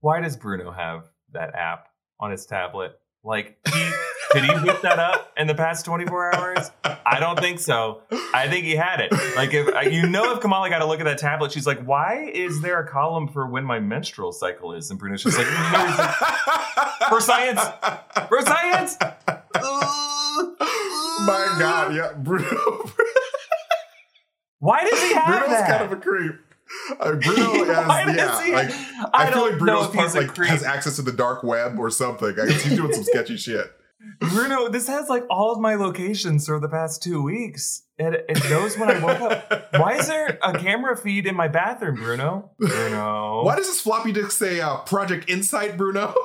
why 0.00 0.22
does 0.22 0.34
Bruno 0.34 0.70
have 0.70 1.10
that 1.32 1.54
app 1.54 1.88
on 2.18 2.30
his 2.30 2.46
tablet? 2.46 2.98
Like 3.24 3.56
he 3.72 3.90
Did 4.34 4.44
he 4.44 4.52
whip 4.66 4.82
that 4.82 4.98
up 4.98 5.32
in 5.36 5.46
the 5.46 5.54
past 5.54 5.84
24 5.84 6.34
hours? 6.34 6.70
I 7.06 7.20
don't 7.20 7.38
think 7.38 7.60
so. 7.60 8.02
I 8.34 8.48
think 8.48 8.64
he 8.64 8.74
had 8.74 9.00
it. 9.00 9.12
Like, 9.36 9.54
if 9.54 9.92
you 9.92 10.08
know, 10.08 10.32
if 10.34 10.40
Kamala 10.40 10.68
got 10.70 10.80
to 10.80 10.86
look 10.86 10.98
at 10.98 11.04
that 11.04 11.18
tablet, 11.18 11.52
she's 11.52 11.66
like, 11.66 11.80
"Why 11.84 12.30
is 12.32 12.60
there 12.60 12.80
a 12.80 12.88
column 12.88 13.28
for 13.28 13.46
when 13.46 13.64
my 13.64 13.78
menstrual 13.78 14.32
cycle 14.32 14.72
is?" 14.72 14.90
And 14.90 14.98
Bruno's 14.98 15.22
just 15.22 15.38
like, 15.38 15.46
"Mm, 15.46 17.08
"For 17.08 17.20
science, 17.20 17.60
for 18.28 18.42
science." 18.42 18.96
My 21.26 21.56
God, 21.58 21.94
yeah, 21.94 22.12
Bruno. 22.16 22.90
Why 24.58 24.82
does 24.88 25.00
he 25.00 25.14
have 25.14 25.26
Bruno's 25.26 25.48
that? 25.50 25.68
kind 25.68 25.92
of 25.92 25.92
a 25.92 26.00
creep. 26.00 26.34
Uh, 27.00 27.12
Bruno 27.14 27.64
has, 27.72 28.16
yeah, 28.16 28.44
he- 28.44 28.52
like 28.52 28.70
I 29.14 29.28
I, 29.28 29.30
feel 29.32 29.48
like 29.50 29.58
Bruno's 29.58 29.88
part 29.88 30.14
like 30.14 30.28
creep. 30.34 30.50
has 30.50 30.62
access 30.62 30.96
to 30.96 31.02
the 31.02 31.12
dark 31.12 31.42
web 31.42 31.78
or 31.78 31.90
something. 31.90 32.28
I 32.38 32.46
guess 32.46 32.62
he's 32.62 32.76
doing 32.76 32.92
some 32.92 33.04
sketchy 33.04 33.36
shit. 33.36 33.72
Bruno, 34.20 34.68
this 34.68 34.86
has 34.86 35.08
like 35.08 35.24
all 35.30 35.50
of 35.52 35.60
my 35.60 35.76
locations 35.76 36.46
for 36.46 36.60
the 36.60 36.68
past 36.68 37.02
two 37.02 37.22
weeks. 37.22 37.82
It, 37.98 38.24
it 38.28 38.50
knows 38.50 38.76
when 38.78 38.90
I 38.90 38.98
woke 38.98 39.20
up. 39.20 39.72
Why 39.78 39.94
is 39.94 40.08
there 40.08 40.38
a 40.42 40.58
camera 40.58 40.96
feed 40.96 41.26
in 41.26 41.34
my 41.34 41.48
bathroom, 41.48 41.94
Bruno? 41.96 42.50
Bruno. 42.58 43.42
Why 43.44 43.56
does 43.56 43.66
this 43.66 43.80
floppy 43.80 44.12
disk 44.12 44.32
say 44.32 44.60
uh, 44.60 44.78
Project 44.78 45.30
Insight, 45.30 45.76
Bruno? 45.78 46.14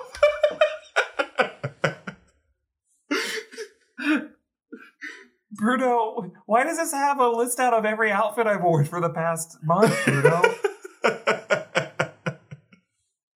Bruno, 5.60 6.32
why 6.46 6.64
does 6.64 6.78
this 6.78 6.94
have 6.94 7.20
a 7.20 7.28
list 7.28 7.60
out 7.60 7.74
of 7.74 7.84
every 7.86 8.12
outfit 8.12 8.48
I've 8.48 8.64
worn 8.64 8.86
for 8.86 9.02
the 9.02 9.10
past 9.10 9.58
month, 9.62 9.94
Bruno? 10.06 10.42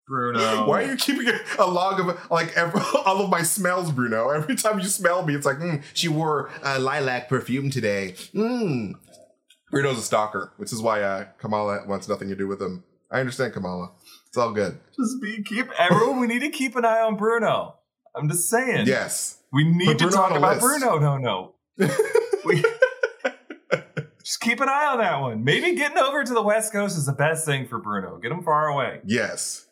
Bruno. 0.06 0.66
Why 0.66 0.84
are 0.84 0.90
you 0.90 0.96
keeping 0.96 1.28
a, 1.28 1.38
a 1.58 1.66
log 1.66 2.00
of 2.00 2.30
like 2.30 2.56
every, 2.56 2.80
all 3.06 3.22
of 3.22 3.30
my 3.30 3.42
smells, 3.42 3.90
Bruno? 3.92 4.30
Every 4.30 4.54
time 4.56 4.78
you 4.78 4.86
smell 4.86 5.24
me, 5.26 5.34
it's 5.34 5.44
like 5.46 5.58
mm, 5.58 5.82
she 5.92 6.08
wore 6.08 6.50
uh, 6.62 6.78
lilac 6.80 7.28
perfume 7.28 7.70
today. 7.70 8.14
Mm. 8.34 8.94
Bruno's 9.70 9.98
a 9.98 10.02
stalker, 10.02 10.52
which 10.56 10.72
is 10.72 10.80
why 10.80 11.02
uh, 11.02 11.24
Kamala 11.38 11.86
wants 11.86 12.08
nothing 12.08 12.28
to 12.28 12.36
do 12.36 12.46
with 12.46 12.62
him. 12.62 12.84
I 13.10 13.20
understand 13.20 13.52
Kamala. 13.52 13.92
It's 14.28 14.36
all 14.36 14.52
good. 14.52 14.78
Just 14.96 15.20
be 15.20 15.42
keep 15.42 15.68
everyone. 15.78 16.20
We 16.20 16.26
need 16.26 16.40
to 16.40 16.50
keep 16.50 16.76
an 16.76 16.84
eye 16.84 17.00
on 17.00 17.16
Bruno. 17.16 17.76
I'm 18.14 18.28
just 18.28 18.48
saying. 18.48 18.86
Yes. 18.86 19.38
We 19.52 19.64
need 19.64 19.86
Put 19.86 19.98
to 19.98 20.04
Bruno 20.06 20.16
talk 20.16 20.36
about 20.36 20.56
list. 20.56 20.60
Bruno. 20.60 20.98
No, 20.98 21.16
no. 21.18 21.53
We, 21.78 22.62
just 24.22 24.40
keep 24.40 24.60
an 24.60 24.68
eye 24.68 24.86
on 24.92 24.98
that 24.98 25.20
one. 25.20 25.44
Maybe 25.44 25.74
getting 25.74 25.98
over 25.98 26.24
to 26.24 26.34
the 26.34 26.42
West 26.42 26.72
Coast 26.72 26.96
is 26.96 27.06
the 27.06 27.12
best 27.12 27.44
thing 27.44 27.66
for 27.66 27.78
Bruno. 27.78 28.18
Get 28.18 28.32
him 28.32 28.42
far 28.42 28.68
away. 28.68 29.00
Yes. 29.04 29.66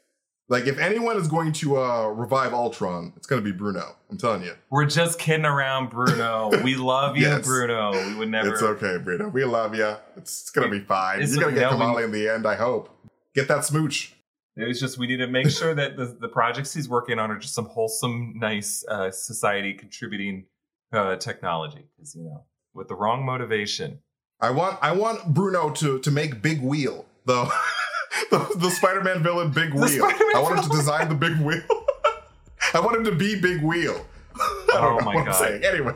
Like 0.49 0.67
if 0.67 0.79
anyone 0.79 1.17
is 1.17 1.29
going 1.29 1.53
to 1.55 1.79
uh, 1.79 2.07
revive 2.09 2.53
Ultron, 2.53 3.13
it's 3.17 3.27
going 3.27 3.43
to 3.43 3.51
be 3.51 3.57
Bruno. 3.57 3.97
I'm 4.11 4.19
telling 4.19 4.43
you. 4.43 4.55
We're 4.71 4.85
just 4.85 5.19
kidding 5.19 5.47
around, 5.47 5.89
Bruno. 5.91 6.51
We 6.63 6.75
love 6.77 7.17
you, 7.17 7.23
Yes. 7.23 7.47
Bruno. 7.47 7.93
We 7.93 8.15
would 8.17 8.29
never. 8.31 8.53
It's 8.53 8.63
okay, 8.63 8.99
Bruno. 8.99 9.29
We 9.29 9.45
love 9.45 9.75
you. 9.75 9.97
It's, 10.17 10.43
it's 10.43 10.51
going 10.51 10.71
to 10.71 10.79
be 10.79 10.85
fine. 10.85 11.21
You're 11.21 11.41
going 11.41 11.55
to 11.55 11.61
get. 11.61 11.71
No, 11.71 11.79
Kamala 11.79 12.03
in 12.03 12.13
the 12.13 12.29
end, 12.29 12.47
I 12.47 12.57
hope. 12.57 12.91
Get 13.35 13.49
that 13.49 13.65
smooch. 13.65 14.15
It 14.57 14.69
was 14.69 14.79
just 14.79 14.99
we 14.99 15.07
need 15.07 15.17
to 15.19 15.27
make 15.29 15.49
sure 15.49 15.75
that 15.75 15.97
the, 15.97 16.15
the 16.21 16.29
projects 16.29 16.75
he's 16.75 16.87
working 16.87 17.19
on 17.19 17.31
are 17.31 17.39
just 17.39 17.55
some 17.55 17.65
wholesome, 17.65 18.35
nice 18.37 18.85
uh, 18.87 19.11
society 19.11 19.73
contributing 19.73 20.45
uh, 20.93 21.17
technology. 21.17 21.87
Because 21.97 22.15
you 22.15 22.25
know, 22.25 22.45
with 22.75 22.89
the 22.89 22.95
wrong 22.95 23.25
motivation, 23.25 24.01
I 24.41 24.51
want 24.51 24.79
I 24.83 24.93
want 24.93 25.35
Bruno 25.35 25.71
to 25.71 25.99
to 26.01 26.11
make 26.11 26.43
Big 26.43 26.61
Wheel, 26.63 27.07
though. 27.25 27.51
the, 28.31 28.39
the 28.57 28.71
Spider-Man 28.71 29.23
villain 29.23 29.51
Big 29.51 29.73
Wheel. 29.73 29.89
Spider-Man 29.89 30.37
I 30.37 30.41
want 30.43 30.59
him 30.59 30.65
to 30.71 30.77
design 30.77 31.09
the 31.09 31.15
Big 31.15 31.37
Wheel. 31.39 31.63
I 32.75 32.81
want 32.81 32.97
him 32.97 33.05
to 33.05 33.15
be 33.15 33.41
Big 33.41 33.63
Wheel. 33.63 34.05
Oh 34.75 34.99
my 35.05 35.23
God. 35.23 35.63
Anyway, 35.63 35.93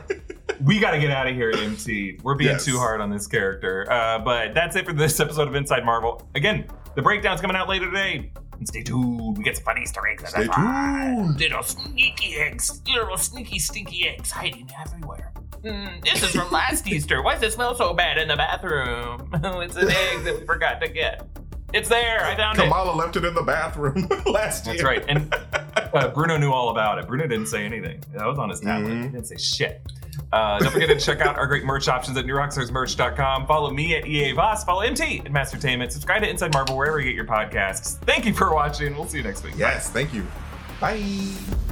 we 0.61 0.79
got 0.79 0.91
to 0.91 0.99
get 0.99 1.09
out 1.09 1.25
of 1.27 1.33
here, 1.33 1.49
MT. 1.51 2.19
We're 2.21 2.35
being 2.35 2.51
Yes. 2.51 2.63
too 2.65 2.77
hard 2.77 3.01
on 3.01 3.09
this 3.09 3.25
character. 3.25 3.91
Uh, 3.91 4.19
but 4.19 4.53
that's 4.53 4.75
it 4.75 4.85
for 4.85 4.93
this 4.93 5.19
episode 5.19 5.47
of 5.47 5.55
Inside 5.55 5.83
Marvel. 5.83 6.21
Again, 6.35 6.67
the 6.93 7.01
breakdown's 7.01 7.41
coming 7.41 7.57
out 7.57 7.67
later 7.67 7.85
today. 7.87 8.31
And 8.57 8.67
stay 8.67 8.83
tuned. 8.83 9.37
We 9.37 9.43
get 9.43 9.55
some 9.55 9.65
fun 9.65 9.77
Easter 9.81 10.07
eggs. 10.07 10.29
stay 10.29 10.47
tuned. 10.47 11.39
Little 11.39 11.63
sneaky 11.63 12.35
eggs, 12.37 12.81
little 12.87 13.17
sneaky, 13.17 13.59
stinky 13.59 14.07
eggs 14.09 14.31
hiding 14.31 14.69
everywhere. 14.85 15.31
Mm, 15.63 16.03
this 16.03 16.23
is 16.23 16.31
from 16.31 16.51
last 16.51 16.87
Easter. 16.91 17.21
Why 17.21 17.33
does 17.33 17.43
it 17.43 17.53
smell 17.53 17.75
so 17.75 17.93
bad 17.93 18.17
in 18.17 18.27
the 18.27 18.35
bathroom? 18.35 19.29
it's 19.61 19.75
an 19.75 19.89
egg 19.89 20.23
that 20.23 20.39
we 20.39 20.45
forgot 20.45 20.81
to 20.81 20.87
get. 20.87 21.27
It's 21.73 21.89
there. 21.89 22.23
I 22.23 22.35
found 22.35 22.57
it. 22.59 22.63
Kamala 22.63 22.95
left 22.95 23.15
it 23.17 23.25
in 23.25 23.33
the 23.33 23.41
bathroom 23.43 24.07
last 24.25 24.65
year. 24.65 24.75
That's 24.75 24.83
right. 24.85 25.05
And 25.09 25.33
uh, 25.93 26.09
Bruno 26.09 26.37
knew 26.37 26.51
all 26.51 26.69
about 26.69 26.97
it. 26.97 27.07
Bruno 27.07 27.27
didn't 27.27 27.47
say 27.47 27.65
anything. 27.65 28.01
That 28.13 28.25
was 28.25 28.39
on 28.39 28.49
his 28.49 28.61
tablet. 28.61 28.89
Mhm. 28.91 29.03
He 29.03 29.09
didn't 29.09 29.25
say 29.27 29.37
shit. 29.37 29.81
Uh, 30.31 30.59
don't 30.59 30.71
forget 30.71 30.89
to 30.89 30.99
check 30.99 31.21
out 31.21 31.37
our 31.37 31.45
great 31.45 31.63
merch 31.65 31.87
options 31.87 32.17
at 32.17 32.25
newrockstarsmerch.com. 32.25 33.47
Follow 33.47 33.71
me 33.71 33.95
at 33.95 34.07
EA 34.07 34.31
Voss. 34.31 34.63
Follow 34.63 34.81
MT 34.81 35.19
at 35.19 35.25
Mastertainment. 35.31 35.91
Subscribe 35.91 36.21
to 36.21 36.29
Inside 36.29 36.53
Marvel 36.53 36.75
wherever 36.77 36.99
you 36.99 37.05
get 37.05 37.15
your 37.15 37.25
podcasts. 37.25 37.97
Thank 37.99 38.25
you 38.25 38.33
for 38.33 38.53
watching. 38.53 38.95
We'll 38.95 39.07
see 39.07 39.17
you 39.19 39.23
next 39.23 39.43
week. 39.43 39.53
Yes, 39.57 39.89
thank 39.89 40.13
you. 40.13 40.25
Bye. 40.79 41.66